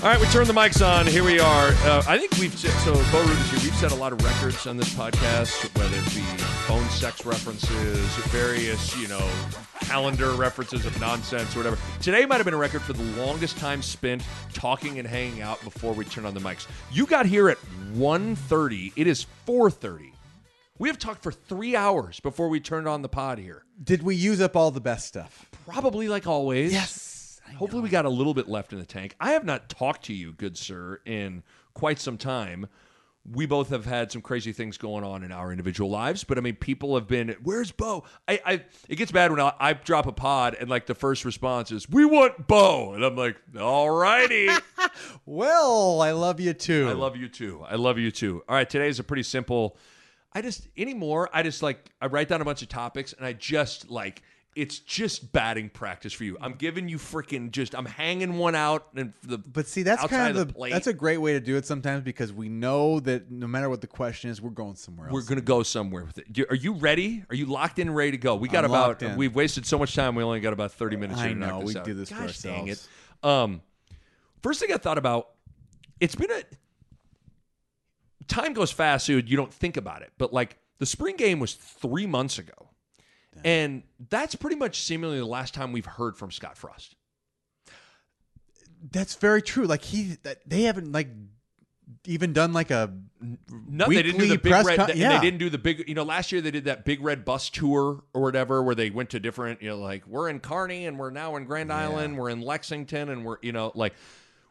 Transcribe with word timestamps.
All 0.00 0.04
right, 0.04 0.20
we 0.20 0.26
turn 0.26 0.46
the 0.46 0.52
mics 0.52 0.86
on. 0.86 1.08
Here 1.08 1.24
we 1.24 1.40
are. 1.40 1.70
Uh, 1.82 2.04
I 2.06 2.18
think 2.18 2.30
we've 2.38 2.56
so 2.56 2.92
Bo 3.10 3.20
Rubens 3.20 3.50
here. 3.50 3.58
We've 3.64 3.74
set 3.74 3.90
a 3.90 3.96
lot 3.96 4.12
of 4.12 4.22
records 4.22 4.64
on 4.68 4.76
this 4.76 4.94
podcast, 4.94 5.76
whether 5.76 5.96
it 5.96 6.04
be 6.14 6.22
phone 6.68 6.88
sex 6.90 7.26
references, 7.26 7.98
various 8.26 8.96
you 8.96 9.08
know 9.08 9.28
calendar 9.80 10.30
references 10.34 10.86
of 10.86 11.00
nonsense 11.00 11.52
or 11.56 11.58
whatever. 11.58 11.78
Today 12.00 12.26
might 12.26 12.36
have 12.36 12.44
been 12.44 12.54
a 12.54 12.58
record 12.58 12.82
for 12.82 12.92
the 12.92 13.02
longest 13.20 13.58
time 13.58 13.82
spent 13.82 14.22
talking 14.52 15.00
and 15.00 15.08
hanging 15.08 15.42
out 15.42 15.60
before 15.64 15.94
we 15.94 16.04
turn 16.04 16.24
on 16.24 16.32
the 16.32 16.40
mics. 16.40 16.68
You 16.92 17.04
got 17.04 17.26
here 17.26 17.48
at 17.48 17.58
1.30. 17.94 18.92
It 18.94 19.08
is 19.08 19.26
4.30. 19.48 20.12
We 20.78 20.88
have 20.88 21.00
talked 21.00 21.24
for 21.24 21.32
three 21.32 21.74
hours 21.74 22.20
before 22.20 22.48
we 22.48 22.60
turned 22.60 22.86
on 22.86 23.02
the 23.02 23.08
pod 23.08 23.38
here. 23.38 23.64
Did 23.82 24.04
we 24.04 24.14
use 24.14 24.40
up 24.40 24.54
all 24.54 24.70
the 24.70 24.80
best 24.80 25.08
stuff? 25.08 25.50
Probably 25.66 26.08
like 26.08 26.28
always. 26.28 26.72
Yes. 26.72 27.07
Hopefully, 27.56 27.82
we 27.82 27.88
got 27.88 28.04
a 28.04 28.10
little 28.10 28.34
bit 28.34 28.48
left 28.48 28.72
in 28.72 28.78
the 28.78 28.86
tank. 28.86 29.14
I 29.20 29.32
have 29.32 29.44
not 29.44 29.68
talked 29.68 30.04
to 30.06 30.12
you, 30.14 30.32
good 30.32 30.56
sir, 30.56 31.00
in 31.04 31.42
quite 31.74 31.98
some 31.98 32.18
time. 32.18 32.66
We 33.30 33.44
both 33.44 33.68
have 33.70 33.84
had 33.84 34.10
some 34.10 34.22
crazy 34.22 34.52
things 34.52 34.78
going 34.78 35.04
on 35.04 35.22
in 35.22 35.32
our 35.32 35.50
individual 35.50 35.90
lives, 35.90 36.24
but 36.24 36.38
I 36.38 36.40
mean, 36.40 36.56
people 36.56 36.94
have 36.94 37.06
been, 37.06 37.36
"Where's 37.42 37.70
Bo?" 37.72 38.04
I, 38.26 38.40
I 38.46 38.52
it 38.88 38.96
gets 38.96 39.12
bad 39.12 39.30
when 39.30 39.40
I, 39.40 39.52
I 39.60 39.72
drop 39.74 40.06
a 40.06 40.12
pod 40.12 40.56
and 40.58 40.70
like 40.70 40.86
the 40.86 40.94
first 40.94 41.26
response 41.26 41.70
is, 41.70 41.88
"We 41.90 42.06
want 42.06 42.46
Bo," 42.46 42.94
and 42.94 43.04
I'm 43.04 43.16
like, 43.16 43.36
"All 43.58 43.90
righty." 43.90 44.48
Well, 45.26 46.00
I 46.00 46.12
love 46.12 46.40
you 46.40 46.54
too. 46.54 46.86
I 46.88 46.92
love 46.92 47.16
you 47.16 47.28
too. 47.28 47.64
I 47.68 47.76
love 47.76 47.98
you 47.98 48.10
too. 48.10 48.42
All 48.48 48.54
right, 48.56 48.68
today 48.68 48.88
is 48.88 48.98
a 48.98 49.04
pretty 49.04 49.22
simple. 49.22 49.76
I 50.32 50.42
just 50.42 50.68
anymore. 50.76 51.28
I 51.32 51.42
just 51.42 51.62
like 51.62 51.90
I 52.00 52.06
write 52.06 52.28
down 52.28 52.40
a 52.40 52.44
bunch 52.44 52.62
of 52.62 52.68
topics 52.68 53.12
and 53.12 53.26
I 53.26 53.32
just 53.34 53.90
like 53.90 54.22
it's 54.58 54.80
just 54.80 55.32
batting 55.32 55.68
practice 55.68 56.12
for 56.12 56.24
you. 56.24 56.36
I'm 56.40 56.54
giving 56.54 56.88
you 56.88 56.98
freaking 56.98 57.52
just. 57.52 57.76
I'm 57.76 57.86
hanging 57.86 58.38
one 58.38 58.56
out 58.56 58.88
and 58.96 59.12
the. 59.22 59.38
But 59.38 59.68
see, 59.68 59.84
that's 59.84 60.04
kind 60.06 60.36
of 60.36 60.48
the 60.48 60.52
the, 60.52 60.70
that's 60.70 60.88
a 60.88 60.92
great 60.92 61.18
way 61.18 61.34
to 61.34 61.40
do 61.40 61.56
it 61.56 61.64
sometimes 61.64 62.02
because 62.02 62.32
we 62.32 62.48
know 62.48 62.98
that 63.00 63.30
no 63.30 63.46
matter 63.46 63.68
what 63.68 63.82
the 63.82 63.86
question 63.86 64.30
is, 64.30 64.42
we're 64.42 64.50
going 64.50 64.74
somewhere 64.74 65.06
else. 65.06 65.14
We're 65.14 65.22
gonna 65.22 65.42
go 65.42 65.62
somewhere 65.62 66.04
with 66.04 66.18
it. 66.18 66.50
Are 66.50 66.56
you 66.56 66.72
ready? 66.72 67.24
Are 67.30 67.36
you 67.36 67.46
locked 67.46 67.78
in, 67.78 67.94
ready 67.94 68.10
to 68.10 68.16
go? 68.18 68.34
We 68.34 68.48
got 68.48 68.64
I'm 68.64 68.72
about. 68.72 69.00
We've 69.16 69.32
wasted 69.32 69.64
so 69.64 69.78
much 69.78 69.94
time. 69.94 70.16
We 70.16 70.24
only 70.24 70.40
got 70.40 70.52
about 70.52 70.72
30 70.72 70.96
minutes. 70.96 71.20
I 71.20 71.28
here 71.28 71.34
to 71.34 71.40
know, 71.40 71.60
we 71.60 71.76
out. 71.76 71.84
do 71.84 71.94
this 71.94 72.08
for 72.08 72.16
Gosh 72.16 72.38
dang 72.38 72.66
it. 72.66 72.88
Um, 73.22 73.62
first 74.42 74.58
thing 74.58 74.72
I 74.72 74.76
thought 74.76 74.98
about. 74.98 75.28
It's 76.00 76.16
been 76.16 76.32
a. 76.32 76.42
Time 78.26 78.54
goes 78.54 78.72
fast, 78.72 79.06
so 79.06 79.12
you 79.12 79.36
don't 79.36 79.54
think 79.54 79.76
about 79.76 80.02
it. 80.02 80.10
But 80.18 80.32
like 80.32 80.58
the 80.78 80.86
spring 80.86 81.16
game 81.16 81.38
was 81.38 81.54
three 81.54 82.06
months 82.06 82.38
ago, 82.38 82.67
and 83.44 83.82
that's 84.10 84.34
pretty 84.34 84.56
much 84.56 84.82
seemingly 84.82 85.18
the 85.18 85.26
last 85.26 85.54
time 85.54 85.72
we've 85.72 85.86
heard 85.86 86.16
from 86.16 86.30
Scott 86.30 86.56
Frost. 86.56 86.94
That's 88.90 89.16
very 89.16 89.42
true. 89.42 89.66
Like 89.66 89.82
he, 89.82 90.18
that, 90.22 90.38
they 90.48 90.62
haven't 90.62 90.92
like 90.92 91.08
even 92.06 92.32
done 92.32 92.52
like 92.52 92.70
a 92.70 92.92
No, 93.68 93.86
they 93.86 94.02
didn't 94.02 94.20
do 94.20 94.28
the 94.28 94.38
big 94.38 94.52
red. 94.52 94.76
con- 94.76 94.90
yeah. 94.94 95.18
They 95.18 95.24
didn't 95.24 95.38
do 95.38 95.50
the 95.50 95.58
big. 95.58 95.88
You 95.88 95.94
know, 95.94 96.04
last 96.04 96.32
year 96.32 96.40
they 96.40 96.50
did 96.50 96.66
that 96.66 96.84
big 96.84 97.02
red 97.02 97.24
bus 97.24 97.50
tour 97.50 98.04
or 98.14 98.22
whatever, 98.22 98.62
where 98.62 98.74
they 98.74 98.90
went 98.90 99.10
to 99.10 99.20
different. 99.20 99.62
You 99.62 99.70
know, 99.70 99.78
like 99.78 100.06
we're 100.06 100.28
in 100.28 100.40
Kearney 100.40 100.86
and 100.86 100.98
we're 100.98 101.10
now 101.10 101.36
in 101.36 101.44
Grand 101.44 101.72
Island. 101.72 102.16
We're 102.16 102.30
in 102.30 102.40
Lexington 102.40 103.08
and 103.08 103.24
we're 103.24 103.38
you 103.42 103.52
know 103.52 103.72
like 103.74 103.94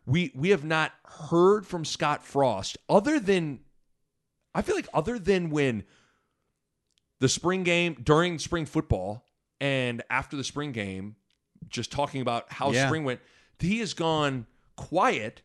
we 0.05 0.31
we 0.35 0.49
have 0.49 0.63
not 0.63 0.93
heard 1.03 1.65
from 1.65 1.85
Scott 1.85 2.25
Frost 2.25 2.77
other 2.89 3.19
than 3.19 3.59
I 4.53 4.61
feel 4.61 4.75
like 4.75 4.87
other 4.93 5.19
than 5.19 5.49
when 5.49 5.83
the 7.19 7.29
spring 7.29 7.63
game 7.63 7.95
during 8.03 8.39
spring 8.39 8.65
football 8.65 9.25
and 9.59 10.03
after 10.09 10.35
the 10.37 10.43
spring 10.43 10.71
game, 10.71 11.15
just 11.69 11.91
talking 11.91 12.21
about 12.21 12.51
how 12.51 12.71
Yeah. 12.71 12.87
spring 12.87 13.03
went, 13.03 13.19
he 13.59 13.79
has 13.79 13.93
gone 13.93 14.45
quiet, 14.75 15.41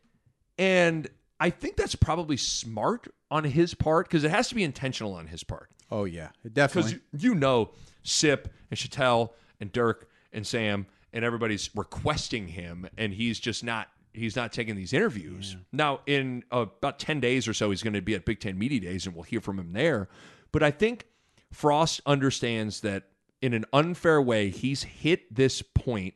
and 0.57 1.07
I 1.39 1.49
think 1.49 1.75
that's 1.77 1.95
probably 1.95 2.37
smart 2.37 3.07
on 3.31 3.43
his 3.43 3.73
part 3.73 4.07
because 4.07 4.23
it 4.23 4.29
has 4.31 4.49
to 4.49 4.55
be 4.55 4.63
intentional 4.63 5.13
on 5.13 5.27
his 5.27 5.43
part. 5.43 5.69
Oh 5.91 6.05
yeah, 6.05 6.29
Because 6.43 6.53
definitely. 6.53 6.91
you, 7.13 7.29
you 7.31 7.35
know, 7.35 7.71
Sip 8.03 8.53
and 8.69 8.77
Chattel 8.77 9.33
and 9.59 9.71
Dirk 9.71 10.09
and 10.31 10.45
Sam 10.45 10.85
and 11.11 11.23
everybody's 11.25 11.69
requesting 11.75 12.49
him, 12.49 12.87
and 12.97 13.13
he's 13.13 13.39
just 13.39 13.63
not. 13.63 13.89
He's 14.15 14.35
not 14.35 14.53
taking 14.53 14.75
these 14.75 14.93
interviews 14.93 15.57
now. 15.71 16.01
In 16.05 16.43
uh, 16.51 16.67
about 16.77 16.99
ten 16.99 17.19
days 17.19 17.47
or 17.47 17.53
so, 17.55 17.71
he's 17.71 17.81
going 17.81 17.93
to 17.93 18.01
be 18.01 18.13
at 18.13 18.25
Big 18.25 18.39
Ten 18.39 18.59
Media 18.59 18.79
Days, 18.79 19.07
and 19.07 19.15
we'll 19.15 19.23
hear 19.23 19.41
from 19.41 19.57
him 19.57 19.73
there. 19.73 20.07
But 20.51 20.61
I 20.61 20.69
think 20.69 21.05
Frost 21.53 22.01
understands 22.05 22.81
that 22.81 23.03
in 23.39 23.53
an 23.53 23.63
unfair 23.71 24.19
way, 24.19 24.49
he's 24.49 24.83
hit 24.83 25.33
this 25.33 25.61
point, 25.61 26.15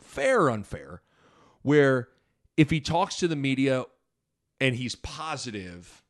fair 0.00 0.42
or 0.42 0.50
unfair, 0.50 1.02
where 1.62 2.08
if 2.56 2.70
he 2.70 2.80
talks 2.80 3.16
to 3.16 3.28
the 3.28 3.36
media 3.36 3.84
and 4.60 4.74
he's 4.74 4.96
positive, 4.96 6.02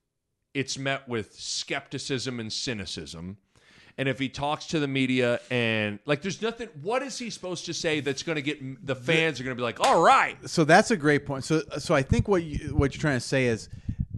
it's 0.55 0.79
met 0.79 1.07
with 1.07 1.35
skepticism 1.35 2.41
and 2.41 2.51
cynicism. 2.51 3.37
And 3.99 4.09
if 4.09 4.19
he 4.19 4.31
talks 4.31 4.67
to 4.69 4.81
the 4.81 4.89
media 4.89 5.41
and 5.51 5.99
like, 6.07 6.23
there's 6.23 6.41
nothing. 6.41 6.69
What 6.81 7.03
is 7.03 7.19
he 7.19 7.29
supposed 7.29 7.67
to 7.67 7.75
say 7.75 8.01
that's 8.01 8.23
going 8.23 8.37
to 8.37 8.43
get 8.43 8.87
the 8.87 8.95
fans 8.95 9.39
are 9.39 9.45
going 9.45 9.55
to 9.55 9.61
be 9.61 9.65
like, 9.65 9.81
all 9.81 10.01
right, 10.01 10.37
so 10.49 10.65
that's 10.65 10.91
a 10.91 10.97
great 10.97 11.27
point. 11.27 11.45
So 11.45 11.63
so 11.79 11.95
I 11.95 12.03
think 12.03 12.27
what 12.27 12.43
you 12.43 12.75
what 12.75 12.95
you're 12.95 13.01
trying 13.03 13.17
to 13.17 13.27
say 13.27 13.47
is 13.47 13.69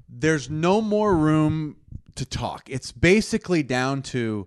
there's 0.09 0.49
no 0.49 0.81
more 0.81 1.17
room 1.17 1.77
to 2.21 2.27
talk. 2.27 2.69
It's 2.69 2.93
basically 2.93 3.63
down 3.63 4.03
to, 4.03 4.47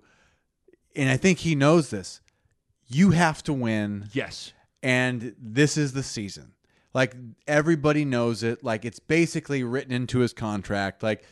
and 0.95 1.09
I 1.09 1.17
think 1.17 1.39
he 1.39 1.55
knows 1.55 1.89
this. 1.89 2.21
You 2.87 3.11
have 3.11 3.41
to 3.43 3.53
win. 3.53 4.09
yes, 4.13 4.53
and 4.83 5.35
this 5.39 5.75
is 5.75 5.93
the 5.93 6.03
season. 6.03 6.53
Like 6.93 7.15
everybody 7.47 8.05
knows 8.05 8.43
it. 8.43 8.63
Like 8.63 8.85
it's 8.85 8.99
basically 8.99 9.63
written 9.63 9.91
into 9.91 10.19
his 10.19 10.33
contract. 10.33 11.01
Like 11.01 11.23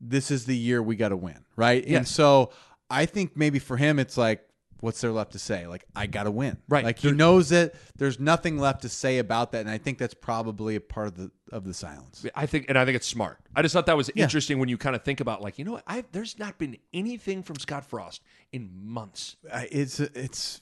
this 0.00 0.30
is 0.30 0.46
the 0.46 0.56
year 0.56 0.82
we 0.82 0.96
got 0.96 1.10
to 1.10 1.16
win, 1.16 1.44
right? 1.56 1.84
And 1.86 2.08
so 2.08 2.50
I 2.88 3.04
think 3.04 3.36
maybe 3.36 3.58
for 3.58 3.76
him 3.76 3.98
it's 3.98 4.16
like 4.16 4.40
what's 4.82 5.00
there 5.00 5.12
left 5.12 5.32
to 5.32 5.38
say? 5.38 5.66
Like 5.66 5.84
I 5.96 6.06
got 6.06 6.24
to 6.24 6.30
win. 6.30 6.58
Right. 6.68 6.84
Like 6.84 6.98
he 6.98 7.08
There- 7.08 7.16
knows 7.16 7.52
it. 7.52 7.74
There's 7.96 8.20
nothing 8.20 8.58
left 8.58 8.82
to 8.82 8.88
say 8.90 9.18
about 9.18 9.52
that 9.52 9.60
and 9.60 9.70
I 9.70 9.78
think 9.78 9.96
that's 9.96 10.12
probably 10.12 10.76
a 10.76 10.80
part 10.80 11.06
of 11.06 11.16
the 11.16 11.30
of 11.50 11.64
the 11.64 11.72
silence. 11.72 12.26
I 12.34 12.46
think, 12.46 12.66
and 12.68 12.76
I 12.78 12.84
think 12.84 12.96
it's 12.96 13.06
smart. 13.06 13.38
I 13.54 13.62
just 13.62 13.72
thought 13.74 13.86
that 13.86 13.96
was 13.96 14.10
Yeah. 14.14 14.24
interesting 14.24 14.58
when 14.58 14.68
you 14.68 14.76
kind 14.78 14.96
of 14.96 15.02
think 15.02 15.20
about 15.20 15.40
like, 15.42 15.58
you 15.58 15.64
know 15.64 15.72
what? 15.72 15.84
I 15.86 16.04
there's 16.12 16.38
not 16.38 16.58
been 16.58 16.76
anything 16.92 17.42
from 17.42 17.56
Scott 17.56 17.84
Frost 17.84 18.22
in 18.52 18.70
months. 18.84 19.36
It's 19.70 20.00
it's 20.00 20.60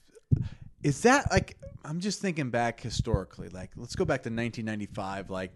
is 0.83 1.01
that 1.03 1.31
like 1.31 1.57
I'm 1.85 2.01
just 2.01 2.21
thinking 2.21 2.51
back 2.51 2.81
historically. 2.81 3.49
Like 3.49 3.71
let's 3.77 3.97
go 3.97 4.05
back 4.05 4.23
to 4.25 4.29
1995. 4.31 5.31
Like 5.31 5.53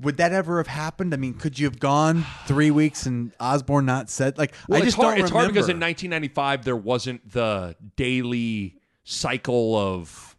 would 0.00 0.16
that 0.18 0.32
ever 0.32 0.58
have 0.58 0.66
happened? 0.68 1.12
I 1.12 1.16
mean, 1.16 1.34
could 1.34 1.58
you 1.58 1.66
have 1.66 1.80
gone 1.80 2.24
three 2.46 2.70
weeks 2.70 3.04
and 3.06 3.32
Osborne 3.40 3.86
not 3.86 4.08
said 4.10 4.38
like 4.38 4.54
Well, 4.68 4.76
I 4.78 4.84
it's 4.84 4.94
just 4.94 4.96
hard. 4.96 5.16
don't 5.16 5.24
It's 5.24 5.32
hard 5.32 5.48
because 5.48 5.68
in 5.68 5.80
1995 5.80 6.64
there 6.64 6.76
wasn't 6.76 7.30
the 7.32 7.74
daily 7.96 8.76
cycle 9.04 9.76
of 9.76 10.36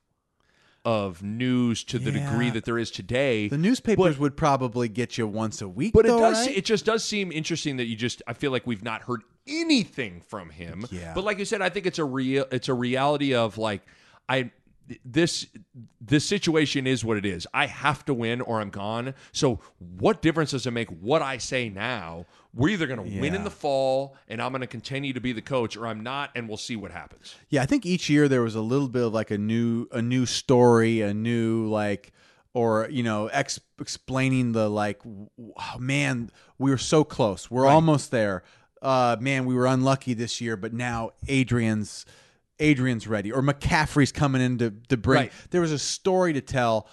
of 0.86 1.22
news 1.22 1.84
to 1.84 2.00
the 2.00 2.10
Yeah. 2.12 2.32
degree 2.32 2.50
that 2.52 2.64
there 2.64 2.78
is 2.78 2.90
today. 2.90 3.50
the 3.50 3.58
newspapers 3.58 4.16
but- 4.16 4.20
would 4.22 4.38
probably 4.38 4.88
get 4.88 5.18
you 5.18 5.28
once 5.28 5.62
a 5.62 5.68
week. 5.68 5.94
But 5.94 6.06
it 6.06 6.10
does. 6.10 6.48
right? 6.48 6.56
It 6.58 6.64
just 6.66 6.86
does 6.86 7.04
seem 7.04 7.32
interesting 7.34 7.78
that 7.78 7.86
you 7.86 7.96
just. 7.98 8.22
I 8.28 8.34
feel 8.34 8.52
like 8.52 8.66
we've 8.66 8.84
not 8.84 9.02
heard 9.02 9.22
anything 9.46 10.22
from 10.22 10.50
him. 10.50 10.86
Yeah. 10.90 11.14
But 11.14 11.26
like 11.26 11.38
you 11.38 11.46
said, 11.46 11.62
I 11.62 11.70
think 11.70 11.86
it's 11.86 12.00
a 12.00 12.06
real. 12.06 12.46
It's 12.52 12.70
a 12.70 12.74
reality 12.74 13.34
of 13.36 13.58
like 13.58 13.82
I. 14.30 14.52
This 15.06 15.46
this 16.10 16.26
situation 16.26 16.86
is 16.86 17.06
what 17.06 17.18
it 17.18 17.26
is. 17.26 17.48
I 17.54 17.68
have 17.68 18.06
to 18.06 18.14
win 18.14 18.42
or 18.42 18.60
I'm 18.60 18.70
gone. 18.70 19.14
So 19.32 19.60
what 19.78 20.22
difference 20.22 20.52
does 20.52 20.66
it 20.66 20.72
make 20.72 20.90
what 20.90 21.22
I 21.22 21.38
say 21.38 21.70
now? 21.70 22.26
We're 22.54 22.70
either 22.70 22.88
going 22.88 23.04
to 23.04 23.20
win 23.20 23.36
in 23.36 23.44
the 23.44 23.52
fall 23.52 24.16
and 24.28 24.42
I'm 24.42 24.52
going 24.52 24.62
to 24.62 24.68
continue 24.68 25.14
to 25.14 25.22
be 25.22 25.34
the 25.34 25.42
coach, 25.42 25.78
or 25.78 25.86
I'm 25.88 26.02
not, 26.02 26.32
and 26.36 26.48
we'll 26.48 26.58
see 26.58 26.76
what 26.76 26.92
happens. 26.92 27.36
Yeah, 27.50 27.62
I 27.62 27.68
think 27.68 27.86
each 27.86 28.10
year 28.10 28.28
there 28.28 28.42
was 28.42 28.56
a 28.56 28.62
little 28.62 28.90
bit 28.90 29.04
of 29.04 29.14
like 29.14 29.32
a 29.32 29.38
new 29.38 29.88
a 29.92 30.02
new 30.02 30.26
story, 30.26 31.02
a 31.02 31.14
new 31.14 31.68
like 31.68 32.12
or 32.54 32.88
you 32.90 33.04
know 33.04 33.28
ex- 33.28 33.60
explaining 33.80 34.54
the 34.54 34.68
like 34.68 35.00
oh, 35.06 35.78
man 35.78 36.32
we 36.58 36.72
were 36.72 36.80
so 36.80 37.04
close 37.04 37.52
we're 37.52 37.68
almost 37.68 38.10
there 38.10 38.44
uh, 38.82 39.18
man, 39.20 39.46
we 39.46 39.56
were 39.56 39.66
unlucky 39.66 40.14
this 40.14 40.40
year, 40.40 40.56
but 40.56 40.74
now 40.74 41.12
Adrian's 41.28 42.06
Adrian's 42.60 43.08
ready, 43.08 43.32
or 43.32 43.42
McCaffrey's 43.42 44.12
coming 44.12 44.42
in 44.42 44.58
to, 44.60 44.74
to 44.90 44.98
bring. 44.98 45.22
Right. 45.24 45.32
There 45.52 45.62
was 45.62 45.72
a 45.72 45.80
story 45.80 46.34
to 46.34 46.42
tell. 46.42 46.88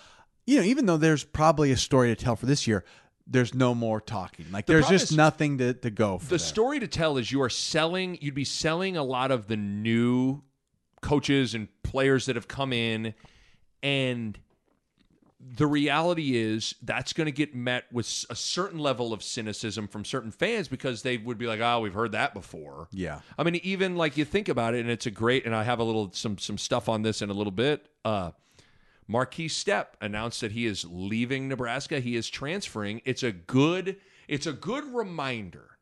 You 0.47 0.59
know, 0.59 0.65
even 0.65 0.87
though 0.87 0.97
there's 0.97 1.25
probably 1.25 1.73
a 1.73 1.77
story 1.77 2.15
to 2.15 2.17
tell 2.17 2.37
for 2.37 2.47
this 2.47 2.67
year, 2.67 2.85
there's 3.27 3.55
no 3.55 3.75
more 3.75 4.01
talking. 4.01 4.47
Like 4.53 4.67
there's 4.67 4.89
just 4.89 5.11
is- 5.11 5.17
nothing 5.17 5.59
to, 5.59 5.75
to 5.75 5.91
go 5.91 6.19
for. 6.19 6.25
the 6.25 6.31
there. 6.31 6.39
story 6.39 6.81
to 6.81 6.87
tell 6.87 7.17
is 7.19 7.33
you 7.33 7.43
are 7.43 7.51
selling 7.51 8.19
you'd 8.21 8.35
be 8.35 8.45
selling 8.45 8.97
a 8.97 9.03
lot 9.03 9.31
of 9.31 9.49
the 9.49 9.57
new 9.57 10.43
coaches 11.03 11.55
and 11.55 11.69
players 11.83 12.27
that 12.27 12.37
have 12.37 12.49
come 12.49 12.73
in 12.73 13.15
and 13.83 14.39
the 15.55 15.67
reality 15.67 16.37
is 16.37 16.75
that's 16.83 17.13
going 17.13 17.27
to 17.27 17.33
get 17.33 17.55
met 17.55 17.85
with 17.93 18.25
a 18.31 18.35
certain 18.35 18.79
level 18.81 19.13
of 19.13 19.23
cynicism 19.23 19.87
from 19.87 20.05
certain 20.05 20.33
fans 20.33 20.67
because 20.67 21.03
they 21.03 21.17
would 21.19 21.39
be 21.39 21.47
like 21.47 21.61
oh 21.61 21.81
we've 21.81 21.95
heard 21.95 22.13
that 22.13 22.35
before 22.35 22.89
Yeah. 22.91 23.21
i 23.39 23.45
mean 23.45 23.57
even 23.63 23.97
like 23.97 24.17
you 24.17 24.25
think 24.25 24.49
about 24.49 24.75
it 24.75 24.81
and 24.81 24.91
it's 24.91 25.07
a 25.07 25.11
great 25.11 25.47
and 25.47 25.55
i 25.55 25.63
have 25.63 25.79
a 25.79 25.85
little 25.85 26.11
some 26.13 26.37
some 26.39 26.59
stuff 26.59 26.89
on 26.89 27.03
this 27.03 27.23
in 27.23 27.31
a 27.31 27.35
little 27.35 27.53
bit 27.53 27.87
uh 28.05 28.33
Markese 29.09 29.51
Stepp 29.51 29.87
announced 30.01 30.41
that 30.41 30.51
he 30.51 30.67
is 30.67 30.85
leaving 30.85 31.47
Nebraska. 31.47 32.01
He 32.01 32.17
is 32.17 32.29
transferring. 32.29 33.03
It's 33.05 33.23
a 33.23 33.31
good 33.31 33.99
it's 34.27 34.49
a 34.49 34.53
good 34.53 34.83
reminder 34.93 35.79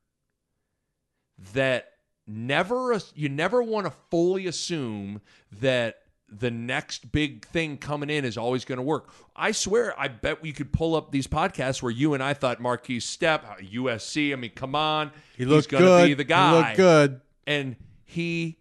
that 1.54 1.92
never 2.26 3.00
you 3.14 3.30
never 3.30 3.62
want 3.62 3.86
to 3.86 3.92
fully 4.10 4.46
assume 4.46 5.22
that 5.60 6.02
the 6.28 6.50
next 6.50 7.12
big 7.12 7.44
thing 7.46 7.76
coming 7.76 8.10
in 8.10 8.24
is 8.24 8.36
always 8.36 8.64
going 8.64 8.78
to 8.78 8.82
work. 8.82 9.10
I 9.36 9.52
swear, 9.52 9.98
I 9.98 10.08
bet 10.08 10.42
we 10.42 10.52
could 10.52 10.72
pull 10.72 10.96
up 10.96 11.12
these 11.12 11.26
podcasts 11.26 11.82
where 11.82 11.92
you 11.92 12.14
and 12.14 12.22
I 12.22 12.34
thought 12.34 12.60
Markese 12.60 13.02
Stepp, 13.02 13.44
uh, 13.44 13.54
USC. 13.56 14.32
I 14.32 14.36
mean, 14.36 14.50
come 14.54 14.74
on, 14.74 15.12
He 15.36 15.44
looked 15.44 15.68
going 15.68 15.82
to 15.82 15.88
good. 15.88 16.06
be 16.06 16.14
the 16.14 16.24
guy 16.24 16.50
He 16.50 16.56
looked 16.66 16.76
good. 16.76 17.20
and 17.46 17.76
he 18.04 18.58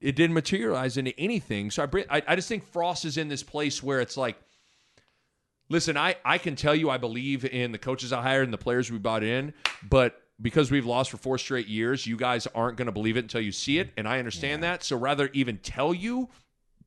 it 0.00 0.16
didn't 0.16 0.34
materialize 0.34 0.96
into 0.96 1.16
anything. 1.18 1.70
So 1.70 1.82
I, 1.84 1.86
bring, 1.86 2.04
I 2.10 2.22
I 2.26 2.34
just 2.34 2.48
think 2.48 2.64
Frost 2.64 3.04
is 3.04 3.16
in 3.18 3.28
this 3.28 3.42
place 3.44 3.82
where 3.82 4.00
it's 4.00 4.16
like, 4.16 4.36
listen, 5.68 5.96
I 5.96 6.16
I 6.24 6.38
can 6.38 6.56
tell 6.56 6.74
you 6.74 6.90
I 6.90 6.98
believe 6.98 7.44
in 7.44 7.72
the 7.72 7.78
coaches 7.78 8.12
I 8.12 8.22
hired 8.22 8.44
and 8.44 8.52
the 8.52 8.58
players 8.58 8.90
we 8.90 8.98
brought 8.98 9.22
in, 9.22 9.54
but 9.88 10.18
because 10.40 10.70
we've 10.72 10.86
lost 10.86 11.10
for 11.10 11.18
four 11.18 11.38
straight 11.38 11.68
years, 11.68 12.04
you 12.06 12.16
guys 12.16 12.48
aren't 12.48 12.76
going 12.76 12.86
to 12.86 12.92
believe 12.92 13.16
it 13.16 13.20
until 13.20 13.40
you 13.40 13.52
see 13.52 13.78
it, 13.78 13.90
and 13.96 14.08
I 14.08 14.18
understand 14.18 14.62
that. 14.64 14.82
So 14.82 14.96
rather 14.96 15.30
even 15.34 15.58
tell 15.58 15.94
you, 15.94 16.28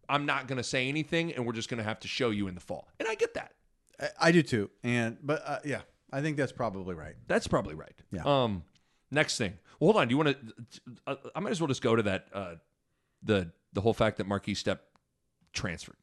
I'm 0.10 0.26
not 0.26 0.48
going 0.48 0.58
to 0.58 0.64
say 0.64 0.88
anything, 0.90 1.34
and 1.34 1.46
we're 1.46 1.54
just 1.54 1.70
going 1.70 1.78
to 1.80 1.84
have 1.84 2.00
to 2.02 2.08
show 2.08 2.30
you 2.30 2.48
in 2.48 2.56
the 2.56 2.62
fall, 2.62 2.88
and 3.00 3.08
I 3.08 3.16
get 3.16 3.34
that. 3.36 3.54
I, 4.00 4.10
I 4.20 4.32
do 4.32 4.42
too. 4.44 4.70
And 4.84 5.18
but 5.24 5.42
uh, 5.46 5.60
yeah, 5.66 5.82
I 6.12 6.22
think 6.22 6.38
that's 6.38 6.52
probably 6.52 6.96
right. 6.96 7.16
That's 7.28 7.48
probably 7.48 7.76
right. 7.76 7.94
Yeah. 8.12 8.24
Um. 8.26 8.64
Next 9.12 9.38
thing. 9.38 9.54
Well, 9.80 9.92
hold 9.92 9.98
on. 10.02 10.08
Do 10.08 10.14
you 10.14 10.18
want 10.18 10.30
to? 10.30 10.92
Uh, 11.08 11.16
I 11.36 11.40
might 11.40 11.52
as 11.52 11.62
well 11.62 11.68
just 11.68 11.82
go 11.82 11.96
to 11.96 12.04
that. 12.04 12.28
Uh, 12.34 12.56
the 13.24 13.52
the 13.74 13.82
whole 13.82 13.94
fact 13.94 14.18
that 14.18 14.28
Markese 14.28 14.64
Stepp 14.64 14.80
transferred 15.54 15.98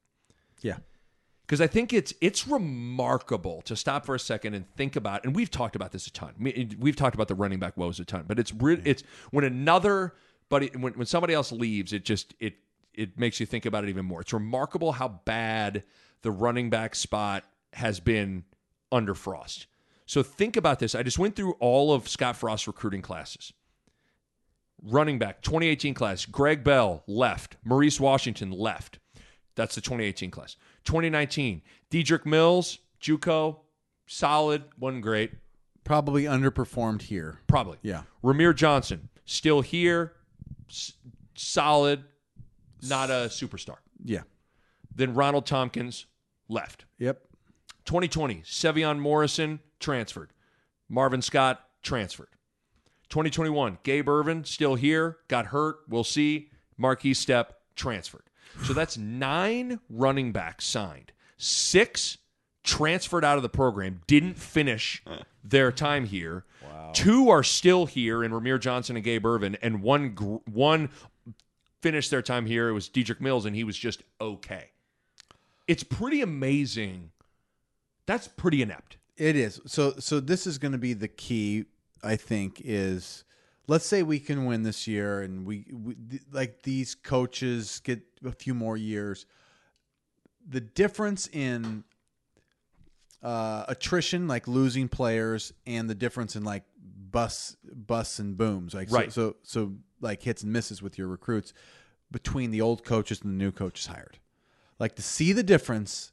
Yeah. 0.63 0.77
because 1.43 1.61
I 1.61 1.67
think 1.67 1.93
it's 1.93 2.15
it's 2.21 2.47
remarkable 2.49 3.63
to 3.63 3.77
stop 3.77 4.07
for 4.07 4.15
a 4.15 4.19
second 4.19 4.55
and 4.55 4.67
think 4.77 4.97
about. 4.97 5.25
And 5.25 5.35
we've 5.37 5.51
talked 5.51 5.77
about 5.77 5.93
this 5.93 6.07
a 6.07 6.13
ton. 6.13 6.35
We've 6.79 6.97
talked 6.97 7.15
about 7.15 7.29
the 7.29 7.35
running 7.35 7.59
back 7.59 7.77
woes 7.77 8.01
a 8.01 8.05
ton. 8.05 8.25
But 8.27 8.39
it's 8.39 8.53
re- 8.55 8.81
it's 8.85 9.03
when 9.31 9.45
another 9.45 10.15
but 10.49 10.75
when 10.77 10.93
when 10.95 11.07
somebody 11.07 11.35
else 11.35 11.53
leaves, 11.53 11.93
it 11.93 12.05
just 12.05 12.35
it 12.41 12.55
it 12.95 13.19
makes 13.19 13.41
you 13.41 13.47
think 13.47 13.67
about 13.67 13.85
it 13.85 13.91
even 13.91 14.05
more. 14.05 14.21
It's 14.21 14.33
remarkable 14.33 14.93
how 14.93 15.09
bad 15.25 15.83
the 16.23 16.31
running 16.31 16.71
back 16.71 16.95
spot 16.95 17.45
has 17.73 18.01
been 18.01 18.45
under 18.91 19.15
Frost. 19.15 19.67
So 20.07 20.23
think 20.23 20.57
about 20.57 20.79
this. 20.79 20.95
I 20.95 21.03
just 21.03 21.19
went 21.19 21.37
through 21.37 21.53
all 21.55 21.93
of 21.95 22.09
Scott 22.09 22.37
Frost's 22.37 22.67
recruiting 22.67 23.03
classes. 23.03 23.53
Running 24.83 25.19
back, 25.19 25.43
2018 25.43 25.95
class, 25.95 26.27
Greg 26.27 26.65
Bell 26.65 27.05
left, 27.07 27.57
Maurice 27.65 28.01
Washington 28.01 28.51
left. 28.51 28.99
That's 29.55 29.75
the 29.77 29.81
2018 29.81 30.31
class. 30.33 30.57
2019, 30.85 31.63
Dedrick 31.91 32.27
Mills, 32.27 32.79
Juco, 33.01 33.59
solid, 34.07 34.65
wasn't 34.79 35.03
great, 35.03 35.33
Probably 35.85 36.25
underperformed 36.25 37.03
here. 37.03 37.39
probably. 37.47 37.79
Yeah. 37.83 38.03
Rahmir 38.25 38.55
Johnson, 38.57 39.09
still 39.25 39.61
here, 39.61 40.15
s- 40.69 40.95
solid, 41.35 42.05
not 42.83 43.11
a 43.11 43.29
superstar. 43.29 43.77
Yeah. 44.05 44.23
Then 44.95 45.15
Ronald 45.15 45.47
Thompkins 45.47 46.07
left. 46.49 46.85
Yep. 46.99 47.21
2020, 47.85 48.43
Sevion 48.45 48.99
Morrison 48.99 49.61
transferred. 49.81 50.33
Marvin 50.89 51.23
Scott 51.23 51.67
transferred. 51.83 52.29
2021, 53.09 53.79
Gabe 53.83 54.09
Ervin 54.09 54.45
still 54.45 54.75
here, 54.75 55.19
got 55.29 55.47
hurt. 55.47 55.77
We'll 55.89 56.05
see. 56.05 56.51
Markese 56.81 57.17
Stepp 57.17 57.47
transferred. 57.77 58.25
So 58.65 58.73
that's 58.75 58.97
nine 58.97 59.81
running 59.89 60.33
backs 60.33 60.65
signed. 60.65 61.13
Six 61.37 62.19
transferred 62.63 63.25
out 63.25 63.37
of 63.37 63.43
the 63.43 63.49
program, 63.49 64.01
didn't 64.07 64.39
finish 64.39 65.03
their 65.45 65.73
time 65.73 66.07
here. 66.07 66.45
Wow. 66.63 66.93
Two 66.95 67.29
are 67.31 67.43
still 67.43 67.87
here 67.87 68.23
in 68.23 68.33
Rahmir 68.33 68.61
Johnson 68.61 68.97
and 68.97 69.05
Gabe 69.05 69.27
Ervin, 69.27 69.57
and 69.61 69.83
one 69.83 70.15
one 70.51 70.91
finished 71.83 72.11
their 72.11 72.23
time 72.23 72.47
here. 72.47 72.69
It 72.69 72.73
was 72.73 72.89
Dedrick 72.89 73.21
Mills, 73.21 73.45
and 73.45 73.55
he 73.55 73.65
was 73.65 73.77
just 73.77 74.03
okay. 74.21 74.71
It's 75.69 75.83
pretty 75.83 76.23
amazing. 76.23 77.11
That's 78.07 78.27
pretty 78.29 78.63
inept. 78.63 78.97
It 79.17 79.37
is. 79.37 79.61
So 79.67 79.95
so 79.99 80.19
this 80.21 80.47
is 80.47 80.59
going 80.59 80.73
to 80.73 80.79
be 80.79 80.95
the 80.95 81.09
key 81.09 81.67
I 82.03 82.17
think 82.17 82.61
is 82.65 83.25
let's 83.69 83.87
say 83.87 84.03
we 84.03 84.19
can 84.19 84.45
win 84.47 84.63
this 84.65 84.89
year 84.89 85.21
and 85.21 85.47
we, 85.47 85.67
we 85.73 85.95
th- 85.95 86.23
like 86.33 86.63
these 86.63 86.95
coaches 86.97 87.81
get 87.85 88.01
a 88.25 88.33
few 88.33 88.55
more 88.55 88.77
years. 88.77 89.25
The 90.49 90.61
difference 90.61 91.29
in 91.29 91.85
uh, 93.23 93.65
attrition, 93.69 94.27
like 94.27 94.49
losing 94.49 94.89
players, 94.89 95.53
and 95.65 95.89
the 95.89 95.95
difference 95.95 96.35
in 96.35 96.43
like 96.43 96.65
bus 96.77 97.57
busts 97.63 98.19
and 98.19 98.37
booms, 98.37 98.75
like 98.75 98.89
so- 98.89 98.97
Right. 98.97 99.13
So, 99.13 99.37
so 99.45 99.73
like 100.03 100.23
hits 100.23 100.43
and 100.43 100.53
misses 100.53 100.83
with 100.83 100.99
your 100.99 101.09
recruits 101.09 101.55
between 102.11 102.51
the 102.51 102.61
old 102.61 102.85
coaches 102.85 103.23
and 103.23 103.33
the 103.33 103.37
new 103.45 103.51
coaches 103.53 103.87
hired. 103.87 104.19
Like 104.79 104.97
to 104.97 105.03
see 105.03 105.33
the 105.33 105.43
difference. 105.43 106.13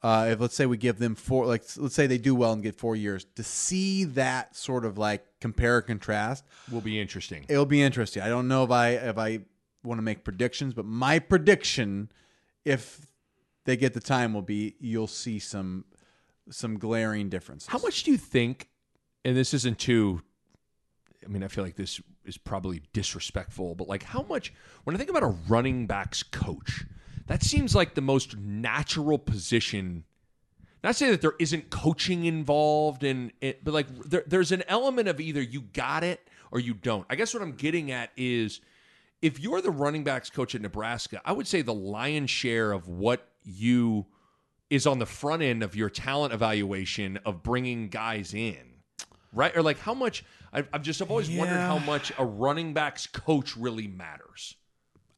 Uh, 0.00 0.28
if 0.30 0.40
let's 0.40 0.54
say 0.54 0.64
we 0.64 0.76
give 0.76 0.98
them 0.98 1.14
four, 1.16 1.44
like 1.46 1.64
let's 1.76 1.94
say 1.94 2.06
they 2.06 2.18
do 2.18 2.34
well 2.34 2.52
and 2.52 2.62
get 2.62 2.76
four 2.76 2.94
years, 2.94 3.26
to 3.34 3.42
see 3.42 4.04
that 4.04 4.54
sort 4.54 4.84
of 4.84 4.96
like 4.96 5.24
compare 5.40 5.78
and 5.78 5.86
contrast, 5.88 6.44
Will 6.70 6.80
be 6.80 7.00
interesting. 7.00 7.44
it'll 7.48 7.66
be 7.66 7.82
interesting. 7.82 8.22
I 8.22 8.28
don't 8.28 8.46
know 8.46 8.62
if 8.62 8.70
I 8.70 8.90
if 8.90 9.18
I 9.18 9.40
want 9.82 9.98
to 9.98 10.02
make 10.02 10.22
predictions, 10.22 10.72
but 10.72 10.84
my 10.84 11.18
prediction, 11.18 12.12
if 12.64 13.06
they 13.64 13.76
get 13.76 13.92
the 13.92 14.00
time, 14.00 14.34
will 14.34 14.42
be 14.42 14.76
you'll 14.78 15.08
see 15.08 15.40
some 15.40 15.84
some 16.48 16.78
glaring 16.78 17.28
differences. 17.28 17.68
How 17.68 17.78
much 17.78 18.04
do 18.04 18.12
you 18.12 18.18
think? 18.18 18.68
And 19.24 19.36
this 19.36 19.52
isn't 19.52 19.78
too. 19.80 20.22
I 21.24 21.28
mean, 21.28 21.42
I 21.42 21.48
feel 21.48 21.64
like 21.64 21.76
this 21.76 22.00
is 22.24 22.38
probably 22.38 22.82
disrespectful, 22.92 23.74
but 23.74 23.88
like, 23.88 24.02
how 24.02 24.22
much? 24.22 24.52
When 24.84 24.94
I 24.94 24.98
think 24.98 25.10
about 25.10 25.22
a 25.22 25.34
running 25.48 25.86
backs 25.86 26.22
coach, 26.22 26.84
that 27.26 27.42
seems 27.42 27.74
like 27.74 27.94
the 27.94 28.00
most 28.00 28.36
natural 28.36 29.18
position. 29.18 30.04
Not 30.82 30.96
saying 30.96 31.12
that 31.12 31.20
there 31.20 31.34
isn't 31.38 31.70
coaching 31.70 32.24
involved, 32.24 33.02
in 33.02 33.32
it, 33.40 33.64
but 33.64 33.74
like, 33.74 33.88
there, 34.04 34.22
there's 34.26 34.52
an 34.52 34.62
element 34.68 35.08
of 35.08 35.20
either 35.20 35.42
you 35.42 35.62
got 35.62 36.04
it 36.04 36.26
or 36.52 36.60
you 36.60 36.74
don't. 36.74 37.04
I 37.10 37.16
guess 37.16 37.34
what 37.34 37.42
I'm 37.42 37.52
getting 37.52 37.90
at 37.90 38.10
is, 38.16 38.60
if 39.20 39.40
you're 39.40 39.60
the 39.60 39.72
running 39.72 40.04
backs 40.04 40.30
coach 40.30 40.54
at 40.54 40.60
Nebraska, 40.60 41.20
I 41.24 41.32
would 41.32 41.48
say 41.48 41.62
the 41.62 41.74
lion's 41.74 42.30
share 42.30 42.70
of 42.70 42.86
what 42.86 43.28
you 43.42 44.06
is 44.70 44.86
on 44.86 44.98
the 44.98 45.06
front 45.06 45.42
end 45.42 45.62
of 45.62 45.74
your 45.74 45.90
talent 45.90 46.32
evaluation 46.32 47.18
of 47.24 47.42
bringing 47.42 47.88
guys 47.88 48.34
in, 48.34 48.67
right? 49.32 49.56
Or 49.56 49.62
like 49.62 49.78
how 49.78 49.94
much? 49.94 50.24
I've, 50.52 50.68
I've 50.72 50.82
just 50.82 51.02
I've 51.02 51.10
always 51.10 51.30
wondered 51.30 51.58
how 51.58 51.78
much 51.78 52.12
a 52.18 52.24
running 52.24 52.72
backs 52.72 53.06
coach 53.06 53.56
really 53.56 53.86
matters. 53.86 54.56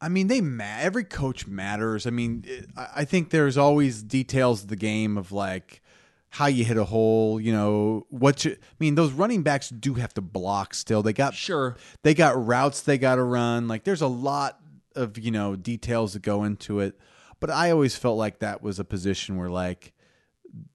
I 0.01 0.09
mean, 0.09 0.29
they 0.29 0.41
ma- 0.41 0.79
every 0.79 1.05
coach 1.05 1.47
matters. 1.47 2.07
I 2.07 2.11
mean, 2.11 2.45
it, 2.47 2.71
I 2.77 3.05
think 3.05 3.31
there's 3.31 3.59
always 3.59 4.03
details 4.03 4.63
of 4.63 4.69
the 4.69 4.77
game 4.77 5.19
of 5.19 5.31
like 5.31 5.83
how 6.31 6.47
you 6.47 6.65
hit 6.65 6.77
a 6.77 6.85
hole. 6.85 7.41
You 7.41 7.53
know 7.53 8.07
what? 8.09 8.45
You, 8.45 8.53
I 8.53 8.75
mean, 8.79 8.95
those 8.95 9.13
running 9.13 9.43
backs 9.43 9.69
do 9.69 9.95
have 9.95 10.15
to 10.15 10.21
block 10.21 10.75
still. 10.75 11.03
They 11.03 11.13
got 11.13 11.35
Sure, 11.35 11.77
they 12.03 12.15
got 12.15 12.45
routes 12.45 12.81
they 12.81 12.99
got 12.99 13.17
to 13.17 13.23
run. 13.23 13.69
Like 13.69 13.85
there's 13.85 14.03
a 14.03 14.09
lot 14.09 14.61
of 14.97 15.19
you 15.19 15.31
know 15.31 15.55
details 15.55 16.15
that 16.15 16.23
go 16.23 16.45
into 16.45 16.81
it. 16.81 16.99
But 17.39 17.51
I 17.51 17.71
always 17.71 17.97
felt 17.97 18.19
like 18.19 18.41
that 18.41 18.63
was 18.63 18.79
a 18.79 18.85
position 18.85 19.37
where 19.37 19.49
like 19.49 19.93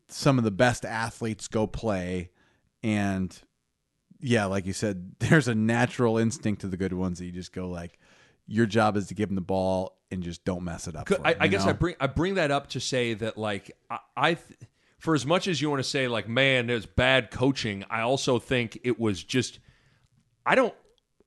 some 0.07 0.37
of 0.37 0.43
the 0.43 0.51
best 0.51 0.85
athletes 0.85 1.47
go 1.47 1.67
play, 1.67 2.31
and 2.85 3.35
yeah, 4.21 4.45
like 4.45 4.67
you 4.67 4.73
said, 4.73 5.15
there's 5.19 5.47
a 5.47 5.55
natural 5.55 6.19
instinct 6.19 6.61
to 6.61 6.67
the 6.67 6.77
good 6.77 6.93
ones 6.93 7.19
that 7.19 7.25
you 7.25 7.31
just 7.31 7.51
go 7.51 7.67
like, 7.67 7.99
your 8.47 8.67
job 8.67 8.95
is 8.95 9.07
to 9.07 9.15
give 9.15 9.29
them 9.29 9.35
the 9.35 9.41
ball 9.41 9.97
and 10.11 10.21
just 10.21 10.45
don't 10.45 10.63
mess 10.63 10.87
it 10.87 10.95
up. 10.95 11.09
I, 11.23 11.35
I 11.39 11.47
guess 11.47 11.65
know? 11.65 11.71
I 11.71 11.73
bring 11.73 11.95
I 11.99 12.05
bring 12.05 12.35
that 12.35 12.51
up 12.51 12.67
to 12.69 12.79
say 12.79 13.15
that 13.15 13.39
like 13.39 13.71
I, 13.89 13.97
I 14.15 14.33
th- 14.35 14.59
for 14.99 15.15
as 15.15 15.25
much 15.25 15.47
as 15.47 15.59
you 15.59 15.69
want 15.71 15.79
to 15.79 15.89
say 15.89 16.07
like 16.07 16.29
man 16.29 16.67
there's 16.67 16.85
bad 16.85 17.31
coaching, 17.31 17.83
I 17.89 18.01
also 18.01 18.37
think 18.37 18.79
it 18.83 18.99
was 18.99 19.23
just 19.23 19.57
I 20.45 20.53
don't 20.53 20.75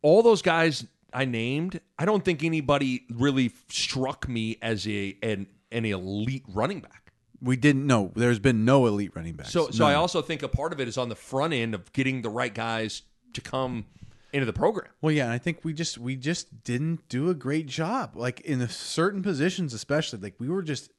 all 0.01 0.23
those 0.23 0.43
guys 0.43 0.87
I 1.13 1.25
named, 1.25 1.81
I 1.99 2.05
don't 2.05 2.25
think 2.25 2.45
anybody 2.45 3.05
really 3.11 3.53
struck 3.69 4.29
me 4.29 4.59
as 4.63 4.87
a 4.87 5.17
an, 5.21 5.49
an 5.73 5.85
elite 5.87 6.45
running 6.47 6.81
back. 6.81 7.08
We 7.41 7.57
didn't 7.57 7.87
know. 7.87 8.13
There's 8.17 8.39
been 8.39 8.65
no 8.65 8.87
elite 8.87 9.13
running 9.15 9.35
backs. 9.35 9.53
So, 9.53 9.71
so 9.71 9.87
I 9.87 9.95
also 9.95 10.23
think 10.23 10.43
a 10.43 10.49
part 10.49 10.73
of 10.73 10.81
it 10.81 10.89
is 10.89 10.99
on 10.99 11.09
the 11.09 11.15
front 11.15 11.53
end 11.55 11.75
of 11.75 11.93
getting 11.93 12.23
the 12.23 12.31
right 12.31 12.53
guys 12.53 13.03
to 13.35 13.41
come 13.41 13.87
into 14.33 14.45
the 14.45 14.53
program. 14.53 14.91
Well, 15.01 15.13
yeah, 15.13 15.25
and 15.25 15.33
I 15.33 15.39
think 15.39 15.65
we 15.65 15.73
just 15.73 15.99
we 15.99 16.17
just 16.17 16.65
didn't 16.65 17.09
do 17.09 17.31
a 17.31 17.35
great 17.35 17.67
job. 17.67 18.17
Like 18.17 18.41
in 18.41 18.67
certain 18.69 19.23
positions, 19.23 19.73
especially 19.73 20.19
like 20.19 20.35
we 20.39 20.49
were 20.49 20.63
just 20.63 20.91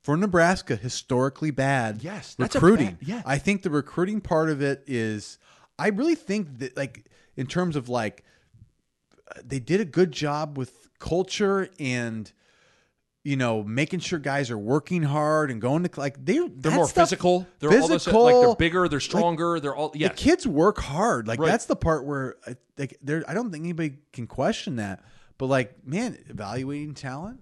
for 0.00 0.16
Nebraska 0.16 0.76
historically 0.76 1.50
bad. 1.50 2.02
Yes, 2.02 2.36
recruiting. 2.38 2.96
bad- 3.00 3.08
yeah. 3.08 3.22
I 3.26 3.38
think 3.38 3.62
the 3.62 3.70
recruiting 3.70 4.20
part 4.20 4.50
of 4.50 4.62
it 4.62 4.84
is. 4.86 5.38
I 5.78 5.88
really 5.88 6.16
think 6.16 6.58
that 6.58 6.76
like 6.76 7.06
in 7.36 7.46
terms 7.46 7.76
of 7.76 7.88
like 7.88 8.24
they 9.44 9.60
did 9.60 9.80
a 9.80 9.84
good 9.84 10.12
job 10.12 10.56
with 10.56 10.88
culture 10.98 11.68
and 11.78 12.32
you 13.28 13.36
know 13.36 13.62
making 13.62 14.00
sure 14.00 14.18
guys 14.18 14.50
are 14.50 14.56
working 14.56 15.02
hard 15.02 15.50
and 15.50 15.60
going 15.60 15.82
to 15.82 16.00
like 16.00 16.24
they 16.24 16.38
They're 16.48 16.72
more 16.72 16.88
physical. 16.88 17.46
They're 17.58 17.78
all 17.78 17.86
this, 17.86 18.06
like 18.06 18.34
they're 18.34 18.54
bigger. 18.56 18.88
They're 18.88 19.00
stronger. 19.00 19.60
they're 19.60 19.76
all 19.76 19.92
yeah. 19.94 20.08
the 20.08 20.14
kids 20.14 20.46
work 20.46 20.78
hard. 20.78 21.28
Like 21.28 21.38
Right. 21.38 21.48
that's 21.48 21.66
the 21.66 21.76
part 21.76 22.06
where 22.06 22.36
I, 22.46 22.56
like 22.78 22.96
there. 23.02 23.22
I 23.28 23.34
don't 23.34 23.50
think 23.50 23.64
anybody 23.64 23.98
can 24.14 24.26
question 24.26 24.76
that. 24.76 25.04
But 25.36 25.46
like, 25.46 25.86
man, 25.86 26.16
evaluating 26.30 26.94
talent, 26.94 27.40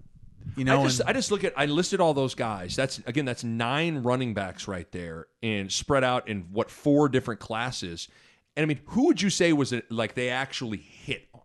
you 0.57 0.65
know, 0.65 0.81
I 0.81 0.83
just 0.83 0.99
and- 0.99 1.09
I 1.09 1.13
just 1.13 1.31
look 1.31 1.45
at 1.45 1.53
I 1.55 1.67
listed 1.67 2.01
all 2.01 2.13
those 2.13 2.35
guys. 2.35 2.75
That's 2.75 2.99
again 3.05 3.23
that's 3.23 3.45
nine 3.45 3.99
running 3.99 4.33
backs 4.33 4.67
right 4.67 4.91
there 4.91 5.27
and 5.41 5.71
spread 5.71 6.03
out 6.03 6.27
in 6.27 6.49
what 6.51 6.69
four 6.69 7.07
different 7.07 7.39
classes. 7.39 8.09
And 8.57 8.63
I 8.65 8.67
mean, 8.67 8.81
who 8.87 9.05
would 9.05 9.21
you 9.21 9.29
say 9.29 9.53
was 9.53 9.71
it 9.71 9.89
like 9.89 10.15
they 10.15 10.27
actually 10.27 10.79
hit 10.79 11.29
on? 11.33 11.41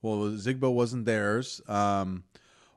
well, 0.00 0.18
Zigbo 0.30 0.72
wasn't 0.72 1.06
theirs. 1.06 1.60
Um, 1.66 2.22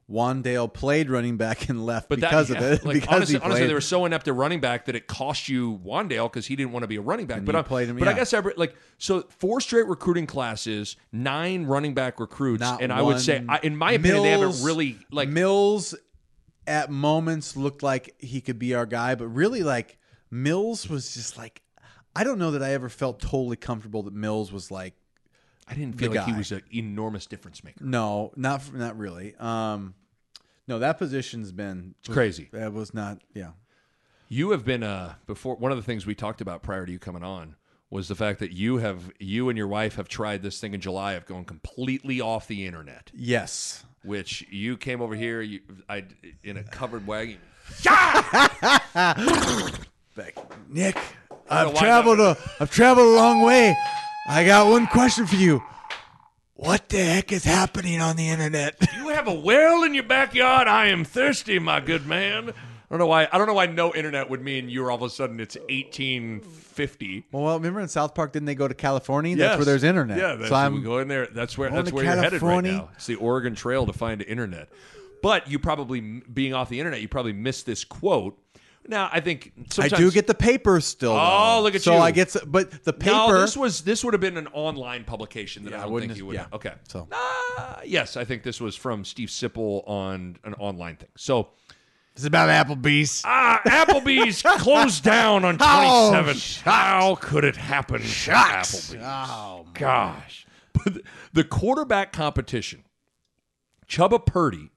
Wan'Dale 0.10 0.74
played 0.74 1.10
running 1.10 1.38
back 1.38 1.70
and 1.70 1.86
left 1.86 2.10
But 2.10 2.22
that- 2.22 2.32
because 2.32 2.50
yeah, 2.50 2.58
of 2.58 2.64
it. 2.64 2.86
Like 2.90 2.96
because 2.96 3.16
honestly, 3.16 3.40
honestly, 3.40 3.68
they 3.68 3.74
were 3.74 3.82
so 3.82 4.06
inept 4.06 4.28
at 4.28 4.34
running 4.34 4.60
back 4.60 4.86
that 4.86 4.96
it 4.96 5.08
cost 5.08 5.48
you 5.48 5.80
Wan'Dale 5.84 6.32
because 6.32 6.48
he 6.48 6.56
didn't 6.56 6.72
want 6.72 6.84
to 6.84 6.88
be 6.88 6.96
a 6.96 7.02
running 7.02 7.28
back. 7.28 7.38
And 7.38 7.46
but 7.46 7.56
I, 7.56 7.62
played 7.62 7.90
him, 7.90 7.98
but 7.98 8.08
I 8.08 8.14
guess 8.14 8.34
every 8.34 8.54
like 8.58 8.76
so 8.98 9.24
four 9.38 9.62
straight 9.62 9.88
recruiting 9.88 10.26
classes, 10.26 10.96
nine 11.12 11.66
running 11.66 11.94
back 11.94 12.20
recruits, 12.20 12.62
Not 12.62 12.82
and 12.82 12.92
I 12.92 13.02
would 13.02 13.20
say, 13.20 13.44
I, 13.48 13.60
in 13.62 13.76
my 13.76 13.92
opinion, 13.92 14.24
they 14.24 14.32
haven't 14.32 14.64
really 14.64 14.98
like 15.12 15.30
Mills 15.30 15.94
at 16.66 16.90
moments 16.90 17.56
looked 17.56 17.84
like 17.84 18.16
he 18.20 18.42
could 18.42 18.60
be 18.60 18.74
our 18.74 18.86
guy, 18.86 19.16
but 19.16 19.28
really 19.28 19.62
like 19.64 19.98
Mills 20.32 20.90
was 20.90 21.14
just 21.14 21.38
like 21.38 21.62
I 22.16 22.24
don't 22.24 22.40
know 22.40 22.52
that 22.52 22.64
I 22.64 22.74
ever 22.74 22.90
felt 22.90 23.20
totally 23.20 23.58
comfortable 23.58 24.04
that 24.04 24.14
Mills 24.14 24.52
was 24.52 24.72
like 24.72 24.96
I 25.68 25.76
didn't 25.76 26.00
feel 26.00 26.12
like 26.12 26.26
he 26.26 26.34
was 26.34 26.52
an 26.52 26.64
enormous 26.74 27.28
difference 27.28 27.64
maker. 27.64 27.84
no, 27.84 28.32
not 28.36 28.74
not 28.74 28.98
really. 28.98 29.36
Um, 29.36 29.94
no, 30.70 30.80
that 30.80 30.98
position's 30.98 31.52
been 31.52 31.96
It's 32.00 32.08
crazy. 32.08 32.48
That 32.54 32.72
was 32.72 32.94
not 32.94 33.20
yeah. 33.34 33.50
You 34.30 34.52
have 34.52 34.64
been 34.64 34.84
uh 34.84 35.16
before 35.26 35.56
one 35.56 35.72
of 35.72 35.78
the 35.78 35.84
things 35.84 36.06
we 36.06 36.16
talked 36.16 36.40
about 36.40 36.62
prior 36.64 36.86
to 36.86 36.92
you 36.92 37.00
coming 37.00 37.24
on 37.24 37.56
was 37.90 38.08
the 38.08 38.16
fact 38.16 38.40
that 38.40 38.52
you 38.52 38.78
have 38.78 39.12
you 39.20 39.50
and 39.50 39.58
your 39.58 39.68
wife 39.68 39.96
have 39.96 40.08
tried 40.08 40.44
this 40.44 40.62
thing 40.62 40.76
in 40.76 40.80
July 40.80 41.14
of 41.14 41.26
going 41.26 41.44
completely 41.44 42.22
off 42.22 42.48
the 42.48 42.66
internet, 42.68 43.10
Yes. 43.16 43.84
which 44.04 44.46
you 44.52 44.78
came 44.78 45.02
over 45.02 45.16
here 45.16 45.42
you 45.42 45.62
I 45.90 46.06
in 46.44 46.56
a 46.58 46.64
covered 46.64 47.08
wagon. 47.08 47.40
Like, 50.18 50.38
Nick, 50.70 50.98
I've 51.50 51.74
traveled 51.76 52.20
a 52.20 52.38
I've 52.60 52.72
traveled 52.72 53.08
a 53.08 53.16
long 53.16 53.42
way. 53.42 53.76
I 54.28 54.46
got 54.46 54.70
one 54.70 54.86
question 54.88 55.26
for 55.26 55.36
you. 55.36 55.64
What 56.62 56.90
the 56.90 56.98
heck 57.04 57.32
is 57.32 57.46
happening 57.46 58.02
on 58.02 58.16
the 58.18 58.28
internet? 58.30 58.76
You 59.00 59.16
have 59.16 59.28
a 59.30 59.34
well 59.34 59.84
in 59.84 59.94
your 59.96 60.04
backyard. 60.04 60.68
I 60.68 60.88
am 60.88 61.04
thirsty, 61.04 61.58
my 61.58 61.80
good 61.80 62.06
man. 62.06 62.50
I 62.50 62.54
don't 62.92 63.00
know 63.00 63.08
why. 63.08 63.28
I 63.32 63.38
don't 63.38 63.48
know 63.48 63.54
why 63.54 63.66
no 63.66 63.94
internet 63.96 64.30
would 64.30 64.42
mean 64.44 64.70
you're 64.70 64.92
all 64.92 64.98
of 64.98 65.04
a 65.04 65.10
sudden 65.10 65.40
it's 65.40 65.56
1850. 65.58 67.26
well, 67.32 67.56
remember 67.56 67.80
in 67.80 67.88
South 67.88 68.14
Park, 68.14 68.34
didn't 68.34 68.46
they 68.46 68.56
go 68.56 68.68
to 68.68 68.74
California? 68.74 69.36
That's 69.36 69.52
Yes. 69.52 69.58
where 69.58 69.66
there's 69.66 69.84
internet. 69.84 70.18
Yeah, 70.20 70.36
that's 70.36 70.50
so 70.50 70.56
we 70.56 70.62
I'm 70.62 70.84
go 70.84 71.00
in 71.00 71.08
there. 71.08 71.28
That's 71.28 71.58
where 71.58 71.70
going 71.70 71.78
that's 71.78 71.90
to 71.90 71.96
where 71.96 72.04
you're 72.04 72.14
headed 72.16 72.34
right 72.34 72.40
California. 72.40 72.72
now. 72.74 72.90
It's 72.96 73.06
the 73.08 73.16
Oregon 73.16 73.56
Trail 73.56 73.86
to 73.86 73.94
find 73.94 74.22
internet. 74.22 74.70
But 75.24 75.50
you 75.50 75.60
probably 75.60 76.02
being 76.02 76.54
off 76.54 76.70
the 76.70 76.80
internet, 76.80 77.02
you 77.02 77.08
probably 77.08 77.34
missed 77.34 77.66
this 77.66 77.84
quote. 77.84 78.38
Now 78.90 79.10
I 79.14 79.20
think 79.20 79.54
sometimes 79.70 79.94
I 79.94 79.98
do 79.98 80.10
get 80.12 80.26
the 80.28 80.34
paper 80.34 80.82
still. 80.82 81.12
Oh, 81.14 81.58
though. 81.58 81.62
look 81.62 81.76
at 81.76 81.82
so 81.82 81.92
you. 81.94 81.98
So 82.00 82.04
I 82.04 82.12
get, 82.12 82.36
s- 82.36 82.44
but 82.46 82.84
the 82.84 82.92
paper. 82.92 83.16
No, 83.16 83.40
this 83.40 83.56
was 83.56 83.82
this 83.82 84.04
would 84.04 84.14
have 84.14 84.20
been 84.22 84.36
an 84.36 84.48
online 84.48 85.04
publication 85.06 85.64
that 85.66 85.72
Yeah, 85.72 85.78
I 85.78 85.80
I 85.80 85.84
don't 85.84 85.92
wouldn't 85.94 86.12
think 86.12 86.18
you 86.20 86.26
would. 86.26 86.36
yeah. 86.36 86.42
have. 86.44 86.54
Okay, 86.56 86.74
So- 86.88 87.08
uh, 87.12 87.76
yes, 87.86 88.18
I 88.18 88.26
think 88.26 88.44
this 88.44 88.60
was 88.60 88.76
from 88.76 89.06
Steve 89.06 89.30
Sipple 89.30 89.88
on 89.88 90.38
an 90.44 90.56
online 90.56 90.96
thing. 90.96 91.10
So 91.16 91.50
It's 92.16 92.26
about 92.26 92.50
Applebee's. 92.50 93.22
Ah, 93.26 93.62
Applebee's 93.66 94.42
closed 94.62 95.04
down 95.04 95.46
on 95.46 95.58
Oh, 95.62 96.12
27th. 96.14 96.62
How 96.64 97.16
could 97.22 97.46
it 97.46 97.56
happen? 97.56 98.00
to 98.02 98.06
Applebee's? 98.08 98.96
Oh, 99.02 99.68
Gosh. 99.74 100.46
But 100.74 100.94
the- 100.96 101.04
the 101.32 101.44
quarterback 101.44 102.12
competition, 102.12 102.84
Chuba 103.88 104.26
Purdy 104.26 104.72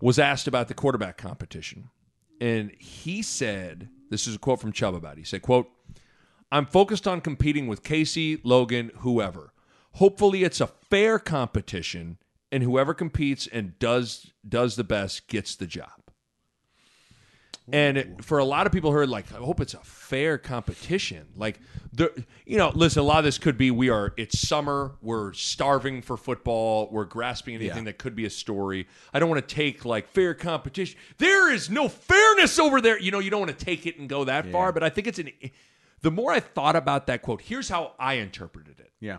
was 0.00 0.18
asked 0.18 0.46
about 0.46 0.68
the 0.68 0.74
quarterback 0.74 1.16
competition. 1.18 1.90
And 2.40 2.72
he 2.78 3.22
said, 3.22 3.88
this 4.10 4.26
is 4.26 4.36
a 4.36 4.38
quote 4.38 4.60
from 4.60 4.72
Chubb 4.72 4.94
about 4.94 5.14
it. 5.14 5.18
He 5.18 5.24
said, 5.24 5.42
quote, 5.42 5.68
I'm 6.50 6.66
focused 6.66 7.06
on 7.06 7.20
competing 7.20 7.66
with 7.66 7.82
Casey, 7.82 8.40
Logan, 8.42 8.90
whoever. 8.98 9.52
Hopefully 9.92 10.44
it's 10.44 10.60
a 10.60 10.66
fair 10.66 11.18
competition 11.18 12.18
and 12.50 12.62
whoever 12.62 12.94
competes 12.94 13.46
and 13.46 13.78
does 13.78 14.32
does 14.48 14.76
the 14.76 14.84
best 14.84 15.28
gets 15.28 15.54
the 15.54 15.66
job. 15.66 15.97
And 17.72 17.98
it- 17.98 18.24
for 18.24 18.38
a 18.38 18.44
lot 18.44 18.66
of 18.66 18.72
people 18.72 18.90
who 18.92 18.96
are 18.98 19.06
like, 19.06 19.30
I 19.32 19.36
hope 19.36 19.60
it's 19.60 19.74
a 19.74 19.80
fair 19.84 20.38
competition. 20.38 21.26
Like, 21.36 21.60
the, 21.92 22.24
you 22.46 22.56
know, 22.56 22.70
listen, 22.74 23.00
a 23.00 23.04
lot 23.04 23.18
of 23.18 23.24
this 23.24 23.36
could 23.38 23.58
be 23.58 23.70
we 23.70 23.90
are, 23.90 24.14
it's 24.16 24.38
summer, 24.38 24.96
we're 25.02 25.32
starving 25.34 26.00
for 26.00 26.16
football, 26.16 26.88
we're 26.90 27.04
grasping 27.04 27.54
anything 27.56 27.84
that 27.84 27.98
could 27.98 28.14
be 28.16 28.24
a 28.24 28.30
story. 28.30 28.86
I 29.12 29.18
don't 29.18 29.28
want 29.28 29.46
to 29.46 29.54
take 29.54 29.84
like 29.84 30.08
fair 30.08 30.32
competition. 30.34 30.98
There 31.18 31.52
is 31.52 31.68
no 31.68 31.88
fairness 31.88 32.58
over 32.58 32.80
there. 32.80 32.98
You 32.98 33.10
know, 33.10 33.18
you 33.18 33.30
don't 33.30 33.40
want 33.40 33.58
to 33.58 33.64
take 33.64 33.86
it 33.86 33.98
and 33.98 34.08
go 34.08 34.24
that 34.24 34.46
far, 34.46 34.72
but 34.72 34.82
I 34.82 34.88
think 34.88 35.06
it's 35.06 35.18
an, 35.18 35.30
the 36.00 36.10
more 36.10 36.32
I 36.32 36.40
thought 36.40 36.76
about 36.76 37.06
that 37.08 37.20
quote, 37.22 37.42
here's 37.42 37.68
how 37.68 37.92
I 37.98 38.14
interpreted 38.14 38.80
it. 38.80 38.92
yeah. 39.00 39.18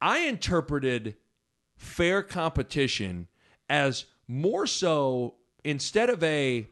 I 0.00 0.20
interpreted 0.20 1.16
fair 1.76 2.22
competition 2.22 3.28
as 3.68 4.04
more 4.28 4.66
so 4.66 5.34
instead 5.64 6.08
of 6.10 6.22
a 6.22 6.68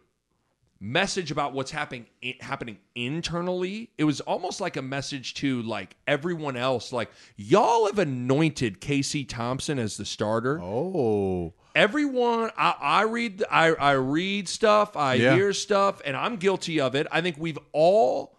message 0.78 1.30
about 1.30 1.54
what's 1.54 1.71
happening 1.71 2.04
happening 2.40 2.76
internally 2.95 3.90
it 3.97 4.04
was 4.04 4.21
almost 4.21 4.61
like 4.61 4.76
a 4.76 4.83
message 4.83 5.33
to 5.35 5.62
like 5.62 5.97
everyone 6.06 6.54
else 6.56 6.92
like 6.92 7.11
y'all 7.37 7.87
have 7.87 7.99
anointed 7.99 8.78
Casey 8.80 9.25
Thompson 9.25 9.78
as 9.78 9.97
the 9.97 10.04
starter 10.04 10.61
Oh. 10.61 11.54
everyone 11.75 12.50
I, 12.59 12.75
I 12.80 13.02
read 13.04 13.42
I, 13.50 13.68
I 13.75 13.92
read 13.92 14.49
stuff 14.49 14.97
i 14.97 15.14
Yeah. 15.14 15.35
hear 15.35 15.52
stuff 15.54 16.02
and 16.04 16.14
i'm 16.14 16.37
guilty 16.37 16.78
of 16.80 16.95
it 16.95 17.06
i 17.11 17.23
think 17.23 17.37
we've 17.38 17.59
all 17.73 18.37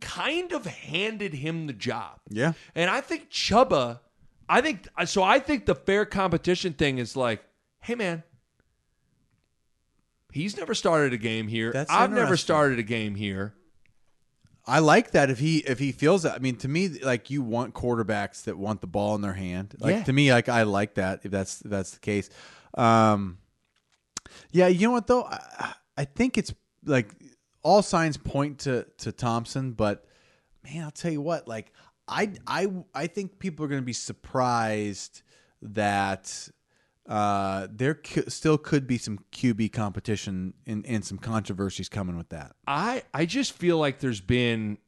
kind 0.00 0.52
of 0.52 0.64
handed 0.64 1.34
him 1.34 1.66
the 1.66 1.72
job 1.74 2.18
Yeah. 2.30 2.52
and 2.74 2.88
i 2.88 3.00
think 3.02 3.28
chuba 3.30 4.00
i 4.48 4.60
think 4.62 4.88
so 5.06 5.22
i 5.22 5.38
think 5.38 5.66
the 5.66 5.74
fair 5.74 6.06
competition 6.06 6.72
thing 6.72 6.96
is 6.98 7.14
like 7.16 7.42
hey 7.80 7.94
man 7.94 8.22
he's 10.38 10.56
never 10.56 10.74
started 10.74 11.12
a 11.12 11.16
game 11.18 11.48
here 11.48 11.72
That's 11.72 11.90
i've 11.90 12.10
never 12.10 12.22
interesting. 12.22 12.44
started 12.46 12.78
a 12.78 12.82
game 12.84 13.14
here 13.14 13.54
I 14.70 14.80
like 14.80 15.12
that 15.12 15.30
if 15.30 15.38
he 15.38 15.58
if 15.60 15.78
he 15.78 15.92
feels 15.92 16.24
that. 16.24 16.34
I 16.34 16.40
mean, 16.40 16.56
to 16.56 16.68
me, 16.68 16.88
like 16.88 17.30
you 17.30 17.40
want 17.40 17.72
quarterbacks 17.72 18.44
that 18.44 18.58
want 18.58 18.82
the 18.82 18.86
ball 18.86 19.14
in 19.14 19.22
their 19.22 19.32
hand. 19.32 19.74
Like 19.80 19.94
Yeah. 19.94 20.02
to 20.04 20.12
me, 20.12 20.30
like 20.30 20.50
I 20.50 20.64
like 20.64 20.96
that 20.96 21.20
if 21.24 21.30
that's 21.30 21.62
if 21.62 21.70
that's 21.70 21.92
the 21.92 22.00
case. 22.00 22.28
Um, 22.74 23.38
yeah, 24.52 24.66
you 24.66 24.86
know 24.86 24.92
what 24.92 25.06
though? 25.06 25.24
I, 25.24 25.72
I 25.96 26.04
think 26.04 26.36
it's 26.36 26.52
like 26.84 27.14
all 27.62 27.80
signs 27.80 28.18
point 28.18 28.58
to 28.60 28.84
to 28.98 29.10
Thompson, 29.10 29.72
but 29.72 30.04
man, 30.62 30.84
I'll 30.84 30.90
tell 30.90 31.12
you 31.12 31.22
what. 31.22 31.48
Like 31.48 31.72
I 32.06 32.32
I 32.46 32.70
I 32.94 33.06
think 33.06 33.38
people 33.38 33.64
are 33.64 33.68
going 33.68 33.80
to 33.80 33.86
be 33.86 33.94
surprised 33.94 35.22
that 35.62 36.46
uh, 37.08 37.66
there 37.70 37.98
c- 38.04 38.22
still 38.28 38.58
could 38.58 38.86
be 38.86 38.98
some 38.98 39.18
QB 39.32 39.72
competition 39.72 40.52
and, 40.66 40.84
and 40.86 41.04
some 41.04 41.16
controversies 41.18 41.88
coming 41.88 42.16
with 42.16 42.28
that. 42.28 42.54
I 42.66 43.02
I 43.14 43.24
just 43.26 43.52
feel 43.52 43.78
like 43.78 43.98
there's 44.00 44.20
been 44.20 44.78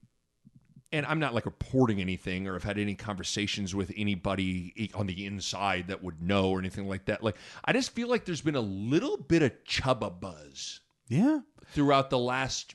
and 0.93 1.07
I'm 1.07 1.19
not 1.21 1.35
like 1.35 1.47
reporting 1.47 2.01
anything 2.01 2.47
or 2.49 2.55
have 2.55 2.65
had 2.65 2.77
any 2.79 2.95
conversations 2.97 3.75
with 3.75 3.93
anybody 3.97 4.91
on 4.95 5.07
the 5.07 5.25
inside 5.25 5.87
that 5.89 6.03
would 6.03 6.21
know 6.21 6.51
or 6.51 6.59
anything 6.59 6.89
like 6.89 7.07
that. 7.07 7.23
Like 7.23 7.37
I 7.65 7.73
just 7.73 7.93
feel 7.93 8.09
like 8.09 8.25
there's 8.25 8.41
been 8.43 8.57
a 8.57 8.61
little 8.61 9.17
bit 9.17 9.43
of 9.43 9.53
Chuba 9.65 10.21
buzz 10.21 10.81
Yeah. 11.09 11.41
throughout 11.69 12.11
the 12.11 12.19
last 12.19 12.75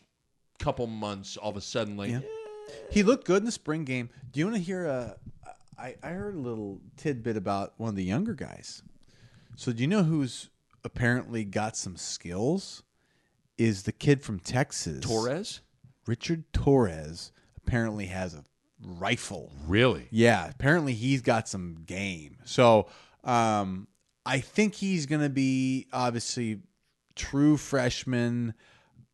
couple 0.60 0.88
months 0.88 1.36
all 1.38 1.52
of 1.52 1.58
a 1.58 1.62
sudden 1.62 1.98
like 1.98 2.10
Yeah. 2.12 2.20
eh, 2.20 2.72
He 2.90 3.04
looked 3.04 3.25
good 3.28 3.40
in 3.40 3.46
the 3.46 3.52
spring 3.52 3.84
game. 3.84 4.10
Do 4.32 4.40
you 4.40 4.46
want 4.48 4.58
to 4.58 4.64
hear 4.64 4.86
a? 4.86 5.18
I 5.78 5.96
I 6.02 6.10
heard 6.12 6.34
a 6.36 6.40
little 6.40 6.80
tidbit 6.98 7.36
about 7.38 7.74
one 7.78 7.90
of 7.90 7.96
the 7.96 8.04
younger 8.04 8.34
guys. 8.34 8.82
So 9.55 9.71
do 9.71 9.81
you 9.81 9.88
know 9.88 10.03
who's 10.03 10.50
apparently 10.83 11.43
got 11.43 11.77
some 11.77 11.95
skills? 11.95 12.83
Is 13.57 13.83
the 13.83 13.91
kid 13.91 14.21
from 14.21 14.39
Texas, 14.39 15.00
Torres? 15.00 15.62
Richard 16.05 16.43
Torres? 16.51 17.31
Apparently 17.57 18.07
has 18.07 18.33
a 18.33 18.43
rifle. 18.83 19.51
Really? 19.65 20.07
Yeah, 20.12 20.50
apparently 20.50 20.93
he's 20.93 21.21
got 21.21 21.47
some 21.47 21.77
game. 21.85 22.38
So 22.43 22.88
um, 23.24 23.88
I 24.25 24.39
think 24.39 24.75
he's 24.75 25.05
going 25.05 25.21
to 25.21 25.29
be 25.29 25.88
obviously 25.93 26.59
true 27.15 27.57
freshman. 27.57 28.53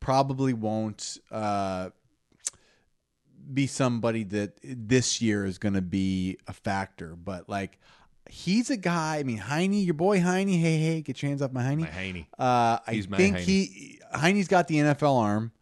Probably 0.00 0.52
won't 0.52 1.18
uh, 1.30 1.90
be 3.54 3.68
somebody 3.68 4.24
that 4.24 4.58
this 4.62 5.22
year 5.22 5.46
is 5.46 5.58
going 5.58 5.74
to 5.74 5.82
be 5.82 6.38
a 6.48 6.52
factor. 6.52 7.14
But 7.14 7.48
like, 7.48 7.78
he's 8.32 8.70
a 8.70 8.76
guy. 8.76 9.18
I 9.18 9.22
mean, 9.24 9.36
Heine, 9.38 9.72
your 9.74 9.94
boy 9.94 10.20
Heine. 10.20 10.48
Hey, 10.48 10.78
hey, 10.78 11.02
get 11.02 11.20
your 11.22 11.28
hands 11.28 11.42
off 11.42 11.52
my 11.52 11.62
Heine. 11.62 11.80
My 11.80 11.86
Heine. 11.86 12.26
Uh, 12.38 12.78
I 12.86 12.92
He's 12.92 13.06
think 13.06 13.36
Heine. 13.36 13.44
he 13.44 14.00
Heine's 14.12 14.48
got 14.48 14.68
the 14.68 14.76
NFL 14.76 15.20
arm, 15.20 15.52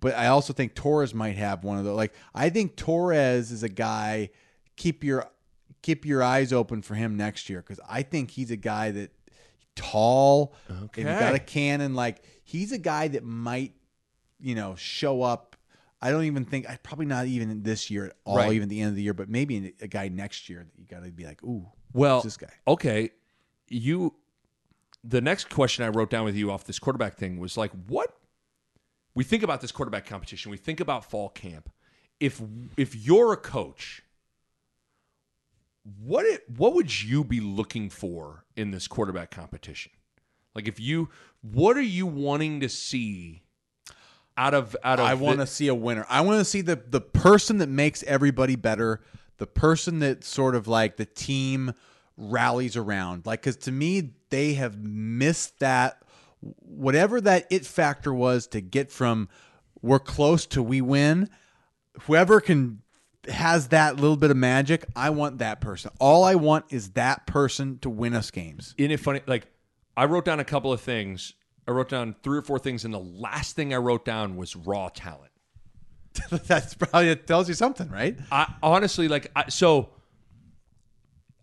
but 0.00 0.14
I 0.14 0.26
also 0.26 0.52
think 0.52 0.74
Torres 0.74 1.14
might 1.14 1.36
have 1.36 1.62
one 1.64 1.78
of 1.78 1.84
those. 1.84 1.96
Like 1.96 2.12
I 2.34 2.50
think 2.50 2.76
Torres 2.76 3.50
is 3.52 3.62
a 3.62 3.68
guy. 3.68 4.30
Keep 4.76 5.04
your 5.04 5.26
keep 5.82 6.04
your 6.04 6.22
eyes 6.22 6.52
open 6.52 6.82
for 6.82 6.94
him 6.94 7.16
next 7.16 7.48
year 7.48 7.60
because 7.62 7.78
I 7.88 8.02
think 8.02 8.30
he's 8.32 8.50
a 8.50 8.56
guy 8.56 8.90
that 8.90 9.12
tall. 9.76 10.54
If 10.68 10.98
you 10.98 11.04
got 11.04 11.34
a 11.34 11.38
cannon, 11.38 11.94
like 11.94 12.22
he's 12.44 12.72
a 12.72 12.78
guy 12.78 13.08
that 13.08 13.24
might, 13.24 13.72
you 14.40 14.54
know, 14.54 14.74
show 14.76 15.22
up. 15.22 15.56
I 16.02 16.10
don't 16.10 16.24
even 16.24 16.44
think 16.44 16.68
I 16.68 16.76
probably 16.82 17.06
not 17.06 17.26
even 17.26 17.62
this 17.62 17.90
year 17.90 18.06
at 18.06 18.12
all, 18.24 18.36
Right. 18.36 18.52
even 18.52 18.68
the 18.68 18.80
end 18.80 18.90
of 18.90 18.96
the 18.96 19.02
year, 19.02 19.14
but 19.14 19.28
maybe 19.30 19.72
a 19.80 19.86
guy 19.88 20.08
next 20.08 20.48
year 20.48 20.64
that 20.64 20.78
you 20.80 20.86
got 20.86 21.04
to 21.04 21.10
be 21.10 21.24
like, 21.24 21.42
ooh, 21.42 21.66
Well, 21.96 22.20
this 22.20 22.36
guy? 22.36 22.52
okay, 22.68 23.10
you. 23.68 24.14
The 25.02 25.20
next 25.20 25.50
question 25.50 25.84
I 25.84 25.88
wrote 25.88 26.10
down 26.10 26.24
with 26.24 26.34
you 26.34 26.50
off 26.50 26.64
this 26.64 26.78
quarterback 26.80 27.16
thing 27.16 27.38
was 27.38 27.56
like, 27.56 27.70
what? 27.86 28.16
We 29.14 29.24
think 29.24 29.42
about 29.42 29.60
this 29.60 29.72
quarterback 29.72 30.04
competition. 30.04 30.50
We 30.50 30.56
think 30.56 30.80
about 30.80 31.08
fall 31.08 31.28
camp. 31.30 31.70
If 32.20 32.42
if 32.76 32.94
you're 32.94 33.32
a 33.32 33.36
coach, 33.36 34.02
what 36.02 36.26
it, 36.26 36.44
what 36.56 36.74
would 36.74 37.02
you 37.02 37.24
be 37.24 37.40
looking 37.40 37.88
for 37.88 38.44
in 38.56 38.72
this 38.72 38.88
quarterback 38.88 39.30
competition? 39.30 39.92
Like, 40.54 40.68
if 40.68 40.80
you, 40.80 41.10
what 41.42 41.76
are 41.76 41.82
you 41.82 42.06
wanting 42.06 42.60
to 42.60 42.68
see 42.68 43.42
out 44.36 44.54
of 44.54 44.76
out 44.82 44.98
of? 44.98 45.06
I 45.06 45.14
want 45.14 45.40
to 45.40 45.46
see 45.46 45.68
a 45.68 45.74
winner. 45.74 46.06
I 46.08 46.22
want 46.22 46.40
to 46.40 46.44
see 46.44 46.62
the 46.62 46.76
the 46.76 47.00
person 47.00 47.58
that 47.58 47.68
makes 47.68 48.02
everybody 48.04 48.56
better, 48.56 49.02
the 49.38 49.46
person 49.46 49.98
that 50.00 50.24
sort 50.24 50.54
of 50.54 50.66
like 50.66 50.96
the 50.96 51.06
team 51.06 51.72
rallies 52.16 52.76
around. 52.76 53.26
Like 53.26 53.42
cuz 53.42 53.56
to 53.58 53.72
me 53.72 54.12
they 54.30 54.54
have 54.54 54.78
missed 54.78 55.58
that 55.60 56.02
whatever 56.40 57.20
that 57.20 57.46
it 57.50 57.66
factor 57.66 58.12
was 58.12 58.46
to 58.48 58.60
get 58.60 58.90
from 58.90 59.28
we're 59.82 59.98
close 59.98 60.46
to 60.46 60.62
we 60.62 60.80
win. 60.80 61.28
Whoever 62.02 62.40
can 62.40 62.82
has 63.28 63.68
that 63.68 63.96
little 63.96 64.16
bit 64.16 64.30
of 64.30 64.36
magic, 64.36 64.84
I 64.94 65.10
want 65.10 65.38
that 65.38 65.60
person. 65.60 65.90
All 65.98 66.24
I 66.24 66.34
want 66.34 66.66
is 66.70 66.90
that 66.90 67.26
person 67.26 67.78
to 67.80 67.90
win 67.90 68.14
us 68.14 68.30
games. 68.30 68.74
Isn't 68.78 68.90
it 68.90 69.00
funny? 69.00 69.20
Like, 69.26 69.46
I 69.96 70.04
wrote 70.04 70.24
down 70.24 70.40
a 70.40 70.44
couple 70.44 70.72
of 70.72 70.80
things. 70.80 71.34
I 71.66 71.72
wrote 71.72 71.88
down 71.88 72.14
three 72.22 72.38
or 72.38 72.42
four 72.42 72.58
things, 72.58 72.84
and 72.84 72.94
the 72.94 72.98
last 72.98 73.56
thing 73.56 73.74
I 73.74 73.78
wrote 73.78 74.04
down 74.04 74.36
was 74.36 74.54
raw 74.54 74.88
talent. 74.88 75.32
That's 76.46 76.74
probably 76.74 77.08
it 77.10 77.26
tells 77.26 77.48
you 77.48 77.54
something, 77.54 77.88
right? 77.90 78.16
I 78.30 78.52
honestly 78.62 79.08
like 79.08 79.30
I, 79.36 79.48
so. 79.48 79.90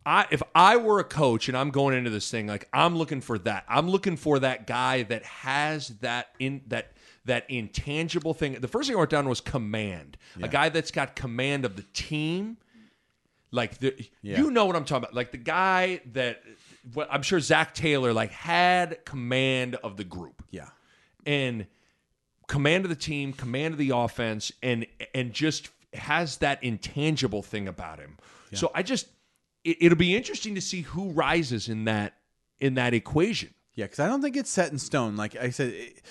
I 0.05 0.25
if 0.31 0.43
I 0.53 0.75
were 0.75 0.99
a 0.99 1.03
coach 1.05 1.47
and 1.47 1.55
I'm 1.57 1.69
going 1.69 1.95
into 1.97 2.09
this 2.09 2.29
thing 2.29 2.45
like 2.47 2.67
I'm 2.73 2.97
looking 2.97 3.21
for 3.21 3.37
that. 3.39 3.63
I'm 3.69 3.89
looking 3.89 4.17
for 4.17 4.37
that 4.39 4.67
guy 4.67 5.03
that 5.03 5.23
has 5.23 5.87
that 6.01 6.27
in 6.39 6.61
that 6.67 6.91
that 7.23 7.49
intangible 7.49 8.33
thing. 8.33 8.55
The 8.59 8.67
first 8.67 8.87
thing 8.89 8.97
I 8.97 8.99
wrote 8.99 9.09
down 9.09 9.29
was 9.29 9.39
command. 9.39 10.17
A 10.41 10.49
guy 10.49 10.67
that's 10.67 10.91
got 10.91 11.15
command 11.15 11.63
of 11.63 11.77
the 11.77 11.85
team. 11.93 12.57
Like 13.51 13.77
the 13.77 13.95
Yeah. 14.21 14.39
you 14.39 14.51
know 14.51 14.65
what 14.65 14.75
I'm 14.75 14.83
talking 14.83 15.03
about. 15.05 15.13
Like 15.13 15.31
the 15.31 15.37
guy 15.37 16.01
that 16.11 16.41
what 16.93 17.07
I'm 17.09 17.21
sure 17.21 17.39
Zac 17.39 17.73
Taylor 17.73 18.11
like 18.11 18.31
had 18.31 19.05
command 19.05 19.75
of 19.75 19.95
the 19.95 20.03
group 20.03 20.43
Yeah. 20.51 20.67
and 21.25 21.65
command 22.47 22.85
of 22.85 22.89
the 22.89 22.95
team, 22.95 23.33
command 23.33 23.73
of 23.73 23.77
the 23.77 23.91
offense, 23.91 24.51
and 24.61 24.85
and 25.13 25.33
just 25.33 25.69
has 25.93 26.37
that 26.37 26.63
intangible 26.63 27.41
thing 27.43 27.67
about 27.67 27.99
him. 27.99 28.17
So 28.53 28.71
I 28.75 28.83
just 28.83 29.07
it, 29.63 29.77
it'll 29.81 29.97
be 29.97 30.15
interesting 30.15 30.53
to 30.55 30.61
see 30.61 30.81
who 30.81 31.09
rises 31.09 31.69
in 31.69 31.85
that 31.85 32.13
in 32.59 32.75
that 32.75 32.93
equation. 32.93 33.53
Yeah, 33.75 33.85
because 33.85 33.99
I 33.99 34.07
don't 34.07 34.21
think 34.21 34.35
it's 34.37 34.49
set 34.51 34.71
in 34.71 34.77
stone. 34.77 35.15
Like 35.15 35.35
I 35.35 35.49
said, 35.49 35.69
it, 35.73 36.01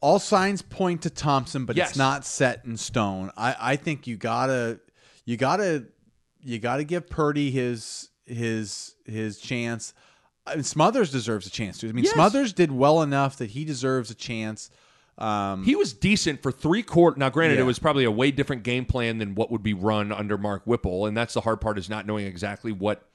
all 0.00 0.18
signs 0.18 0.62
point 0.62 1.02
to 1.02 1.10
Thompson, 1.10 1.64
but 1.64 1.74
Yes. 1.76 1.90
it's 1.90 1.98
not 1.98 2.24
set 2.24 2.64
in 2.64 2.76
stone. 2.76 3.30
I, 3.36 3.56
I 3.58 3.76
think 3.76 4.06
you 4.06 4.16
gotta, 4.16 4.78
you 5.24 5.36
gotta, 5.36 5.86
you 6.40 6.58
gotta 6.58 6.84
give 6.84 7.08
Purdy 7.08 7.50
his 7.50 8.10
his 8.24 8.94
his 9.04 9.38
chance. 9.38 9.94
Smothers 10.62 11.10
deserves 11.10 11.46
a 11.46 11.50
chance 11.50 11.78
too. 11.78 11.88
I 11.88 11.92
mean, 11.92 12.04
Yes. 12.04 12.14
Smothers 12.14 12.52
did 12.52 12.70
well 12.72 13.02
enough 13.02 13.36
that 13.38 13.50
he 13.50 13.64
deserves 13.64 14.10
a 14.10 14.14
chance. 14.14 14.70
Um, 15.18 15.64
He 15.64 15.74
was 15.76 15.92
decent 15.92 16.42
for 16.42 16.52
three 16.52 16.82
quarters. 16.82 17.18
Now, 17.18 17.30
granted, 17.30 17.54
Yeah. 17.56 17.62
it 17.62 17.66
was 17.66 17.78
probably 17.78 18.04
a 18.04 18.10
way 18.10 18.30
different 18.30 18.62
game 18.62 18.84
plan 18.84 19.18
than 19.18 19.34
what 19.34 19.50
would 19.50 19.62
be 19.62 19.72
run 19.74 20.12
under 20.12 20.36
Mark 20.38 20.66
Whipple, 20.66 21.06
and 21.06 21.16
that's 21.16 21.34
the 21.34 21.40
hard 21.40 21.60
part 21.60 21.78
is 21.78 21.88
not 21.88 22.06
knowing 22.06 22.26
exactly 22.26 22.70
what 22.72 23.08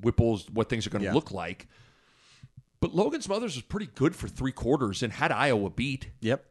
Whipple's 0.00 0.48
what 0.50 0.68
things 0.68 0.86
are 0.86 0.90
going 0.90 1.02
to 1.02 1.08
Yeah. 1.08 1.14
look 1.14 1.30
like. 1.30 1.68
But 2.80 2.94
Logan 2.94 3.22
Smothers 3.22 3.54
was 3.54 3.62
pretty 3.62 3.88
good 3.94 4.14
for 4.14 4.28
three 4.28 4.52
quarters 4.52 5.02
and 5.02 5.12
had 5.12 5.32
Iowa 5.32 5.70
beat. 5.70 6.10
Yep. 6.20 6.44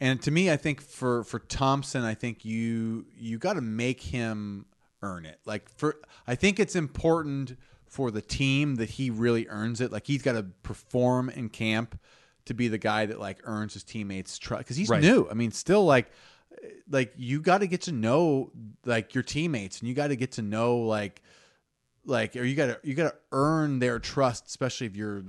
And 0.00 0.20
to 0.22 0.30
me, 0.30 0.50
I 0.50 0.56
think 0.56 0.80
for 0.80 1.24
for 1.24 1.38
Thompson, 1.38 2.02
I 2.04 2.14
think 2.14 2.44
you 2.44 3.06
you 3.16 3.38
got 3.38 3.54
to 3.54 3.60
make 3.60 4.00
him 4.02 4.66
earn 5.02 5.24
it. 5.26 5.40
Like 5.46 5.68
for 5.68 5.96
I 6.26 6.34
think 6.34 6.60
it's 6.60 6.76
important 6.76 7.56
for 7.86 8.10
the 8.10 8.20
team 8.22 8.76
that 8.76 8.90
he 8.90 9.10
really 9.10 9.46
earns 9.48 9.80
it. 9.80 9.92
Like 9.92 10.06
he's 10.06 10.22
got 10.22 10.32
to 10.32 10.44
perform 10.62 11.30
in 11.30 11.48
camp 11.48 11.98
to 12.46 12.54
be 12.54 12.68
the 12.68 12.78
guy 12.78 13.06
that 13.06 13.18
like 13.20 13.38
earns 13.44 13.74
his 13.74 13.84
teammates 13.84 14.38
trust 14.38 14.60
because 14.60 14.76
he's 14.76 14.88
Right. 14.90 15.02
new. 15.02 15.28
I 15.30 15.34
mean, 15.34 15.50
still 15.50 15.84
like 15.84 16.10
like 16.88 17.12
you 17.16 17.40
got 17.40 17.58
to 17.58 17.66
get 17.66 17.82
to 17.82 17.92
know 17.92 18.50
like 18.84 19.14
your 19.14 19.22
teammates 19.22 19.80
and 19.80 19.88
you 19.88 19.94
got 19.94 20.08
to 20.08 20.16
get 20.16 20.32
to 20.32 20.42
know 20.42 20.78
like 20.78 21.22
like 22.04 22.36
or 22.36 22.44
you 22.44 22.54
got 22.54 22.66
to 22.66 22.80
you 22.82 22.94
got 22.94 23.10
to 23.10 23.16
earn 23.32 23.78
their 23.78 23.98
trust 23.98 24.46
especially 24.46 24.86
if 24.86 24.96
you're 24.96 25.24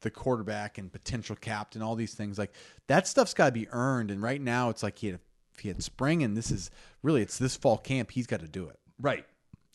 the 0.00 0.10
quarterback 0.10 0.78
and 0.78 0.90
potential 0.90 1.36
captain 1.36 1.82
all 1.82 1.94
these 1.94 2.14
things 2.14 2.38
like 2.38 2.52
that 2.88 3.06
stuff's 3.06 3.34
got 3.34 3.46
to 3.46 3.52
be 3.52 3.68
earned 3.70 4.10
and 4.10 4.22
right 4.22 4.40
now 4.40 4.70
it's 4.70 4.82
like 4.82 4.98
he 4.98 5.08
had 5.08 5.20
he 5.60 5.68
had 5.68 5.82
spring 5.82 6.22
and 6.22 6.36
this 6.36 6.50
is 6.50 6.70
really 7.02 7.20
it's 7.22 7.38
this 7.38 7.54
fall 7.54 7.76
camp 7.78 8.10
he's 8.10 8.26
got 8.26 8.40
to 8.40 8.48
do 8.48 8.68
it 8.68 8.78
Right. 9.00 9.26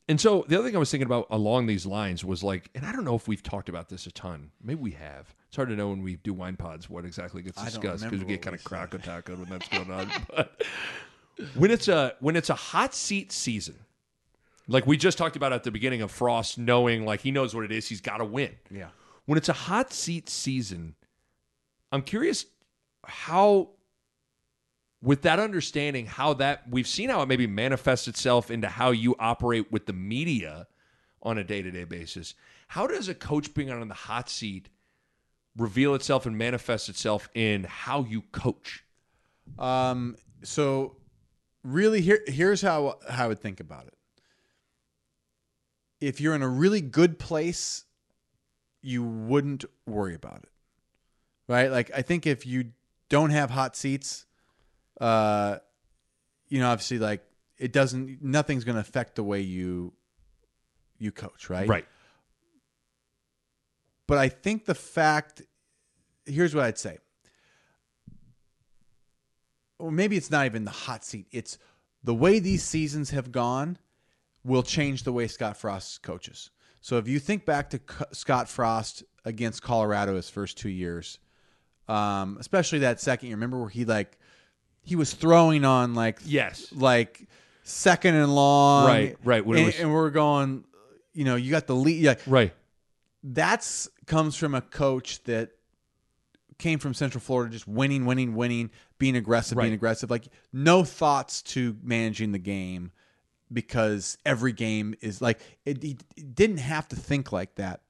And 0.10 0.22
so 0.22 0.46
the 0.48 0.58
other 0.58 0.66
thing 0.68 0.76
I 0.76 0.80
was 0.80 0.90
thinking 0.90 1.06
about 1.06 1.28
along 1.30 1.68
these 1.68 1.86
lines 1.86 2.24
was 2.24 2.42
like, 2.42 2.70
and 2.74 2.86
I 2.86 2.94
don't 2.94 3.04
know 3.04 3.16
if 3.16 3.28
we've 3.28 3.44
talked 3.44 3.68
about 3.68 3.90
this 3.90 4.08
a 4.08 4.12
ton. 4.12 4.52
Maybe 4.64 4.80
we 4.80 4.92
have. 4.92 5.36
It's 5.48 5.56
hard 5.58 5.68
to 5.70 5.76
know 5.76 5.90
when 5.90 6.02
we 6.02 6.16
do 6.16 6.34
wine 6.34 6.56
pods 6.56 6.90
what 6.90 7.04
exactly 7.04 7.42
gets 7.42 7.62
discussed 7.62 8.04
because 8.06 8.20
we 8.22 8.26
get 8.26 8.42
kind 8.42 8.56
of 8.56 8.62
said. 8.62 8.94
attack 8.94 9.28
when 9.28 9.46
that's 9.50 9.68
going 9.68 9.92
on. 9.92 10.10
But 10.36 10.64
when 11.56 11.72
it's 11.72 11.88
a 11.88 12.16
when 12.20 12.36
it's 12.36 12.50
a 12.50 12.56
hot 12.56 12.94
seat 12.96 13.32
season, 13.32 13.76
like 14.68 14.88
we 14.88 14.98
just 14.98 15.18
talked 15.18 15.36
about 15.36 15.54
at 15.54 15.64
the 15.64 15.72
beginning 15.72 16.02
of 16.02 16.10
Frost, 16.10 16.58
knowing 16.58 17.06
like 17.06 17.22
he 17.22 17.32
knows 17.32 17.54
what 17.54 17.64
it 17.66 17.72
is, 17.72 17.88
he's 17.88 18.02
got 18.02 18.18
to 18.18 18.26
win. 18.26 18.56
yeah 18.72 18.88
When 19.26 19.38
it's 19.38 19.50
a 19.50 19.54
hot 19.54 19.94
seat 19.94 20.30
season, 20.30 20.96
I'm 21.92 22.02
curious 22.02 22.46
how 23.06 23.70
with 25.02 25.22
that 25.24 25.40
understanding 25.40 26.06
how 26.06 26.34
that 26.34 26.64
we've 26.70 26.88
seen 26.88 27.10
how 27.10 27.22
it 27.22 27.28
maybe 27.28 27.48
manifests 27.48 28.08
itself 28.08 28.50
into 28.50 28.68
how 28.68 28.92
you 28.92 29.16
operate 29.20 29.72
with 29.72 29.86
the 29.86 29.94
media 29.94 30.68
on 31.22 31.38
a 31.38 31.44
day-to-day 31.44 31.84
basis. 31.84 32.34
How 32.70 32.88
does 32.88 33.08
a 33.08 33.16
coach 33.16 33.54
being 33.54 33.72
on 33.72 33.88
the 33.88 33.94
hot 33.94 34.30
seat 34.30 34.70
reveal 35.56 35.96
itself 35.96 36.26
and 36.26 36.38
manifest 36.38 36.90
itself 36.90 37.30
in 37.34 37.66
how 37.66 38.04
you 38.04 38.24
coach? 38.32 38.84
Um 39.58 40.16
so 40.44 40.98
really 41.64 42.02
here 42.02 42.22
here's 42.28 42.62
how 42.62 43.00
how 43.10 43.26
I 43.26 43.28
would 43.28 43.40
think 43.40 43.60
about 43.60 43.88
it. 43.88 43.94
If 46.00 46.22
you're 46.22 46.36
in 46.36 46.44
a 46.44 46.50
really 46.50 46.82
good 46.82 47.20
place 47.20 47.86
you 48.82 49.04
wouldn't 49.04 49.66
worry 49.86 50.14
about 50.16 50.44
it 50.44 50.50
right? 51.48 51.72
Like 51.72 51.92
i 51.96 52.02
think 52.02 52.28
if 52.28 52.46
you 52.46 52.72
don't 53.10 53.32
have 53.32 53.50
hot 53.50 53.76
seats 53.76 54.27
uh 55.00 55.58
you 56.48 56.60
know 56.60 56.70
obviously 56.70 57.00
like 57.00 57.24
it 57.58 57.72
doesn't 57.72 58.22
nothing's 58.22 58.64
going 58.64 58.76
to 58.76 58.82
affect 58.82 59.16
the 59.16 59.24
way 59.24 59.42
you 59.42 59.94
you 60.98 61.12
coach 61.12 61.50
right? 61.50 61.68
But 64.08 64.18
i 64.18 64.30
think 64.30 64.66
the 64.66 64.76
fact 64.76 65.42
here's 66.26 66.56
what 66.56 66.66
i'd 66.66 66.78
say. 66.78 66.98
Or 69.80 69.92
maybe 69.92 70.18
it's 70.18 70.32
not 70.32 70.48
even 70.48 70.66
the 70.66 70.72
hot 70.72 71.06
seat 71.06 71.28
it's 71.32 71.58
the 72.04 72.16
way 72.16 72.40
these 72.40 72.64
seasons 72.64 73.12
have 73.12 73.32
gone 73.32 73.78
will 74.44 74.64
change 74.64 75.04
the 75.04 75.12
way 75.12 75.28
Scott 75.28 75.58
Frost 75.58 76.02
coaches. 76.02 76.52
So 76.80 76.98
if 76.98 77.08
you 77.08 77.20
think 77.20 77.46
back 77.46 77.70
to 77.72 77.78
C- 77.78 78.06
Scott 78.14 78.48
Frost 78.48 79.04
against 79.26 79.62
Colorado 79.62 80.16
his 80.16 80.30
first 80.30 80.58
two 80.58 80.70
years, 80.70 81.20
um, 81.90 82.38
especially 82.40 82.80
that 82.80 83.02
second 83.02 83.28
year, 83.28 83.36
remember 83.36 83.60
where 83.60 83.70
he 83.70 83.84
like 83.84 84.18
he 84.88 84.96
was 84.96 85.14
throwing 85.14 85.66
on 85.66 85.94
like 85.94 86.20
Yes. 86.26 86.72
like 86.72 87.28
second 87.64 88.16
and 88.16 88.34
long, 88.34 88.88
Right, 88.88 89.18
right, 89.24 89.42
it 89.46 89.46
and, 89.56 89.66
was- 89.66 89.80
and 89.80 89.94
we're 89.94 90.10
going, 90.10 90.64
you 91.14 91.26
know, 91.26 91.36
you 91.36 91.52
got 91.52 91.68
the 91.68 91.76
lead, 91.76 92.02
yeah, 92.02 92.16
Right. 92.26 92.54
that's 93.24 93.90
comes 94.06 94.38
from 94.38 94.56
a 94.56 94.62
coach 94.62 95.22
that 95.26 95.52
came 96.58 96.80
from 96.80 96.94
Central 96.94 97.20
Florida, 97.22 97.52
just 97.52 97.68
winning, 97.68 98.06
winning, 98.06 98.34
winning, 98.34 98.72
being 98.98 99.16
aggressive, 99.18 99.58
being 99.58 99.74
aggressive. 99.74 100.10
Like 100.10 100.28
no 100.54 100.84
thoughts 100.84 101.42
to 101.44 101.76
managing 101.84 102.32
the 102.32 102.40
game 102.40 102.92
because 103.52 104.18
every 104.26 104.54
game 104.54 104.96
is 105.02 105.22
like 105.22 105.40
it, 105.66 105.84
he 105.84 105.98
he 106.16 106.24
didn't 106.24 106.58
have 106.58 106.88
to 106.90 106.96
think 106.96 107.32
like 107.32 107.56
that. 107.56 107.82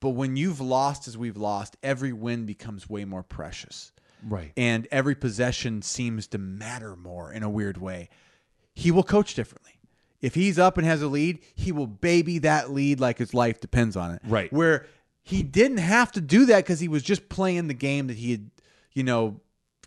But 0.00 0.10
when 0.10 0.36
you've 0.36 0.60
lost 0.60 1.08
as 1.08 1.16
we've 1.16 1.36
lost, 1.36 1.76
every 1.82 2.12
win 2.12 2.44
becomes 2.44 2.88
way 2.90 3.04
more 3.04 3.22
precious. 3.22 3.92
Right. 4.22 4.52
And 4.56 4.86
every 4.90 5.14
possession 5.14 5.82
seems 5.82 6.26
to 6.28 6.38
matter 6.38 6.96
more 6.96 7.32
in 7.32 7.42
a 7.42 7.50
weird 7.50 7.78
way. 7.78 8.08
He 8.74 8.90
will 8.90 9.02
coach 9.02 9.34
differently. 9.34 9.72
If 10.20 10.34
he's 10.34 10.58
up 10.58 10.78
and 10.78 10.86
has 10.86 11.02
a 11.02 11.08
lead, 11.08 11.40
he 11.54 11.72
will 11.72 11.88
baby 11.88 12.38
that 12.38 12.70
lead 12.70 13.00
like 13.00 13.18
his 13.18 13.34
life 13.34 13.60
depends 13.60 13.96
on 13.96 14.12
it. 14.12 14.22
Right. 14.24 14.52
Where 14.52 14.86
he 15.22 15.42
didn't 15.42 15.78
have 15.78 16.12
to 16.12 16.20
do 16.20 16.46
that 16.46 16.58
because 16.58 16.80
he 16.80 16.88
was 16.88 17.02
just 17.02 17.28
playing 17.28 17.66
the 17.66 17.74
game 17.74 18.06
that 18.06 18.16
he 18.16 18.30
had, 18.30 18.50
you 18.92 19.02
know, 19.02 19.40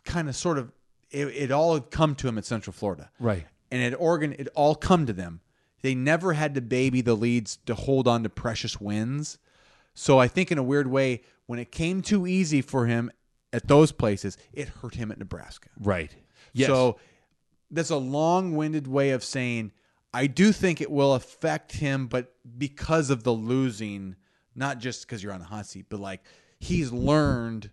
kind 0.04 0.28
of 0.28 0.36
sort 0.36 0.58
of, 0.58 0.71
it, 1.10 1.28
it 1.28 1.52
all 1.52 1.76
had 1.76 1.89
come 1.89 2.15
to 2.15 2.28
him 2.28 2.38
at 2.38 2.45
Central 2.45 2.74
Florida. 2.74 3.10
Right. 3.19 3.45
And 3.71 3.82
at 3.82 4.00
Oregon, 4.00 4.36
it 4.38 4.50
all 4.56 4.76
come 4.76 5.06
to 5.06 5.13
them. 5.13 5.41
They 5.82 5.95
never 5.95 6.34
had 6.34 6.56
to 6.56 6.62
baby 6.62 7.02
the 7.02 7.15
leads 7.15 7.58
to 7.65 7.76
hold 7.76 8.08
on 8.08 8.24
to 8.24 8.30
precious 8.30 8.82
wins. 8.82 9.38
So 9.93 10.19
I 10.19 10.28
think 10.28 10.52
in 10.52 10.58
a 10.58 10.63
weird 10.63 10.88
way, 10.88 11.21
when 11.45 11.60
it 11.60 11.71
came 11.71 12.02
too 12.02 12.28
easy 12.28 12.62
for 12.62 12.88
him 12.88 13.12
at 13.56 13.68
those 13.68 13.91
places, 13.91 14.38
it 14.54 14.68
hurt 14.70 14.96
him 14.96 15.12
at 15.12 15.18
Nebraska. 15.18 15.70
Right. 15.80 16.15
Yes. 16.54 16.68
So 16.68 16.98
that's 17.72 17.89
a 17.89 17.98
long-winded 17.98 18.88
way 18.88 19.12
of 19.12 19.24
saying 19.24 19.72
I 20.13 20.28
do 20.28 20.52
think 20.54 20.80
it 20.80 20.89
will 20.89 21.13
affect 21.13 21.74
him, 21.74 22.08
but 22.08 22.34
because 22.58 23.10
of 23.10 23.24
the 23.24 23.34
losing, 23.34 24.15
not 24.56 24.80
just 24.80 25.06
because 25.06 25.22
you're 25.22 25.34
on 25.34 25.39
the 25.39 25.46
hot 25.46 25.65
seat, 25.65 25.88
but 25.89 26.00
like 26.00 26.24
he's 26.60 26.91
learned 26.91 27.72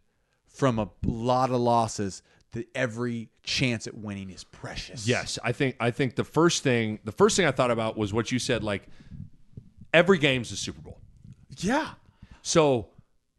from 0.49 0.79
a 0.79 0.91
lot 1.05 1.51
of 1.51 1.61
losses 1.61 2.23
that 2.51 2.67
every 2.75 3.31
chance 3.45 3.87
at 3.87 3.97
winning 3.97 4.29
is 4.31 4.45
precious. 4.45 5.07
Yes, 5.07 5.39
I 5.45 5.53
think 5.53 5.77
I 5.81 5.91
think 5.93 6.17
the 6.17 6.25
first 6.25 6.63
thing 6.63 6.99
the 7.05 7.13
first 7.13 7.37
thing 7.37 7.47
I 7.47 7.51
thought 7.53 7.71
about 7.71 7.97
was 7.97 8.13
what 8.13 8.33
you 8.33 8.39
said. 8.39 8.63
Like 8.65 8.89
every 9.95 10.19
game's 10.19 10.51
a 10.53 10.57
Super 10.57 10.81
Bowl, 10.83 10.99
Yeah. 11.59 11.91
so 12.43 12.89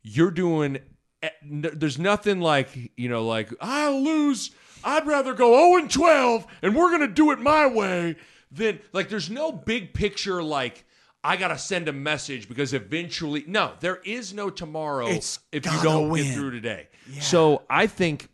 you're 0.01 0.32
doing. 0.32 0.79
Eh, 1.23 1.29
There's 1.43 1.97
nothing 1.97 2.39
like 2.39 2.69
you 2.95 3.09
know, 3.09 3.25
like 3.25 3.49
I'll 3.59 3.99
lose. 4.01 4.51
I'd 4.83 5.07
rather 5.07 5.33
go 5.33 5.71
0 5.71 5.81
and 5.81 5.89
12, 5.89 6.45
and 6.62 6.75
we're 6.75 6.91
gonna 6.91 7.07
do 7.07 7.31
it 7.31 7.39
my 7.39 7.65
way. 7.67 8.17
Than 8.51 8.79
like, 8.91 9.09
there's 9.09 9.29
no 9.29 9.51
big 9.51 9.93
picture 9.93 10.43
like. 10.43 10.86
I 11.25 11.38
gotta 11.38 11.57
send 11.57 11.88
a 11.88 11.93
message 11.93 12.49
because 12.49 12.73
eventually, 12.73 13.45
no, 13.47 13.71
there 13.79 14.01
is 14.03 14.33
no 14.33 14.49
tomorrow 14.49 15.07
It's 15.07 15.39
if 15.53 15.65
you 15.65 15.81
don't 15.81 16.09
win. 16.09 16.25
get 16.25 16.33
through 16.33 16.51
today. 16.51 16.89
So 17.21 17.63
I 17.69 17.88
think 17.88 18.27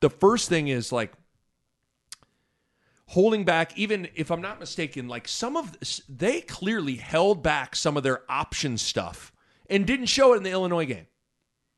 the 0.00 0.10
first 0.10 0.48
thing 0.50 0.68
is 0.68 0.92
like 0.92 1.12
holding 3.08 3.44
back 3.44 3.76
even 3.78 4.08
if 4.16 4.30
i'm 4.30 4.42
not 4.42 4.58
mistaken 4.58 5.06
like 5.08 5.28
some 5.28 5.56
of 5.56 5.78
this, 5.78 6.02
they 6.08 6.40
clearly 6.40 6.96
held 6.96 7.42
back 7.42 7.76
some 7.76 7.96
of 7.96 8.02
their 8.02 8.20
option 8.28 8.76
stuff 8.76 9.32
and 9.70 9.86
didn't 9.86 10.06
show 10.06 10.32
it 10.34 10.38
in 10.38 10.42
the 10.42 10.50
illinois 10.50 10.84
game 10.84 11.06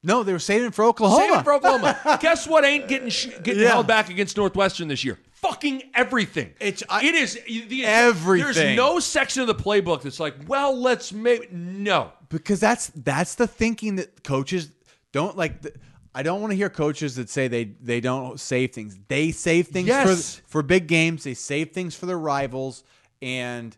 No, 0.02 0.22
they 0.22 0.32
were 0.32 0.38
saving 0.38 0.70
for 0.70 0.84
Oklahoma. 0.84 1.20
Saving 1.28 1.44
for 1.44 1.52
oklahoma 1.54 2.18
guess 2.20 2.46
what 2.46 2.64
ain't 2.64 2.86
getting 2.88 3.08
sh- 3.10 3.28
getting 3.42 3.62
Yeah. 3.62 3.68
held 3.70 3.86
back 3.86 4.08
against 4.10 4.36
northwestern 4.36 4.88
this 4.88 5.02
year 5.04 5.18
fucking 5.32 5.82
everything 5.94 6.52
It's- 6.60 6.82
I- 6.88 7.04
it 7.04 7.14
is 7.14 7.34
the, 7.68 7.84
Everything. 7.84 8.52
there's 8.54 8.76
no 8.76 9.00
section 9.00 9.40
of 9.42 9.48
the 9.48 9.54
playbook 9.54 10.02
that's 10.02 10.20
like 10.20 10.34
well 10.46 10.76
let's 10.78 11.12
make 11.12 11.52
no 11.52 12.12
because 12.28 12.60
that's 12.60 12.88
that's 12.94 13.34
the 13.36 13.46
thinking 13.46 13.96
that 13.96 14.22
coaches 14.22 14.70
don't 15.12 15.36
like. 15.36 15.62
The, 15.62 15.72
I 16.14 16.22
don't 16.22 16.40
want 16.42 16.50
to 16.50 16.56
hear 16.56 16.68
coaches 16.68 17.16
that 17.16 17.30
say 17.30 17.48
they 17.48 17.64
they 17.64 18.00
don't 18.00 18.38
save 18.38 18.72
things. 18.72 18.98
They 19.08 19.30
save 19.30 19.68
things 19.68 19.88
Yes. 19.88 20.36
for 20.36 20.42
for 20.48 20.62
big 20.62 20.86
games. 20.88 21.24
They 21.24 21.32
save 21.34 21.70
things 21.72 21.94
for 21.94 22.04
their 22.06 22.18
rivals, 22.18 22.84
and 23.22 23.74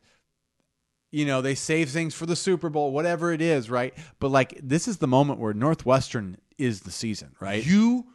you 1.11 1.25
know 1.27 1.40
they 1.42 1.55
save 1.55 1.90
things 1.90 2.14
for 2.14 2.27
the 2.27 2.37
Super 2.37 2.68
Bowl, 2.68 2.92
whatever 2.92 3.33
it 3.33 3.42
is, 3.42 3.68
right? 3.70 3.94
But 4.18 4.31
like 4.31 4.59
this 4.62 4.88
is 4.88 4.99
the 4.99 5.09
moment 5.09 5.40
where 5.40 5.53
Northwestern 5.53 6.38
is 6.59 6.81
the 6.81 6.90
season, 6.90 7.35
right? 7.40 7.64
You 7.64 8.07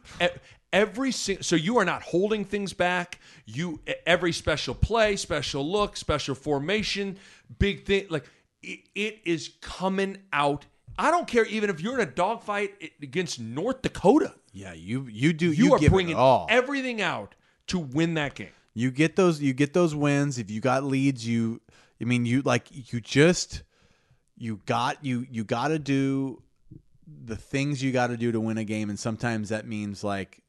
every 0.72 1.12
so 1.12 1.56
you 1.56 1.78
are 1.78 1.84
not 1.84 2.02
holding 2.02 2.44
things 2.44 2.72
back. 2.72 3.20
You 3.44 3.80
every 4.06 4.32
special 4.32 4.74
play, 4.74 5.16
special 5.16 5.68
look, 5.68 5.96
special 5.96 6.34
formation, 6.34 7.18
big 7.58 7.84
thing 7.84 8.06
like 8.10 8.24
it, 8.62 8.80
it 8.94 9.20
is 9.24 9.50
coming 9.60 10.18
out. 10.32 10.66
I 10.98 11.10
don't 11.10 11.28
care 11.28 11.44
even 11.44 11.68
if 11.70 11.80
you're 11.80 11.94
in 12.00 12.08
a 12.08 12.10
dogfight 12.10 12.74
against 13.02 13.38
North 13.38 13.82
Dakota. 13.82 14.34
yeah, 14.52 14.72
you 14.72 15.06
you 15.10 15.32
do 15.32 15.52
You, 15.52 15.66
you, 15.66 15.74
are 15.74 15.90
bringing 15.90 16.16
everything 16.48 17.02
out 17.02 17.34
to 17.68 17.78
win 17.78 18.14
that 18.14 18.34
game. 18.34 18.48
you 18.74 18.90
get 18.90 19.16
those 19.16 19.40
you 19.40 19.52
get 19.52 19.74
those 19.74 19.94
wins 19.94 20.38
if 20.38 20.50
you 20.50 20.60
got 20.60 20.84
leads 20.84 21.26
you 21.26 21.60
i 22.00 22.04
mean 22.04 22.24
you 22.26 22.42
like 22.42 22.66
you 22.92 23.00
just 23.00 23.62
you 24.36 24.60
got 24.66 25.04
you 25.04 25.26
you 25.30 25.44
got 25.44 25.68
to 25.68 25.78
do 25.78 26.42
the 27.06 27.36
things 27.36 27.82
you 27.82 27.92
got 27.92 28.08
to 28.08 28.16
do 28.16 28.32
to 28.32 28.40
win 28.40 28.58
a 28.58 28.64
game 28.64 28.90
and 28.90 28.98
sometimes 28.98 29.48
that 29.50 29.66
means 29.66 30.02
like 30.04 30.42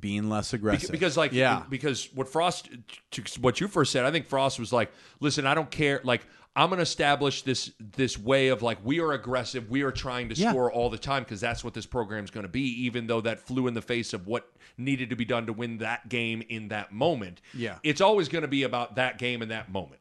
being 0.00 0.30
less 0.30 0.52
aggressive 0.54 0.90
because 0.90 1.16
like 1.16 1.32
yeah 1.32 1.62
because 1.68 2.08
what 2.14 2.26
frost 2.28 2.70
to 3.10 3.22
what 3.40 3.60
you 3.60 3.68
first 3.68 3.92
said 3.92 4.04
i 4.04 4.10
think 4.10 4.26
frost 4.26 4.58
was 4.58 4.72
like 4.72 4.90
listen 5.20 5.46
i 5.46 5.54
don't 5.54 5.70
care 5.70 6.00
like 6.04 6.26
i'm 6.56 6.70
going 6.70 6.78
to 6.78 6.82
establish 6.82 7.42
this 7.42 7.70
this 7.78 8.16
way 8.18 8.48
of 8.48 8.62
like 8.62 8.78
we 8.82 8.98
are 9.00 9.12
aggressive 9.12 9.68
we 9.68 9.82
are 9.82 9.90
trying 9.92 10.30
to 10.30 10.34
Yeah. 10.34 10.50
score 10.50 10.72
all 10.72 10.88
the 10.88 10.96
time 10.96 11.22
because 11.22 11.38
that's 11.40 11.62
what 11.62 11.74
this 11.74 11.84
program's 11.84 12.30
going 12.30 12.44
to 12.44 12.48
be 12.48 12.84
even 12.86 13.06
though 13.08 13.20
that 13.22 13.40
flew 13.40 13.66
in 13.66 13.74
the 13.74 13.82
face 13.82 14.14
of 14.14 14.26
what 14.26 14.50
needed 14.78 15.10
to 15.10 15.16
be 15.16 15.26
done 15.26 15.44
to 15.46 15.52
win 15.52 15.76
that 15.78 16.08
game 16.08 16.42
in 16.48 16.68
that 16.68 16.90
moment 16.92 17.42
Yeah. 17.52 17.76
it's 17.82 18.00
always 18.00 18.28
going 18.30 18.42
to 18.42 18.48
be 18.48 18.62
about 18.62 18.94
that 18.96 19.18
game 19.18 19.42
in 19.42 19.50
that 19.50 19.70
moment 19.70 20.00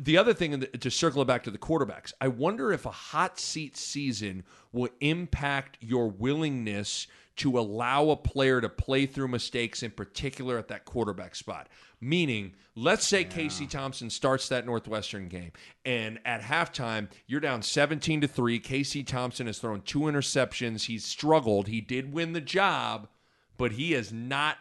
the 0.00 0.18
other 0.18 0.34
thing 0.34 0.58
the, 0.58 0.66
to 0.66 0.90
circle 0.90 1.22
it 1.22 1.26
back 1.26 1.44
to 1.44 1.50
the 1.50 1.58
quarterbacks, 1.58 2.12
I 2.20 2.28
wonder 2.28 2.72
if 2.72 2.86
a 2.86 2.90
hot 2.90 3.38
seat 3.38 3.76
season 3.76 4.44
will 4.72 4.88
impact 5.00 5.78
your 5.80 6.08
willingness 6.08 7.06
to 7.36 7.58
allow 7.58 8.10
a 8.10 8.16
player 8.16 8.60
to 8.60 8.68
play 8.68 9.06
through 9.06 9.28
mistakes, 9.28 9.82
in 9.82 9.90
particular 9.90 10.56
at 10.56 10.68
that 10.68 10.84
quarterback 10.84 11.34
spot. 11.34 11.68
Meaning, 12.00 12.54
let's 12.76 13.06
say 13.06 13.24
Casey 13.24 13.66
Thompson 13.66 14.10
starts 14.10 14.48
that 14.48 14.66
Northwestern 14.66 15.28
game, 15.28 15.52
and 15.84 16.20
at 16.24 16.42
halftime 16.42 17.08
you're 17.26 17.40
down 17.40 17.62
17 17.62 18.20
to 18.20 18.28
three. 18.28 18.58
Casey 18.58 19.02
Thompson 19.02 19.46
has 19.46 19.58
thrown 19.58 19.80
two 19.80 20.00
interceptions. 20.00 20.84
He's 20.84 21.04
struggled. 21.04 21.66
He 21.66 21.80
did 21.80 22.12
win 22.12 22.34
the 22.34 22.40
job, 22.40 23.08
but 23.56 23.72
he 23.72 23.92
has 23.92 24.12
not 24.12 24.58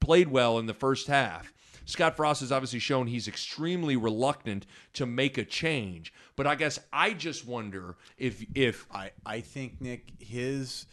played 0.00 0.28
well 0.28 0.58
in 0.58 0.66
the 0.66 0.74
first 0.74 1.06
half. 1.06 1.52
Scott 1.86 2.16
Frost 2.16 2.40
has 2.40 2.52
obviously 2.52 2.78
shown 2.78 3.06
he's 3.06 3.26
extremely 3.26 3.96
reluctant 3.96 4.66
to 4.92 5.06
make 5.06 5.38
a 5.38 5.44
change. 5.44 6.12
But 6.36 6.46
I 6.46 6.54
guess 6.54 6.78
I 6.92 7.14
just 7.14 7.46
wonder 7.46 7.96
if 8.18 8.44
if 8.54 8.86
i 8.92 9.10
i 9.24 9.40
think 9.40 9.80
nick 9.80 10.12
his 10.18 10.86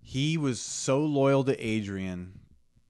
he 0.00 0.36
was 0.36 0.60
so 0.60 1.00
loyal 1.00 1.44
to 1.44 1.56
adrian 1.64 2.38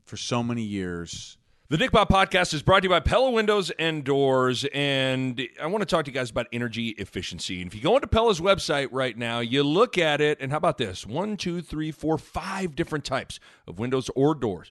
for 0.05 0.17
so 0.17 0.43
many 0.43 0.63
years 0.63 1.37
The 1.69 1.77
Nick 1.79 1.91
Bob 1.91 2.09
podcast 2.09 2.55
is 2.55 2.63
brought 2.63 2.81
to 2.81 2.85
you 2.85 2.91
by 2.91 3.01
Pella 3.01 3.31
Windows 3.33 3.73
and 3.77 4.05
Doors. 4.05 4.65
And 4.73 5.41
I 5.61 5.67
want 5.67 5.83
to 5.83 5.87
talk 5.87 6.05
to 6.05 6.11
you 6.13 6.15
guys 6.15 6.31
about 6.31 6.47
energy 6.53 6.91
efficiency. 6.91 7.61
And 7.61 7.69
if 7.69 7.75
you 7.75 7.81
go 7.83 7.97
into 7.97 8.07
Pella's 8.07 8.41
website 8.41 8.89
right 8.93 9.19
now, 9.19 9.41
you 9.41 9.65
look 9.65 9.99
at 9.99 10.21
it, 10.21 10.39
and 10.41 10.53
how 10.53 10.59
about 10.59 10.79
this? 10.79 11.05
One, 11.05 11.37
two, 11.37 11.61
three, 11.61 11.91
four, 11.91 12.19
five 12.19 12.77
different 12.77 13.05
types 13.05 13.41
of 13.67 13.81
windows 13.81 14.09
or 14.15 14.37
doors. 14.37 14.71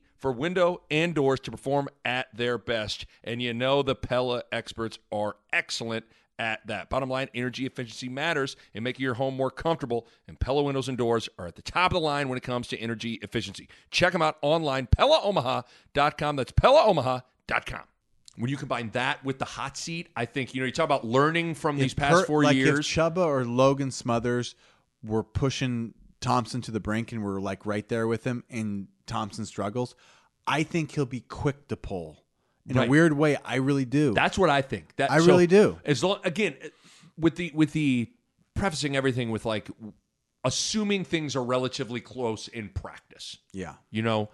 for 0.21 0.31
window 0.31 0.83
and 0.91 1.15
doors 1.15 1.39
to 1.41 1.51
perform 1.51 1.89
at 2.05 2.27
their 2.33 2.57
best. 2.57 3.05
And 3.23 3.41
you 3.41 3.53
know 3.53 3.81
the 3.81 3.95
Pella 3.95 4.43
experts 4.51 4.99
are 5.11 5.35
excellent 5.51 6.05
at 6.37 6.65
that. 6.67 6.89
Bottom 6.89 7.09
line, 7.09 7.27
energy 7.33 7.65
efficiency 7.65 8.07
matters 8.07 8.55
and 8.73 8.83
making 8.83 9.03
your 9.03 9.15
home 9.15 9.35
more 9.35 9.51
comfortable. 9.51 10.07
And 10.27 10.39
Pella 10.39 10.61
windows 10.63 10.87
and 10.87 10.97
doors 10.97 11.27
are 11.39 11.47
at 11.47 11.55
the 11.55 11.61
top 11.63 11.91
of 11.91 11.95
the 11.95 11.99
line 11.99 12.29
when 12.29 12.37
it 12.37 12.43
comes 12.43 12.67
to 12.69 12.77
energy 12.77 13.15
efficiency. 13.23 13.67
Check 13.89 14.13
them 14.13 14.21
out 14.21 14.37
online, 14.41 14.87
PellaOmaha.com. 14.87 16.35
That's 16.35 16.51
PellaOmaha.com. 16.51 17.81
When 18.37 18.49
you 18.49 18.57
combine 18.57 18.91
that 18.91 19.23
with 19.25 19.39
the 19.39 19.45
hot 19.45 19.75
seat, 19.75 20.07
I 20.15 20.25
think 20.25 20.55
you 20.55 20.61
know 20.61 20.65
you 20.65 20.71
talk 20.71 20.85
about 20.85 21.03
learning 21.03 21.55
from 21.55 21.77
these 21.77 21.93
past 21.93 22.13
per- 22.13 22.25
four 22.25 22.43
like 22.43 22.55
years. 22.55 22.79
If 22.79 22.85
Chuba 22.85 23.25
or 23.25 23.43
Logan 23.43 23.91
Smothers 23.91 24.55
were 25.03 25.21
pushing 25.21 25.93
Thompson 26.21 26.61
to 26.61 26.71
the 26.71 26.79
brink 26.79 27.11
and 27.11 27.23
we're 27.23 27.41
like 27.41 27.65
right 27.65 27.87
there 27.89 28.07
with 28.07 28.23
him, 28.23 28.43
and 28.49 28.87
Thompson 29.11 29.45
struggles, 29.45 29.95
I 30.47 30.63
think 30.63 30.91
he'll 30.91 31.05
be 31.05 31.21
quick 31.21 31.67
to 31.67 31.75
pull. 31.75 32.23
In 32.67 32.77
Right. 32.77 32.87
a 32.87 32.89
weird 32.89 33.13
way, 33.13 33.37
I 33.43 33.55
really 33.55 33.85
do. 33.85 34.13
That's 34.13 34.37
what 34.37 34.49
I 34.49 34.61
think. 34.61 34.95
That 34.97 35.11
I 35.11 35.19
so, 35.19 35.25
really 35.25 35.47
do. 35.47 35.79
As 35.83 36.03
long 36.03 36.19
again, 36.23 36.55
with 37.17 37.35
the 37.35 37.51
with 37.53 37.73
the 37.73 38.09
prefacing 38.53 38.95
everything 38.95 39.31
with 39.31 39.45
like 39.45 39.69
assuming 40.43 41.03
things 41.03 41.35
are 41.35 41.43
relatively 41.43 41.99
close 42.01 42.47
in 42.47 42.69
practice. 42.69 43.37
yeah. 43.53 43.75
You 43.91 44.01
know, 44.03 44.29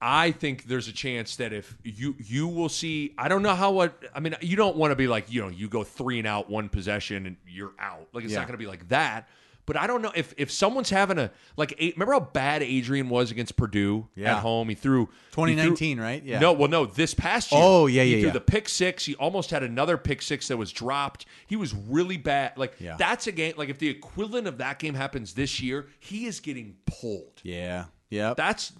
I 0.00 0.30
think 0.30 0.64
there's 0.64 0.88
a 0.88 0.92
chance 0.92 1.36
that 1.36 1.52
if 1.54 1.76
you 1.82 2.16
you 2.18 2.46
will 2.48 2.68
see, 2.68 3.14
I 3.16 3.28
don't 3.28 3.42
know 3.42 3.54
how 3.54 3.72
what 3.72 4.02
I 4.14 4.20
mean. 4.20 4.36
You 4.42 4.56
don't 4.56 4.76
want 4.76 4.90
to 4.92 4.96
be 4.96 5.06
like 5.08 5.32
you 5.32 5.40
know 5.40 5.48
you 5.48 5.68
go 5.68 5.84
three 5.84 6.18
and 6.18 6.26
out 6.26 6.50
one 6.50 6.68
possession 6.68 7.26
and 7.26 7.36
you're 7.46 7.72
out. 7.78 8.08
Like 8.12 8.24
it's 8.24 8.32
Yeah. 8.34 8.40
not 8.40 8.46
going 8.48 8.58
to 8.58 8.62
be 8.62 8.68
like 8.68 8.88
that. 8.88 9.28
But 9.66 9.76
I 9.76 9.86
don't 9.88 10.00
know 10.00 10.12
if 10.14 10.32
if 10.36 10.50
someone's 10.50 10.90
having 10.90 11.18
a 11.18 11.30
like. 11.56 11.72
A, 11.80 11.92
remember 11.92 12.12
how 12.12 12.20
bad 12.20 12.62
Adrian 12.62 13.08
was 13.08 13.30
against 13.32 13.56
Purdue 13.56 14.06
Yeah. 14.14 14.36
at 14.36 14.40
home? 14.42 14.68
He 14.68 14.74
threw 14.76 15.06
he 15.06 15.06
threw- 15.32 15.44
2019, 15.46 15.98
right? 16.00 16.22
Yeah. 16.22 16.38
No, 16.38 16.52
well, 16.52 16.68
no, 16.68 16.86
this 16.86 17.12
past 17.14 17.50
year. 17.52 17.60
Oh, 17.62 17.86
yeah, 17.86 18.02
yeah. 18.02 18.14
he 18.16 18.20
threw 18.22 18.28
yeah. 18.28 18.32
the 18.32 18.40
pick 18.40 18.68
six. 18.68 19.04
He 19.04 19.14
almost 19.16 19.50
had 19.50 19.62
another 19.64 19.96
pick 19.98 20.22
six 20.22 20.48
that 20.48 20.56
was 20.56 20.70
dropped. 20.72 21.26
He 21.46 21.56
was 21.56 21.74
really 21.74 22.16
bad. 22.16 22.52
Like 22.56 22.76
Yeah. 22.78 22.96
that's 22.96 23.26
a 23.26 23.32
game. 23.32 23.54
Like 23.56 23.68
if 23.68 23.78
the 23.78 23.88
equivalent 23.88 24.46
of 24.46 24.58
that 24.58 24.78
game 24.78 24.94
happens 24.94 25.34
this 25.34 25.60
year, 25.60 25.86
he 25.98 26.26
is 26.26 26.38
getting 26.40 26.76
pulled. 26.86 27.40
Yeah. 27.42 27.86
Yeah. 28.08 28.34
That's 28.36 28.72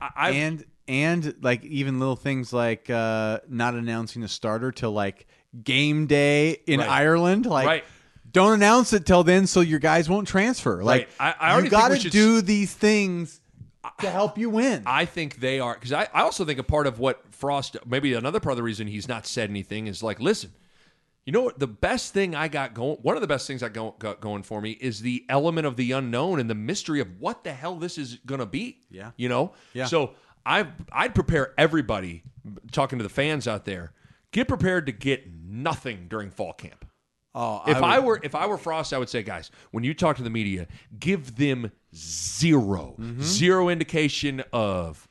I, 0.00 0.10
I 0.14 0.30
and 0.30 0.64
and 0.88 1.34
like 1.42 1.64
even 1.64 1.98
little 1.98 2.14
things 2.16 2.52
like 2.52 2.88
uh 2.90 3.40
not 3.48 3.74
announcing 3.74 4.22
a 4.22 4.28
starter 4.28 4.70
till 4.70 4.92
like 4.92 5.26
game 5.64 6.06
day 6.06 6.58
in 6.66 6.80
Right. 6.80 6.88
Ireland. 6.88 7.46
Like 7.46 7.66
Right. 7.66 7.84
Don't 8.36 8.52
announce 8.52 8.92
it 8.92 9.04
till 9.06 9.24
then 9.24 9.46
so 9.46 9.60
your 9.60 9.78
guys 9.80 10.08
won't 10.08 10.28
transfer. 10.28 10.82
Like 10.84 11.08
I- 11.18 11.34
I 11.40 11.52
already 11.52 11.66
you 11.66 11.70
got 11.70 11.88
to 11.88 11.98
should- 11.98 12.12
do 12.12 12.40
these 12.40 12.72
things 12.72 13.40
to 14.00 14.10
help 14.10 14.36
you 14.38 14.50
win. 14.50 14.82
I 14.86 15.04
think 15.04 15.40
they 15.40 15.58
are 15.60 15.74
because 15.74 15.92
I, 15.92 16.08
I 16.14 16.22
also 16.22 16.44
think 16.44 16.58
a 16.58 16.62
part 16.64 16.86
of 16.86 16.98
what 16.98 17.22
Frost 17.34 17.76
maybe 17.86 18.14
another 18.14 18.40
part 18.40 18.52
of 18.52 18.56
the 18.56 18.62
reason 18.62 18.86
he's 18.86 19.08
not 19.08 19.26
said 19.26 19.48
anything 19.50 19.86
is 19.86 20.02
like 20.02 20.20
listen 20.20 20.52
you 21.24 21.32
know 21.32 21.42
what 21.42 21.58
the 21.58 21.66
best 21.66 22.12
thing 22.12 22.34
I 22.34 22.48
got 22.48 22.72
going 22.74 22.96
one 23.02 23.14
of 23.16 23.20
the 23.20 23.26
best 23.28 23.46
things 23.46 23.62
I 23.62 23.68
go, 23.68 23.94
got 23.98 24.20
going 24.20 24.42
for 24.42 24.60
me 24.60 24.72
is 24.72 25.00
the 25.00 25.24
element 25.28 25.66
of 25.66 25.76
the 25.76 25.92
unknown 25.92 26.40
and 26.40 26.48
the 26.50 26.54
mystery 26.54 27.00
of 27.00 27.08
what 27.20 27.44
the 27.44 27.52
hell 27.52 27.76
this 27.76 27.96
is 27.98 28.16
going 28.26 28.38
to 28.40 28.46
be 28.46 28.80
Yeah. 28.90 29.10
you 29.16 29.28
know 29.28 29.52
Yeah. 29.72 29.86
so 29.86 30.14
I 30.44 30.66
I'd 30.92 31.14
prepare 31.14 31.52
everybody 31.58 32.22
talking 32.72 32.98
to 32.98 33.02
the 33.02 33.08
fans 33.08 33.46
out 33.46 33.64
there 33.66 33.92
get 34.32 34.48
prepared 34.48 34.86
to 34.86 34.92
get 34.92 35.28
nothing 35.48 36.06
during 36.08 36.30
fall 36.30 36.52
camp 36.54 36.84
oh, 37.36 37.62
if 37.68 37.76
I, 37.76 37.98
would- 38.00 38.06
were 38.06 38.20
if 38.24 38.34
I 38.34 38.46
were 38.46 38.58
Frost, 38.58 38.92
I 38.92 38.98
would 38.98 39.08
say, 39.08 39.22
guys, 39.22 39.50
when 39.70 39.84
you 39.84 39.94
talk 39.94 40.16
to 40.16 40.22
the 40.24 40.30
media, 40.30 40.66
give 40.98 41.36
them 41.36 41.70
0 41.94 42.96
Mm-hmm. 42.98 43.20
zero 43.22 43.68
indication 43.68 44.42
of 44.52 45.06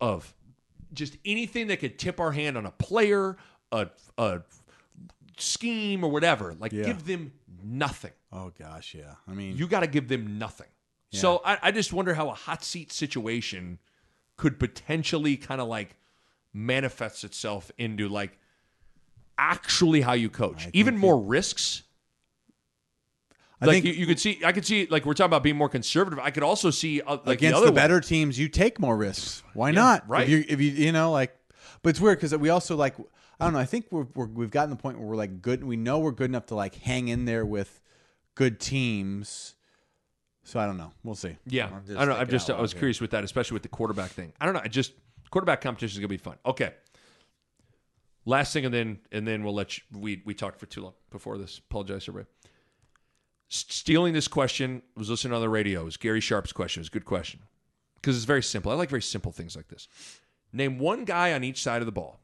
of 0.00 0.34
just 0.92 1.16
anything 1.24 1.66
that 1.68 1.78
could 1.78 1.98
tip 1.98 2.18
our 2.20 2.32
hand 2.32 2.56
on 2.56 2.66
a 2.66 2.70
player, 2.72 3.36
a 3.72 3.88
a 4.18 4.40
scheme 5.38 6.04
or 6.04 6.10
whatever. 6.10 6.54
Like 6.58 6.72
Yeah. 6.72 6.84
give 6.84 7.06
them 7.06 7.32
nothing. 7.62 8.12
Oh 8.32 8.52
gosh, 8.58 8.94
yeah. 8.94 9.14
I 9.28 9.32
mean, 9.34 9.56
You 9.56 9.66
got 9.66 9.80
to 9.80 9.86
give 9.86 10.08
them 10.08 10.38
nothing. 10.38 10.66
So 11.12 11.40
I, 11.44 11.58
I 11.62 11.70
just 11.70 11.92
wonder 11.92 12.12
how 12.14 12.28
a 12.28 12.34
hot 12.34 12.64
seat 12.64 12.90
situation 12.92 13.78
could 14.36 14.58
potentially 14.58 15.36
kind 15.36 15.60
of 15.60 15.68
like 15.68 15.96
manifests 16.52 17.22
itself 17.22 17.70
into 17.78 18.08
like 18.08 18.36
actually 19.38 20.00
how 20.00 20.12
you 20.12 20.30
coach. 20.30 20.68
Even 20.72 20.96
more 20.96 21.20
risks. 21.20 21.82
I 23.60 23.66
like 23.66 23.82
think 23.82 23.86
you, 23.86 23.92
you 23.92 24.06
could 24.06 24.20
see, 24.20 24.40
I 24.44 24.52
could 24.52 24.66
see 24.66 24.86
like 24.90 25.06
we're 25.06 25.14
talking 25.14 25.26
about 25.26 25.42
being 25.42 25.56
more 25.56 25.68
conservative. 25.68 26.18
I 26.18 26.30
could 26.30 26.42
also 26.42 26.70
see 26.70 27.00
uh, 27.00 27.18
like 27.24 27.38
against 27.38 27.52
the 27.52 27.56
other 27.56 27.66
the, 27.66 27.72
one. 27.72 27.76
better 27.76 28.00
teams, 28.00 28.38
you 28.38 28.48
take 28.48 28.78
more 28.78 28.96
risks. 28.96 29.42
Why 29.54 29.70
not? 29.70 30.08
right. 30.08 30.24
If 30.24 30.28
you, 30.28 30.44
if 30.48 30.60
you, 30.60 30.70
you 30.70 30.92
know, 30.92 31.12
like, 31.12 31.36
but 31.82 31.90
it's 31.90 32.00
weird 32.00 32.18
because 32.18 32.36
we 32.36 32.50
also 32.50 32.76
like, 32.76 32.96
I 33.40 33.44
don't 33.44 33.52
know. 33.54 33.58
I 33.58 33.64
think 33.64 33.86
we're, 33.90 34.06
we're 34.14 34.26
we've 34.26 34.50
gotten 34.50 34.70
the 34.70 34.76
point 34.76 34.98
where 34.98 35.06
we're 35.06 35.16
like 35.16 35.40
good. 35.40 35.64
We 35.64 35.76
know 35.76 35.98
we're 35.98 36.12
good 36.12 36.30
enough 36.30 36.46
to 36.46 36.54
like 36.54 36.74
hang 36.76 37.08
in 37.08 37.24
there 37.24 37.44
with 37.44 37.80
good 38.34 38.60
teams. 38.60 39.54
So 40.44 40.60
I 40.60 40.66
don't 40.66 40.76
know. 40.76 40.92
We'll 41.02 41.14
see. 41.14 41.36
Yeah, 41.46 41.66
I'm 41.66 41.94
don't 41.94 42.08
know. 42.08 42.16
I'm 42.16 42.28
just 42.28 42.50
I 42.50 42.60
was 42.60 42.72
here. 42.72 42.80
curious 42.80 43.00
with 43.00 43.12
that, 43.12 43.24
especially 43.24 43.54
with 43.54 43.62
the 43.62 43.68
quarterback 43.68 44.10
thing. 44.10 44.32
I 44.40 44.44
don't 44.44 44.54
know. 44.54 44.60
I 44.62 44.68
just 44.68 44.92
quarterback 45.30 45.62
competition 45.62 45.96
is 45.96 45.98
gonna 45.98 46.08
be 46.08 46.16
fun. 46.16 46.36
Okay. 46.44 46.74
Last 48.26 48.52
thing, 48.52 48.64
and 48.64 48.72
then 48.74 48.98
and 49.12 49.26
then 49.26 49.44
we'll 49.44 49.54
let 49.54 49.76
you. 49.76 49.84
We 49.92 50.22
we 50.24 50.34
talked 50.34 50.58
for 50.58 50.66
too 50.66 50.82
long 50.82 50.94
before 51.10 51.36
this. 51.38 51.58
Apologize, 51.58 52.08
everybody. 52.08 52.28
Stealing 53.48 54.14
this 54.14 54.26
question 54.26 54.82
I 54.96 54.98
was 54.98 55.10
listening 55.10 55.34
on 55.34 55.40
the 55.40 55.48
radio. 55.48 55.82
It 55.82 55.84
was 55.84 55.96
Gary 55.96 56.20
Sharp's 56.20 56.52
question. 56.52 56.80
It 56.80 56.84
was 56.84 56.88
a 56.88 56.92
good 56.92 57.04
question 57.04 57.40
because 57.96 58.16
it's 58.16 58.24
very 58.24 58.42
simple. 58.42 58.72
I 58.72 58.74
like 58.74 58.88
very 58.90 59.02
simple 59.02 59.30
things 59.32 59.54
like 59.54 59.68
this. 59.68 59.88
Name 60.52 60.78
one 60.78 61.04
guy 61.04 61.32
on 61.34 61.44
each 61.44 61.62
side 61.62 61.82
of 61.82 61.86
the 61.86 61.92
ball. 61.92 62.20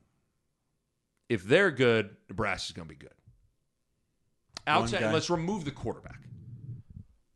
If 1.28 1.44
they're 1.44 1.70
good, 1.70 2.16
Nebraska's 2.28 2.72
gonna 2.74 2.88
be 2.88 2.94
good. 2.94 3.12
Outside, 4.66 5.12
let's 5.12 5.30
remove 5.30 5.64
the 5.64 5.70
quarterback. 5.70 6.20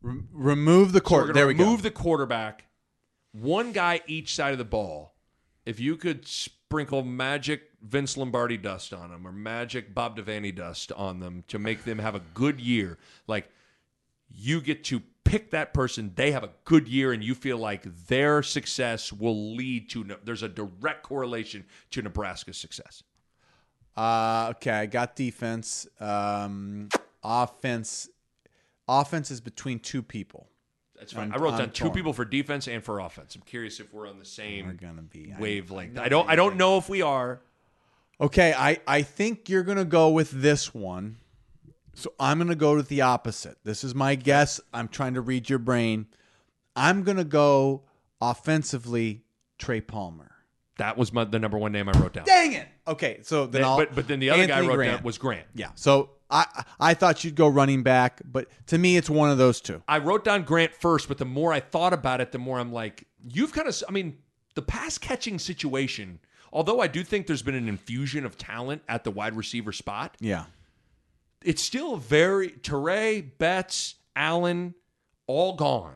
Re- 0.01 0.21
remove 0.31 0.91
the 0.91 0.99
So 0.99 1.03
court. 1.05 1.33
there 1.33 1.47
we 1.47 1.53
remove 1.53 1.79
go. 1.79 1.83
the 1.83 1.91
quarterback. 1.91 2.65
One 3.31 3.71
guy 3.71 4.01
each 4.07 4.33
side 4.33 4.51
of 4.53 4.57
the 4.57 4.65
ball. 4.65 5.15
If 5.65 5.79
you 5.79 5.97
could 5.97 6.27
sprinkle 6.27 7.03
magic 7.03 7.63
Vince 7.87 8.17
Lombardi 8.17 8.57
dust 8.57 8.93
on 8.93 9.11
them 9.11 9.27
or 9.27 9.31
magic 9.31 9.93
Bob 9.93 10.17
Devaney 10.17 10.55
dust 10.55 10.91
on 10.93 11.19
them 11.19 11.43
to 11.47 11.59
make 11.59 11.83
them 11.83 11.99
have 11.99 12.15
a 12.15 12.21
good 12.33 12.59
year, 12.59 12.97
like 13.27 13.49
you 14.29 14.59
get 14.61 14.83
to 14.85 15.01
pick 15.23 15.51
that 15.51 15.73
person, 15.73 16.11
they 16.15 16.31
have 16.31 16.43
a 16.43 16.51
good 16.63 16.87
year, 16.87 17.11
and 17.11 17.23
you 17.23 17.35
feel 17.35 17.57
like 17.57 17.83
their 18.07 18.41
success 18.41 19.11
will 19.11 19.55
lead 19.55 19.89
to. 19.89 20.17
There's 20.23 20.43
a 20.43 20.49
direct 20.49 21.03
correlation 21.03 21.65
to 21.91 22.01
Nebraska's 22.01 22.57
success. 22.57 23.03
Uh, 23.97 24.47
okay, 24.51 24.71
I 24.71 24.85
got 24.85 25.15
defense. 25.15 25.87
Um, 25.99 26.89
offense. 27.23 28.09
Offense 28.87 29.31
is 29.31 29.41
between 29.41 29.79
two 29.79 30.03
people. 30.03 30.47
That's 30.97 31.11
fine. 31.11 31.31
I 31.33 31.37
wrote 31.37 31.57
down 31.57 31.71
two 31.71 31.89
people 31.91 32.13
for 32.13 32.23
defense 32.23 32.67
and 32.67 32.83
for 32.83 32.99
offense. 32.99 33.35
I'm 33.35 33.41
curious 33.41 33.79
if 33.79 33.93
we're 33.93 34.07
on 34.07 34.19
the 34.19 34.25
same 34.25 34.67
We're 34.67 34.73
gonna 34.73 35.01
be 35.01 35.33
wavelength. 35.37 35.97
I 35.97 36.05
I 36.05 36.09
don't. 36.09 36.29
I 36.29 36.35
don't 36.35 36.55
know 36.55 36.77
if 36.77 36.87
we 36.87 37.01
are. 37.01 37.41
Okay, 38.19 38.53
I, 38.57 38.79
I 38.87 39.01
think 39.01 39.49
you're 39.49 39.63
going 39.63 39.77
to 39.77 39.85
go 39.85 40.09
with 40.09 40.31
this 40.31 40.73
one. 40.73 41.17
So 41.95 42.13
I'm 42.19 42.37
going 42.37 42.49
to 42.49 42.55
go 42.55 42.75
with 42.75 42.89
the 42.89 43.01
opposite. 43.01 43.57
This 43.63 43.83
is 43.83 43.95
my 43.95 44.15
guess. 44.15 44.59
I'm 44.73 44.87
trying 44.87 45.13
to 45.13 45.21
read 45.21 45.49
your 45.49 45.59
brain. 45.59 46.07
I'm 46.75 47.03
going 47.03 47.17
to 47.17 47.23
go 47.23 47.83
offensively 48.21 49.23
Trey 49.57 49.81
Palmer. 49.81 50.31
That 50.77 50.97
was 50.97 51.13
my, 51.13 51.23
the 51.23 51.39
number 51.39 51.57
one 51.57 51.71
name 51.71 51.87
I 51.87 51.93
wrote 51.97 52.13
down. 52.13 52.25
Dang 52.25 52.53
it. 52.53 52.67
Okay, 52.85 53.19
so 53.23 53.45
then 53.47 53.63
I'll 53.63 53.77
but 53.77 53.95
but 53.95 54.09
then 54.09 54.19
the 54.19 54.29
other 54.29 54.45
guy 54.45 54.55
Anthony 54.55 54.67
wrote 54.67 54.75
Grant. 54.75 54.97
down 54.97 55.03
was 55.05 55.17
Grant. 55.17 55.47
Yeah. 55.55 55.69
So 55.75 56.09
I 56.29 56.65
I 56.81 56.93
thought 56.93 57.23
you'd 57.23 57.35
go 57.35 57.47
running 57.47 57.81
back, 57.81 58.21
but 58.25 58.49
to 58.67 58.77
me 58.77 58.97
it's 58.97 59.09
one 59.09 59.29
of 59.29 59.37
those 59.37 59.61
two. 59.61 59.81
I 59.87 59.99
wrote 59.99 60.25
down 60.25 60.43
Grant 60.43 60.73
first, 60.73 61.07
but 61.07 61.17
the 61.17 61.25
more 61.25 61.53
I 61.53 61.61
thought 61.61 61.93
about 61.93 62.19
it, 62.19 62.33
the 62.33 62.39
more 62.39 62.59
I'm 62.59 62.73
like, 62.73 63.07
you've 63.25 63.53
kind 63.53 63.69
of. 63.69 63.83
I 63.87 63.91
mean, 63.93 64.17
the 64.55 64.61
pass 64.61 64.97
catching 64.97 65.39
situation. 65.39 66.19
Although 66.55 66.79
I 66.79 66.87
do 66.87 67.03
think 67.03 67.27
there's 67.27 67.41
been 67.43 67.53
an 67.53 67.67
infusion 67.67 68.25
of 68.25 68.37
talent 68.37 68.81
at 68.87 69.03
the 69.03 69.11
wide 69.11 69.35
receiver 69.35 69.71
spot, 69.73 70.15
Yeah. 70.21 70.45
it's 71.43 71.61
still 71.61 71.97
very 71.97 72.49
Toure, 72.51 73.29
Betts, 73.37 73.95
Allen, 74.15 74.73
all 75.27 75.55
gone. 75.57 75.95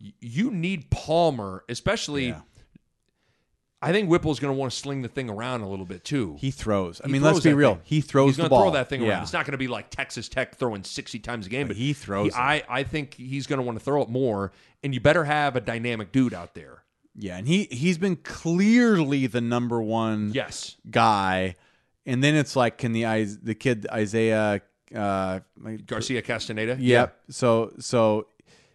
Y- 0.00 0.12
You 0.20 0.50
need 0.52 0.90
Palmer, 0.90 1.64
especially. 1.68 2.28
Yeah. 2.28 2.40
I 3.84 3.90
think 3.90 4.08
Whipple's 4.08 4.38
going 4.38 4.54
to 4.54 4.56
want 4.56 4.70
to 4.70 4.78
sling 4.78 5.02
the 5.02 5.08
thing 5.08 5.28
around 5.28 5.62
a 5.62 5.68
little 5.68 5.84
bit 5.86 6.04
too. 6.04 6.36
He 6.38 6.52
throws. 6.52 7.00
I 7.00 7.08
He 7.08 7.12
mean, 7.14 7.22
throws 7.22 7.34
let's 7.34 7.44
be 7.44 7.52
real. 7.52 7.74
thing. 7.74 7.82
He 7.84 8.00
throws 8.00 8.28
He's 8.28 8.36
the 8.36 8.42
gonna 8.42 8.50
ball. 8.50 8.62
throw 8.62 8.70
that 8.74 8.88
thing 8.88 9.02
yeah. 9.02 9.08
around. 9.08 9.22
It's 9.24 9.32
not 9.32 9.44
going 9.44 9.52
to 9.52 9.58
be 9.58 9.66
like 9.66 9.90
Texas 9.90 10.28
Tech 10.28 10.54
throwing 10.54 10.84
60 10.84 11.18
times 11.18 11.46
a 11.46 11.50
game, 11.50 11.66
but 11.66 11.74
he 11.76 11.92
throws 11.92 12.28
it. 12.28 12.38
I, 12.38 12.62
I 12.68 12.84
think 12.84 13.14
he's 13.14 13.48
going 13.48 13.58
to 13.58 13.64
want 13.64 13.76
to 13.76 13.84
throw 13.84 14.00
it 14.02 14.08
more, 14.08 14.52
and 14.84 14.94
you 14.94 15.00
better 15.00 15.24
have 15.24 15.56
a 15.56 15.60
dynamic 15.60 16.12
dude 16.12 16.32
out 16.32 16.54
there. 16.54 16.81
Yeah, 17.14 17.36
and 17.36 17.46
he 17.46 17.64
he's 17.70 17.98
been 17.98 18.16
clearly 18.16 19.26
the 19.26 19.40
number 19.40 19.80
one 19.82 20.30
Yes. 20.34 20.76
guy. 20.90 21.56
And 22.06 22.22
then 22.24 22.34
it's 22.34 22.56
like, 22.56 22.78
can 22.78 22.92
the 22.92 23.04
the 23.42 23.54
kid 23.54 23.86
Isaiah? 23.92 24.62
Uh, 24.94 25.40
Garcia 25.86 26.20
Castaneda. 26.22 26.76
Yep. 26.78 27.18
So 27.30 27.72
so 27.78 28.26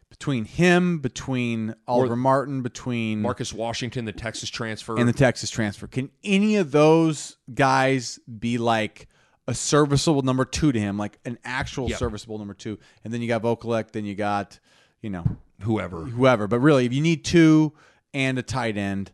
between 0.10 0.46
him, 0.46 1.00
between 1.00 1.76
Oliver 1.88 2.16
Martin, 2.16 2.62
between 2.64 3.22
Marcus 3.22 3.54
Washington, 3.54 4.06
the 4.06 4.14
Texas 4.14 4.50
transfer. 4.50 4.98
and 4.98 5.08
the 5.08 5.14
Texas 5.14 5.50
transfer, 5.52 5.86
can 5.88 6.10
any 6.24 6.56
of 6.56 6.72
those 6.72 7.38
guys 7.54 8.20
be 8.40 8.58
like 8.58 9.08
a 9.48 9.54
serviceable 9.54 10.22
number 10.24 10.44
two 10.46 10.72
to 10.72 10.80
him, 10.80 10.98
like 10.98 11.20
an 11.26 11.38
actual 11.44 11.90
Yep. 11.90 12.00
serviceable 12.00 12.38
number 12.40 12.54
two, 12.54 12.80
and 13.04 13.14
then 13.14 13.22
you 13.22 13.28
got 13.28 13.42
Vokolek, 13.44 13.92
then 13.92 14.06
you 14.06 14.16
got 14.16 14.60
you 15.02 15.10
know 15.12 15.26
Whoever. 15.62 16.06
whoever. 16.06 16.48
But 16.48 16.60
really, 16.62 16.86
if 16.86 16.94
you 16.94 17.02
need 17.02 17.24
two 17.26 17.74
and 18.18 18.40
a 18.40 18.42
tight 18.44 18.78
end, 18.78 19.12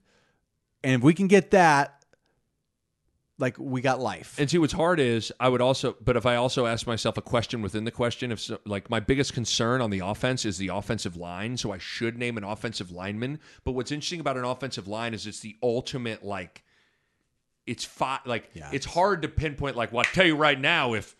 and 0.83 0.95
if 0.95 1.01
we 1.01 1.13
can 1.13 1.27
get 1.27 1.51
that, 1.51 2.03
like 3.37 3.57
we 3.59 3.81
got 3.81 3.99
life. 3.99 4.35
And 4.39 4.49
see, 4.49 4.57
what's 4.57 4.73
hard 4.73 4.99
is 4.99 5.33
I 5.39 5.49
would 5.49 5.59
also, 5.59 5.97
but 6.01 6.15
if 6.15 6.25
I 6.25 6.35
also 6.37 6.65
ask 6.65 6.87
myself 6.87 7.17
a 7.17 7.21
question 7.21 7.61
within 7.61 7.83
the 7.83 7.91
question, 7.91 8.31
if 8.31 8.39
so, 8.39 8.59
like 8.65 8.89
my 8.89 8.99
biggest 9.01 9.33
concern 9.33 9.81
on 9.81 9.89
the 9.89 9.99
offense 9.99 10.45
is 10.45 10.57
the 10.57 10.69
offensive 10.69 11.17
line, 11.17 11.57
so 11.57 11.71
I 11.73 11.77
should 11.79 12.17
name 12.17 12.37
an 12.37 12.43
offensive 12.45 12.91
lineman. 12.91 13.39
But 13.65 13.73
what's 13.73 13.91
interesting 13.91 14.21
about 14.21 14.37
an 14.37 14.45
offensive 14.45 14.87
line 14.87 15.13
is 15.13 15.27
it's 15.27 15.41
the 15.41 15.57
ultimate 15.61 16.23
like, 16.23 16.63
it's 17.65 17.83
fi- 17.83 18.21
like 18.25 18.49
Yeah. 18.53 18.69
it's 18.71 18.85
hard 18.85 19.21
to 19.23 19.27
pinpoint. 19.27 19.75
Like, 19.75 19.91
well, 19.91 20.01
I 20.07 20.13
tell 20.13 20.25
you 20.25 20.35
right 20.37 20.59
now, 20.59 20.93
if 20.93 21.15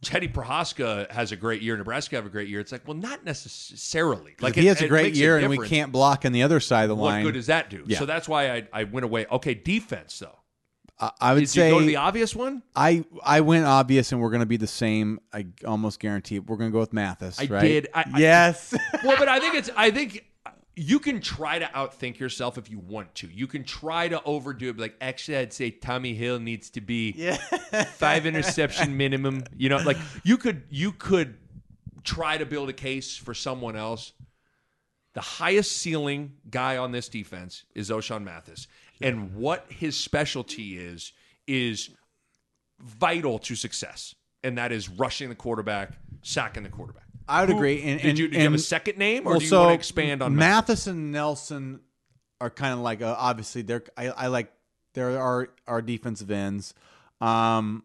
Teddy 0.00 0.28
Prochazka 0.28 1.10
has 1.10 1.32
a 1.32 1.36
great 1.36 1.60
year, 1.60 1.76
Nebraska 1.76 2.16
have 2.16 2.26
a 2.26 2.30
great 2.30 2.48
year, 2.48 2.60
it's 2.60 2.70
like, 2.70 2.86
well, 2.86 2.96
not 2.96 3.24
necessarily. 3.24 4.36
Like 4.40 4.56
if 4.56 4.62
he 4.62 4.66
has 4.66 4.80
a 4.80 4.88
great 4.88 5.14
year 5.14 5.38
and 5.38 5.48
we 5.48 5.66
can't 5.66 5.90
block 5.90 6.24
on 6.24 6.32
the 6.32 6.42
other 6.42 6.60
side 6.60 6.84
of 6.84 6.88
the 6.90 6.94
What 6.94 7.10
line, 7.10 7.24
good 7.24 7.34
does 7.34 7.46
that 7.46 7.68
do? 7.68 7.84
Yeah. 7.86 7.98
So 7.98 8.06
that's 8.06 8.28
why 8.28 8.52
I, 8.52 8.68
I 8.72 8.84
went 8.84 9.04
away. 9.04 9.26
Okay, 9.26 9.54
defense 9.54 10.18
though. 10.18 10.38
I, 11.00 11.10
I 11.20 11.34
would 11.34 11.40
Did 11.40 11.48
say 11.48 11.68
you 11.68 11.74
go 11.74 11.80
to 11.80 11.86
the 11.86 11.96
obvious 11.96 12.34
one? 12.34 12.62
I 12.74 13.04
I 13.24 13.40
went 13.40 13.66
obvious, 13.66 14.12
and 14.12 14.20
we're 14.20 14.30
going 14.30 14.40
to 14.40 14.46
be 14.46 14.56
the 14.56 14.66
same. 14.66 15.20
I 15.32 15.46
almost 15.64 16.00
guarantee 16.00 16.36
it. 16.36 16.46
We're 16.46 16.56
going 16.56 16.70
to 16.70 16.72
go 16.72 16.80
with 16.80 16.92
Mathis. 16.92 17.40
I 17.40 17.46
right? 17.46 17.62
did. 17.62 17.88
I- 17.94 18.04
I- 18.12 18.18
yes. 18.18 18.74
well, 19.04 19.16
but 19.18 19.28
I 19.28 19.38
think 19.38 19.54
it's. 19.54 19.70
I 19.76 19.90
think 19.90 20.24
you 20.78 21.00
can 21.00 21.20
try 21.20 21.58
to 21.58 21.66
outthink 21.66 22.18
yourself 22.18 22.56
if 22.56 22.70
you 22.70 22.78
want 22.78 23.12
to. 23.16 23.26
You 23.26 23.46
can 23.48 23.64
try 23.64 24.06
to 24.08 24.22
overdo 24.22 24.70
it. 24.70 24.78
Like 24.78 24.94
actually, 25.00 25.38
I'd 25.38 25.52
say 25.52 25.70
Tommy 25.70 26.14
Hill 26.14 26.38
needs 26.38 26.70
to 26.70 26.80
be 26.80 27.12
five 27.94 28.26
interception 28.26 28.96
minimum. 28.96 29.42
You 29.56 29.70
know, 29.70 29.78
like 29.78 29.96
you 30.22 30.38
could 30.38 30.62
you 30.70 30.92
could 30.92 31.36
try 32.04 32.38
to 32.38 32.46
build 32.46 32.68
a 32.68 32.72
case 32.72 33.16
for 33.16 33.34
someone 33.34 33.76
else. 33.76 34.12
The 35.14 35.20
highest 35.20 35.72
ceiling 35.72 36.34
guy 36.48 36.76
on 36.76 36.92
this 36.92 37.08
defense 37.08 37.64
is 37.74 37.90
Ochaun 37.90 38.22
Mathis, 38.22 38.68
and 39.00 39.34
what 39.34 39.66
his 39.68 39.96
specialty 39.96 40.78
is 40.78 41.12
is 41.48 41.90
vital 42.78 43.40
to 43.40 43.56
success, 43.56 44.14
and 44.44 44.58
that 44.58 44.70
is 44.70 44.88
rushing 44.88 45.28
the 45.28 45.34
quarterback, 45.34 45.98
sacking 46.22 46.62
the 46.62 46.68
quarterback. 46.68 47.07
I 47.28 47.40
would 47.42 47.50
Who- 47.50 47.56
agree. 47.56 47.82
And, 47.82 48.00
did 48.00 48.08
and, 48.08 48.18
you, 48.18 48.28
did 48.28 48.36
you 48.36 48.42
have 48.44 48.54
a 48.54 48.58
second 48.58 48.98
name, 48.98 49.26
or 49.26 49.30
well, 49.30 49.38
do 49.38 49.44
you 49.44 49.50
so 49.50 49.60
want 49.60 49.70
to 49.70 49.74
expand 49.74 50.22
on 50.22 50.34
Mathis? 50.34 50.68
Mathis 50.68 50.86
and 50.86 51.12
Nelson 51.12 51.80
are 52.40 52.50
kind 52.50 52.72
of 52.72 52.80
like 52.80 53.02
uh, 53.02 53.14
obviously 53.18 53.62
they're 53.62 53.82
I, 53.96 54.08
I 54.08 54.26
like 54.28 54.52
there 54.94 55.18
are 55.20 55.48
our 55.66 55.82
defensive 55.82 56.30
ends, 56.30 56.72
um, 57.20 57.84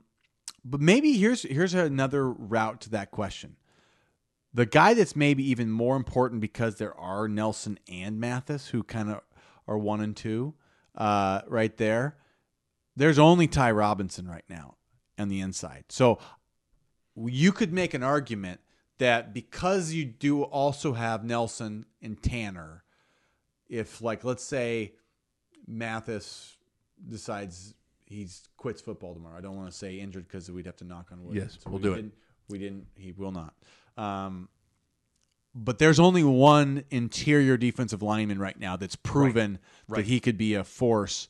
but 0.63 0.79
maybe 0.79 1.13
here's 1.13 1.43
here's 1.43 1.73
another 1.73 2.29
route 2.29 2.81
to 2.81 2.89
that 2.91 3.11
question. 3.11 3.57
The 4.53 4.65
guy 4.65 4.93
that's 4.93 5.15
maybe 5.15 5.43
even 5.49 5.71
more 5.71 5.95
important 5.95 6.39
because 6.39 6.75
there 6.75 6.95
are 6.97 7.27
Nelson 7.27 7.79
and 7.91 8.19
Mathis 8.19 8.67
who 8.67 8.83
kind 8.83 9.09
of 9.09 9.21
are 9.67 9.77
one 9.77 9.99
and 9.99 10.15
two 10.15 10.53
uh, 10.95 11.41
right 11.47 11.75
there. 11.77 12.17
There's 12.95 13.17
only 13.17 13.47
Ty 13.47 13.71
Robinson 13.71 14.27
right 14.27 14.45
now 14.47 14.75
on 15.17 15.27
the 15.27 15.41
inside, 15.41 15.85
so 15.89 16.19
you 17.15 17.51
could 17.51 17.73
make 17.73 17.93
an 17.93 18.03
argument 18.03 18.59
that 19.03 19.33
because 19.33 19.93
you 19.93 20.05
do 20.05 20.43
also 20.43 20.93
have 20.93 21.23
Nelson 21.23 21.85
and 22.01 22.21
Tanner, 22.21 22.83
if 23.69 24.01
like 24.01 24.23
let's 24.23 24.43
say 24.43 24.93
Mathis 25.67 26.55
decides 27.07 27.73
he's 28.05 28.47
quits 28.57 28.81
football 28.81 29.13
tomorrow, 29.13 29.37
I 29.37 29.41
don't 29.41 29.55
want 29.55 29.69
to 29.71 29.77
say 29.77 29.99
injured 29.99 30.27
because 30.27 30.49
we'd 30.49 30.65
have 30.65 30.77
to 30.77 30.85
knock 30.85 31.09
on 31.11 31.23
wood. 31.23 31.35
Yes, 31.35 31.57
we'll 31.65 31.75
we 31.77 31.83
do 31.83 31.93
it. 31.93 31.95
didn't, 31.97 32.13
We 32.49 32.57
didn't. 32.59 32.87
He 32.95 33.11
will 33.11 33.31
not. 33.31 33.53
Um, 33.97 34.49
but 35.55 35.77
there's 35.79 35.99
only 35.99 36.23
one 36.23 36.83
interior 36.89 37.57
defensive 37.57 38.01
lineman 38.01 38.39
right 38.39 38.59
now 38.59 38.75
that's 38.75 38.95
proven 38.95 39.59
Right. 39.87 39.97
that 39.99 40.05
he 40.07 40.19
could 40.19 40.37
be 40.37 40.55
a 40.55 40.63
force, 40.63 41.27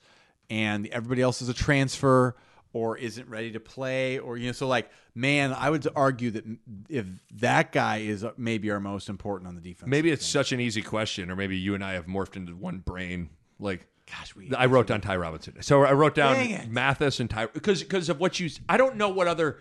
and 0.49 0.87
everybody 0.87 1.21
else 1.21 1.41
is 1.41 1.49
a 1.49 1.53
transfer 1.53 2.35
or 2.73 2.97
isn't 2.97 3.29
ready 3.29 3.51
to 3.51 3.59
play, 3.59 4.17
or 4.17 4.35
you 4.35 4.47
know. 4.47 4.51
So 4.51 4.67
like, 4.67 4.89
man, 5.15 5.53
I 5.53 5.69
would 5.69 5.87
argue 5.95 6.31
that 6.31 6.43
if 6.89 7.05
that 7.35 7.71
guy 7.71 7.97
is 7.99 8.23
uh, 8.23 8.31
maybe 8.35 8.71
our 8.71 8.79
most 8.79 9.09
important 9.09 9.47
on 9.47 9.55
the 9.55 9.61
defense, 9.61 9.87
Maybe 9.89 10.11
it's 10.11 10.25
such 10.25 10.51
an 10.51 10.59
easy 10.59 10.81
question, 10.81 11.29
or 11.29 11.35
maybe 11.35 11.55
you 11.55 11.75
and 11.75 11.83
I 11.83 11.93
have 11.93 12.07
morphed 12.07 12.35
into 12.35 12.55
one 12.55 12.79
brain. 12.79 13.29
Like, 13.59 13.87
gosh, 14.09 14.35
we 14.35 14.53
I 14.55 14.65
wrote 14.65 14.87
down 14.87 15.01
Ty 15.01 15.17
Robinson. 15.17 15.61
So 15.61 15.83
I 15.83 15.93
wrote 15.93 16.15
down 16.15 16.73
Mathis 16.73 17.19
and 17.19 17.29
Ty 17.29 17.45
because 17.47 17.83
because 17.83 18.09
of 18.09 18.19
what 18.19 18.39
you. 18.39 18.49
I 18.67 18.77
don't 18.77 18.97
know 18.97 19.09
what 19.09 19.27
other. 19.27 19.59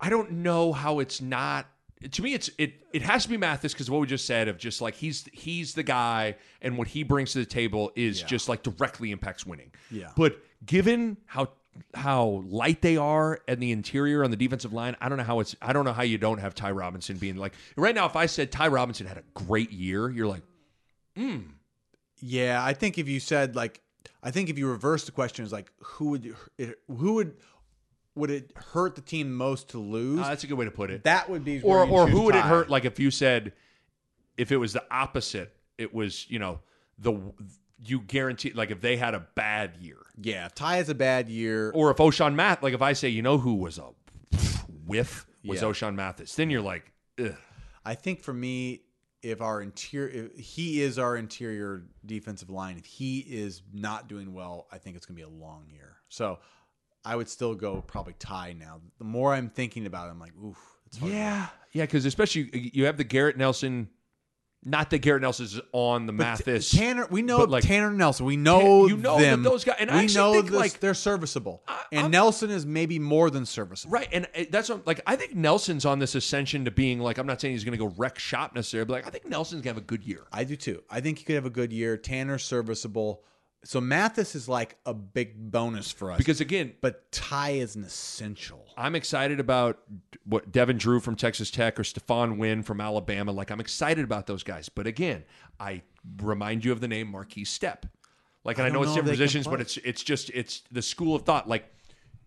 I 0.00 0.08
don't 0.08 0.30
know 0.30 0.72
how 0.72 0.98
it's 0.98 1.20
not. 1.20 1.66
To 2.12 2.22
me, 2.22 2.34
it's 2.34 2.50
it. 2.58 2.74
It 2.92 3.02
has 3.02 3.22
to 3.22 3.30
be 3.30 3.38
Mathis 3.38 3.72
because 3.72 3.90
what 3.90 4.00
we 4.00 4.06
just 4.06 4.26
said 4.26 4.48
of 4.48 4.58
just 4.58 4.82
like 4.82 4.94
he's 4.94 5.26
he's 5.32 5.72
the 5.74 5.82
guy 5.82 6.36
and 6.60 6.76
what 6.76 6.88
he 6.88 7.02
brings 7.02 7.32
to 7.32 7.38
the 7.38 7.46
table 7.46 7.90
is 7.96 8.22
just 8.22 8.48
like 8.48 8.62
directly 8.62 9.12
impacts 9.12 9.46
winning. 9.46 9.72
Yeah. 9.90 10.10
But 10.14 10.38
given 10.64 11.16
how 11.24 11.48
how 11.94 12.42
light 12.46 12.82
they 12.82 12.96
are 12.96 13.40
and 13.48 13.60
the 13.60 13.72
interior 13.72 14.24
on 14.24 14.30
the 14.30 14.36
defensive 14.36 14.74
line, 14.74 14.96
I 15.00 15.08
don't 15.08 15.18
know 15.18 15.24
how 15.24 15.40
it's. 15.40 15.56
I 15.62 15.72
don't 15.72 15.86
know 15.86 15.92
how 15.94 16.02
you 16.02 16.18
don't 16.18 16.38
have 16.38 16.54
Ty 16.54 16.72
Robinson 16.72 17.16
being 17.16 17.36
like 17.36 17.54
right 17.76 17.94
now. 17.94 18.06
If 18.06 18.16
I 18.16 18.26
said 18.26 18.52
Ty 18.52 18.68
Robinson 18.68 19.06
had 19.06 19.16
a 19.16 19.24
great 19.34 19.72
year, 19.72 20.10
you're 20.10 20.26
like, 20.26 20.42
hmm. 21.16 21.38
Yeah, 22.20 22.62
I 22.64 22.72
think 22.72 22.98
if 22.98 23.08
you 23.08 23.20
said 23.20 23.56
like, 23.56 23.80
I 24.22 24.30
think 24.30 24.48
if 24.48 24.58
you 24.58 24.68
reverse 24.68 25.04
the 25.04 25.12
question 25.12 25.44
is 25.44 25.52
like, 25.52 25.70
who 25.80 26.10
would 26.10 26.36
who 26.88 27.14
would 27.14 27.36
would 28.16 28.30
it 28.30 28.50
hurt 28.72 28.94
the 28.96 29.00
team 29.02 29.34
most 29.34 29.68
to 29.70 29.78
lose? 29.78 30.20
ah, 30.20 30.28
that's 30.28 30.42
a 30.44 30.46
good 30.46 30.58
way 30.58 30.64
to 30.64 30.70
put 30.70 30.90
it. 30.90 31.04
that 31.04 31.28
would 31.30 31.44
be 31.44 31.60
or 31.62 31.86
or 31.86 32.08
who 32.08 32.22
would 32.22 32.34
it 32.34 32.42
hurt? 32.44 32.68
Like 32.70 32.84
if 32.84 32.98
you 32.98 33.10
said, 33.10 33.52
if 34.36 34.50
it 34.50 34.56
was 34.56 34.72
the 34.72 34.84
opposite, 34.90 35.54
it 35.78 35.94
was 35.94 36.28
you 36.30 36.38
know 36.38 36.60
the 36.98 37.18
you 37.84 38.00
guarantee 38.00 38.52
like 38.52 38.70
if 38.70 38.80
they 38.80 38.96
had 38.96 39.14
a 39.14 39.20
bad 39.34 39.76
year, 39.76 39.98
Yeah, 40.20 40.46
if 40.46 40.54
Ty 40.54 40.76
has 40.78 40.88
a 40.88 40.94
bad 40.94 41.28
year. 41.28 41.70
or 41.74 41.90
if 41.90 42.00
O'Shawn 42.00 42.34
Math, 42.34 42.62
like 42.62 42.72
if 42.74 42.80
I 42.82 42.94
say 42.94 43.08
you 43.08 43.22
know 43.22 43.38
who 43.38 43.54
was 43.54 43.78
a 43.78 43.90
whiff 44.86 45.26
was 45.44 45.62
Yeah. 45.62 45.68
Ochaun 45.68 45.94
Mathis, 45.94 46.34
then 46.34 46.50
you're 46.50 46.62
like, 46.62 46.92
Ugh. 47.20 47.34
I 47.84 47.94
think 47.94 48.20
for 48.22 48.32
me, 48.32 48.82
if 49.22 49.40
our 49.40 49.60
interior, 49.60 50.28
if 50.34 50.38
he 50.38 50.80
is 50.80 50.98
our 50.98 51.16
interior 51.16 51.84
defensive 52.04 52.50
line. 52.50 52.76
If 52.78 52.86
he 52.86 53.18
is 53.20 53.62
not 53.72 54.08
doing 54.08 54.32
well, 54.32 54.66
I 54.70 54.78
think 54.78 54.96
it's 54.96 55.04
going 55.06 55.16
to 55.18 55.26
be 55.26 55.28
a 55.30 55.44
long 55.44 55.66
year. 55.68 55.96
So 56.08 56.38
I 57.06 57.14
would 57.16 57.28
still 57.28 57.54
go 57.54 57.82
probably 57.86 58.14
Ty 58.18 58.54
now. 58.58 58.80
The 58.98 59.04
more 59.04 59.32
I'm 59.32 59.48
thinking 59.48 59.86
about 59.86 60.08
it, 60.08 60.10
I'm 60.10 60.18
like, 60.20 60.32
oof, 60.44 60.58
it's 60.86 60.98
hard. 60.98 61.12
yeah, 61.12 61.46
yeah, 61.72 61.84
because 61.84 62.04
especially 62.04 62.70
you 62.74 62.86
have 62.86 62.96
the 62.96 63.04
Garrett 63.04 63.36
Nelson. 63.36 63.88
Not 64.68 64.90
that 64.90 64.98
Garrett 64.98 65.22
Nelson 65.22 65.44
is 65.44 65.60
on 65.70 66.06
the 66.06 66.12
But 66.12 66.24
Mathis. 66.24 66.72
Tanner, 66.72 67.06
we 67.08 67.22
know 67.22 67.44
like, 67.44 67.62
Tanner 67.62 67.92
Nelson. 67.92 68.26
We 68.26 68.36
know 68.36 68.88
you 68.88 68.96
know 68.96 69.16
them. 69.20 69.44
that 69.44 69.48
those 69.48 69.62
guys- 69.62 69.76
and 69.78 69.88
I 69.92 69.98
we 69.98 70.02
actually 70.04 70.16
know 70.16 70.32
think, 70.32 70.46
this- 70.46 70.58
like- 70.58 70.80
they're 70.80 70.94
serviceable. 70.94 71.62
I- 71.68 71.84
and 71.92 72.00
I'm- 72.00 72.10
Nelson 72.10 72.50
is 72.50 72.66
maybe 72.66 72.98
more 72.98 73.30
than 73.30 73.46
serviceable. 73.46 73.92
Right, 73.92 74.08
and 74.12 74.26
uh, 74.36 74.44
that's 74.50 74.68
what, 74.68 74.84
like 74.84 75.02
I 75.06 75.14
think 75.14 75.36
Nelson's 75.36 75.84
on 75.84 76.00
this 76.00 76.16
ascension 76.16 76.64
to 76.64 76.72
being 76.72 76.98
like 76.98 77.18
I'm 77.18 77.26
not 77.28 77.40
saying 77.40 77.54
he's 77.54 77.62
going 77.62 77.78
to 77.78 77.84
go 77.84 77.94
wreck 77.96 78.18
shop 78.18 78.56
necessarily, 78.56 78.86
but 78.86 78.92
like 78.94 79.06
I 79.06 79.10
think 79.10 79.26
Nelson's 79.28 79.62
going 79.62 79.74
to 79.74 79.78
have 79.80 79.84
a 79.84 79.86
good 79.86 80.02
year. 80.02 80.24
I 80.32 80.42
do 80.42 80.56
too. 80.56 80.82
I 80.90 81.00
think 81.00 81.18
he 81.18 81.24
could 81.24 81.36
have 81.36 81.46
a 81.46 81.50
good 81.50 81.72
year. 81.72 81.96
Tanner's 81.96 82.44
serviceable. 82.44 83.22
So 83.66 83.80
Mathis 83.80 84.36
is 84.36 84.48
like 84.48 84.76
a 84.86 84.94
big 84.94 85.50
bonus 85.50 85.90
for 85.90 86.12
us 86.12 86.18
Because 86.18 86.40
again, 86.40 86.74
but 86.80 87.10
Ty 87.10 87.50
is 87.50 87.74
an 87.74 87.82
essential. 87.82 88.64
I'm 88.76 88.94
excited 88.94 89.40
about 89.40 89.80
what 90.24 90.52
Devin 90.52 90.78
Drew 90.78 91.00
from 91.00 91.16
Texas 91.16 91.50
Tech 91.50 91.78
or 91.80 91.82
Stephon 91.82 92.38
Wynn 92.38 92.62
from 92.62 92.80
Alabama. 92.80 93.32
Like 93.32 93.50
I'm 93.50 93.60
excited 93.60 94.04
about 94.04 94.26
those 94.26 94.44
guys. 94.44 94.68
But 94.68 94.86
again, 94.86 95.24
I 95.58 95.82
remind 96.22 96.64
you 96.64 96.70
of 96.70 96.80
the 96.80 96.86
name 96.86 97.12
Markese 97.12 97.46
Stepp. 97.46 97.88
Like, 98.44 98.58
and 98.58 98.66
I, 98.66 98.68
I 98.68 98.70
know 98.70 98.82
it's 98.82 98.90
know 98.90 98.96
different 98.96 99.18
positions, 99.18 99.46
but 99.48 99.60
it's 99.60 99.76
it's 99.78 100.04
just 100.04 100.30
it's 100.30 100.62
the 100.70 100.82
school 100.82 101.16
of 101.16 101.22
thought. 101.22 101.48
Like, 101.48 101.68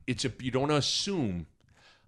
it's 0.08 0.26
a 0.26 0.34
you 0.42 0.52
don't 0.52 0.72
assume. 0.72 1.48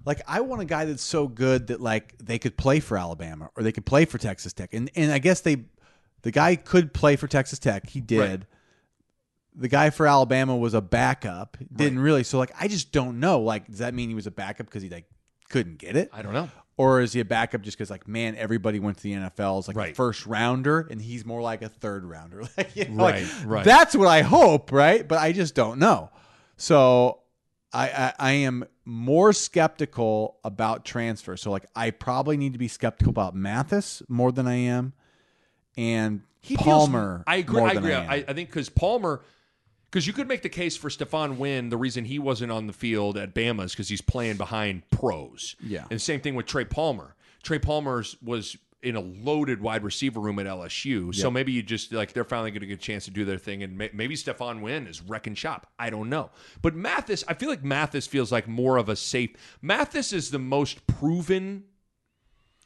Like 0.04 0.22
I 0.28 0.42
want 0.42 0.62
a 0.62 0.66
guy 0.66 0.84
that's 0.84 1.04
so 1.04 1.30
good 1.30 1.68
that 1.68 1.80
like 1.80 2.18
they 2.18 2.38
could 2.38 2.58
play 2.58 2.82
for 2.82 2.98
Alabama 2.98 3.50
or 3.56 3.64
they 3.64 3.72
could 3.72 3.86
play 3.86 4.04
for 4.04 4.18
Texas 4.18 4.52
Tech. 4.52 4.74
And 4.74 4.92
and 4.96 5.10
I 5.10 5.20
guess 5.20 5.40
they 5.40 5.64
the 6.24 6.32
guy 6.32 6.58
could 6.58 6.94
play 6.94 7.16
for 7.16 7.28
Texas 7.28 7.60
Tech. 7.60 7.90
He 7.90 8.02
did. 8.02 8.20
Right. 8.20 8.42
The 9.56 9.68
guy 9.68 9.90
for 9.90 10.08
Alabama 10.08 10.56
was 10.56 10.74
a 10.74 10.82
backup. 10.82 11.58
Didn't 11.74 12.00
really. 12.00 12.24
So 12.24 12.38
like 12.38 12.52
I 12.60 12.68
just 12.68 12.92
don't 12.92 13.20
know. 13.20 13.42
Like 13.42 13.68
does 13.68 13.80
that 13.80 13.94
mean 13.94 14.10
he 14.10 14.16
was 14.16 14.28
a 14.28 14.32
backup 14.32 14.68
because 14.68 14.82
he 14.84 14.90
like 14.90 15.06
couldn't 15.50 15.78
get 15.78 15.96
it? 15.96 16.10
I 16.14 16.22
don't 16.22 16.34
know. 16.34 16.50
Or 16.78 17.02
is 17.02 17.14
he 17.14 17.20
a 17.20 17.26
backup 17.26 17.62
just 17.62 17.78
because 17.78 17.90
like 17.92 18.08
man 18.08 18.36
everybody 18.38 18.80
went 18.80 18.98
to 18.98 19.04
the 19.04 19.14
NFL 19.14 19.60
as 19.60 19.68
like 19.68 19.92
a 19.92 19.94
first 19.94 20.26
rounder 20.26 20.88
and 20.90 21.02
he's 21.02 21.26
more 21.26 21.42
like 21.42 21.62
a 21.62 21.70
third 21.70 22.06
rounder. 22.06 22.44
Like, 22.58 22.76
you 22.76 22.88
know, 22.88 23.04
like, 23.04 23.16
Right, 23.16 23.44
right. 23.46 23.66
That's 23.66 23.96
what 23.96 24.08
I 24.08 24.22
hope, 24.22 24.72
right? 24.72 25.06
But 25.08 25.20
I 25.20 25.32
just 25.34 25.54
don't 25.54 25.80
know. 25.80 26.10
So 26.58 27.20
I, 27.74 27.90
I 27.90 28.14
I 28.20 28.32
am 28.34 28.64
more 28.86 29.32
skeptical 29.34 30.38
about 30.44 30.86
transfer. 30.86 31.36
So 31.38 31.52
like 31.52 31.66
I 31.76 31.92
probably 31.92 32.38
need 32.38 32.54
to 32.54 32.60
be 32.60 32.68
skeptical 32.68 33.12
about 33.12 33.36
Mathis 33.36 34.02
more 34.08 34.32
than 34.32 34.48
I 34.48 34.56
am, 34.56 34.94
and 35.78 36.22
He 36.42 36.56
feels- 36.56 36.66
Palmer. 36.66 37.24
I 37.28 37.38
agree. 37.38 37.62
I 37.62 37.72
agree. 37.74 37.94
I. 37.94 38.16
I, 38.16 38.26
I 38.28 38.34
think 38.34 38.50
because 38.50 38.70
Palmer, 38.70 39.22
Because 39.92 40.08
you 40.08 40.14
could 40.14 40.28
make 40.30 40.42
the 40.42 40.50
case 40.50 40.78
for 40.78 40.90
Stephon 40.90 41.36
Wynn, 41.38 41.68
the 41.70 41.76
reason 41.78 42.06
he 42.06 42.18
wasn't 42.18 42.50
on 42.52 42.66
the 42.66 42.72
field 42.74 43.18
at 43.18 43.36
Bama 43.36 43.66
is 43.66 43.72
because 43.74 43.90
he's 43.90 44.00
playing 44.02 44.38
behind 44.38 44.90
pros. 44.90 45.58
Yeah. 45.62 45.84
And 45.92 46.02
same 46.02 46.22
thing 46.22 46.34
with 46.36 46.46
Trey 46.46 46.64
Palmer. 46.64 47.16
Trey 47.44 47.60
Palmer's 47.60 48.16
was 48.24 48.56
in 48.82 48.96
a 48.96 49.02
loaded 49.02 49.62
wide 49.62 49.84
receiver 49.84 50.20
room 50.20 50.40
at 50.40 50.46
LSU. 50.48 51.14
So 51.14 51.30
maybe 51.30 51.52
you 51.52 51.62
just 51.62 51.92
like 51.92 52.14
they're 52.14 52.24
finally 52.24 52.50
going 52.52 52.62
to 52.62 52.68
get 52.68 52.80
a 52.80 52.82
chance 52.82 53.06
to 53.06 53.12
do 53.12 53.26
their 53.26 53.38
thing, 53.38 53.62
and 53.64 53.78
may, 53.78 53.90
maybe 53.94 54.16
Stephon 54.16 54.62
Wynn 54.62 54.88
is 54.88 55.02
wrecking 55.04 55.36
shop. 55.36 55.68
I 55.78 55.90
don't 55.92 56.10
know, 56.10 56.32
but 56.64 56.74
Mathis, 56.74 57.24
I 57.28 57.34
feel 57.36 57.50
like 57.50 57.64
Mathis 57.64 58.08
feels 58.08 58.32
like 58.32 58.48
more 58.48 58.78
of 58.78 58.90
a 58.90 58.96
safe. 58.96 59.32
Mathis 59.62 60.14
is 60.14 60.32
the 60.32 60.40
most 60.40 60.88
proven 60.88 61.66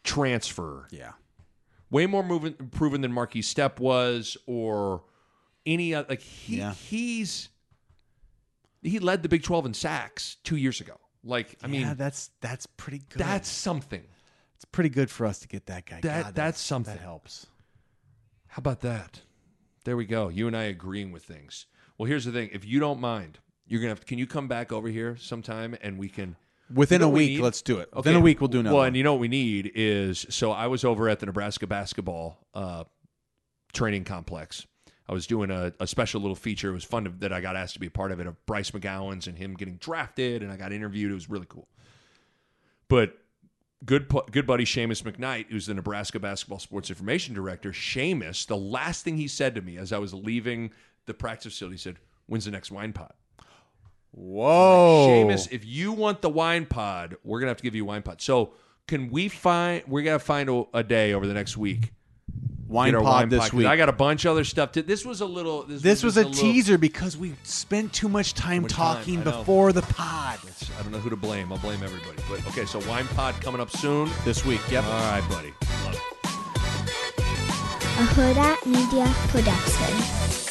transfer 0.03 0.87
Yeah. 0.91 1.13
way 1.89 2.05
more 2.05 2.23
moving, 2.23 2.53
proven 2.53 3.01
than 3.01 3.11
Markese 3.11 3.43
Stepp 3.53 3.79
was, 3.79 4.37
or 4.45 5.03
any 5.65 5.93
other. 5.93 6.07
Like 6.09 6.21
he, 6.21 6.57
Yeah. 6.57 6.73
he's 6.73 7.49
he 8.81 8.99
led 8.99 9.23
the 9.23 9.29
Big 9.29 9.43
Twelve 9.43 9.65
in 9.65 9.73
sacks 9.73 10.37
two 10.43 10.55
years 10.57 10.81
ago. 10.81 10.93
Like 11.23 11.57
I 11.63 11.67
yeah, 11.67 11.87
mean, 11.87 11.97
that's 11.97 12.29
that's 12.41 12.65
pretty 12.65 12.99
good. 13.09 13.19
that's 13.19 13.49
something. 13.49 14.03
it's 14.55 14.65
pretty 14.65 14.89
good 14.89 15.09
for 15.09 15.25
us 15.25 15.39
to 15.39 15.47
get 15.47 15.65
that 15.67 15.85
guy. 15.85 15.99
That- 16.01 16.23
God, 16.25 16.35
that's 16.35 16.59
something. 16.61 16.93
That 16.95 17.01
helps. 17.01 17.47
How 18.47 18.59
about 18.59 18.81
that? 18.81 19.21
There 19.83 19.97
we 19.97 20.05
go. 20.05 20.29
You 20.29 20.47
and 20.47 20.55
I 20.55 20.63
agreeing 20.63 21.11
with 21.11 21.23
things. 21.23 21.65
Well, 21.97 22.07
here's 22.07 22.25
the 22.25 22.31
thing. 22.31 22.49
If 22.53 22.65
you 22.65 22.79
don't 22.79 22.99
mind, 22.99 23.39
you're 23.67 23.81
gonna 23.81 23.89
have. 23.89 24.05
Can 24.05 24.17
you 24.17 24.27
come 24.27 24.47
back 24.47 24.71
over 24.71 24.87
here 24.87 25.17
sometime 25.17 25.75
and 25.81 25.97
we 25.97 26.09
can. 26.09 26.35
Within 26.73 26.95
You 26.95 26.99
know 27.01 27.05
a 27.05 27.09
what 27.09 27.17
we 27.17 27.27
week, 27.35 27.41
let's 27.41 27.61
do 27.61 27.77
it. 27.77 27.89
Within 27.95 28.15
a 28.15 28.19
week, 28.19 28.41
we'll 28.41 28.47
do 28.47 28.59
another. 28.59 28.73
Well, 28.73 28.81
one. 28.81 28.87
and 28.87 28.97
you 28.97 29.03
know 29.03 29.13
what 29.13 29.19
we 29.21 29.27
need 29.27 29.71
is 29.75 30.25
so 30.29 30.51
I 30.51 30.65
was 30.65 30.83
over 30.83 31.07
at 31.09 31.19
the 31.19 31.27
Nebraska 31.27 31.67
basketball 31.67 32.39
uh, 32.55 32.85
training 33.71 34.03
complex. 34.03 34.65
I 35.07 35.13
was 35.13 35.27
doing 35.27 35.51
a, 35.51 35.71
a 35.79 35.85
special 35.85 36.21
little 36.21 36.35
feature. 36.35 36.69
It 36.69 36.73
was 36.73 36.83
fun 36.83 37.03
to, 37.03 37.09
that 37.19 37.31
I 37.31 37.41
got 37.41 37.55
asked 37.55 37.75
to 37.75 37.79
be 37.79 37.87
a 37.87 37.91
part 37.91 38.11
of 38.11 38.19
it 38.19 38.27
of 38.27 38.43
Bryce 38.45 38.71
McGowens 38.71 39.27
and 39.27 39.37
him 39.37 39.53
getting 39.53 39.77
drafted, 39.77 40.41
and 40.41 40.51
I 40.51 40.57
got 40.57 40.71
interviewed. 40.71 41.11
It 41.11 41.15
was 41.15 41.29
really 41.29 41.45
cool. 41.47 41.67
But 42.87 43.17
good 43.85 44.11
good 44.31 44.47
buddy 44.47 44.65
Seamus 44.65 45.03
McKnight, 45.03 45.47
who's 45.49 45.67
the 45.67 45.73
Nebraska 45.73 46.19
basketball 46.19 46.59
sports 46.59 46.89
information 46.89 47.35
director, 47.35 47.71
Seamus, 47.71 48.47
the 48.47 48.57
last 48.57 49.03
thing 49.03 49.17
he 49.17 49.27
said 49.27 49.55
to 49.55 49.61
me 49.61 49.77
as 49.77 49.93
I 49.93 49.97
was 49.99 50.13
leaving 50.13 50.71
the 51.05 51.13
practice 51.13 51.53
facility, 51.53 51.75
he 51.75 51.79
said, 51.79 51.97
"When's 52.25 52.45
the 52.45 52.51
next 52.51 52.71
wine 52.71 52.93
pot?" 52.93 53.15
Whoa, 54.11 55.07
Seamus, 55.07 55.51
if 55.51 55.65
you 55.65 55.91
want 55.91 56.21
the 56.21 56.29
wine 56.29 56.65
pod, 56.65 57.17
we're 57.23 57.39
gonna 57.39 57.49
have 57.49 57.57
to 57.57 57.63
give 57.63 57.75
you 57.75 57.83
a 57.83 57.87
wine 57.87 58.01
pod. 58.01 58.21
So 58.21 58.53
can 58.87 59.09
we 59.09 59.27
find? 59.27 59.83
We're 59.87 60.03
gonna 60.03 60.19
find 60.19 60.49
a, 60.49 60.63
a 60.73 60.83
day 60.83 61.13
over 61.13 61.27
the 61.27 61.33
next 61.33 61.57
week. 61.57 61.91
Wine 62.67 62.91
Get 62.91 62.97
our 62.97 63.03
pod 63.03 63.29
this 63.29 63.39
'cause 63.41 63.53
week. 63.53 63.67
I 63.67 63.77
got 63.77 63.89
a 63.89 63.93
bunch 63.93 64.25
of 64.25 64.31
other 64.31 64.43
stuff. 64.43 64.71
To, 64.73 64.81
this 64.81 65.05
was 65.05 65.21
a 65.21 65.25
little. 65.25 65.63
This, 65.63 65.81
this 65.81 66.03
was 66.03 66.17
a 66.17 66.23
just 66.23 66.35
little- 66.35 66.51
teaser 66.51 66.77
because 66.77 67.15
we 67.15 67.35
spent 67.43 67.93
too 67.93 68.09
much 68.09 68.33
time 68.33 68.63
much 68.63 68.71
talking 68.71 69.21
I 69.21 69.23
know. 69.23 69.31
before 69.39 69.71
the 69.71 69.83
pod 69.83 70.39
I 70.77 70.81
don't 70.83 70.91
know 70.91 70.97
who 70.99 71.09
to 71.11 71.15
blame. 71.15 71.51
I'll 71.51 71.59
blame 71.59 71.81
everybody. 71.83 72.17
But 72.29 72.45
okay, 72.47 72.65
so 72.65 72.79
wine 72.89 73.07
pod 73.09 73.35
coming 73.41 73.61
up 73.61 73.69
soon. 73.69 74.09
this 74.25 74.43
week. 74.45 74.61
Yep. 74.71 74.83
All 74.83 74.91
right, 74.91 75.23
buddy. 75.29 75.53
Love 75.85 75.93
it. 75.93 76.01
a 77.97 78.03
Hurrdat 78.13 78.65
Media 78.65 79.05
Production. 79.29 80.44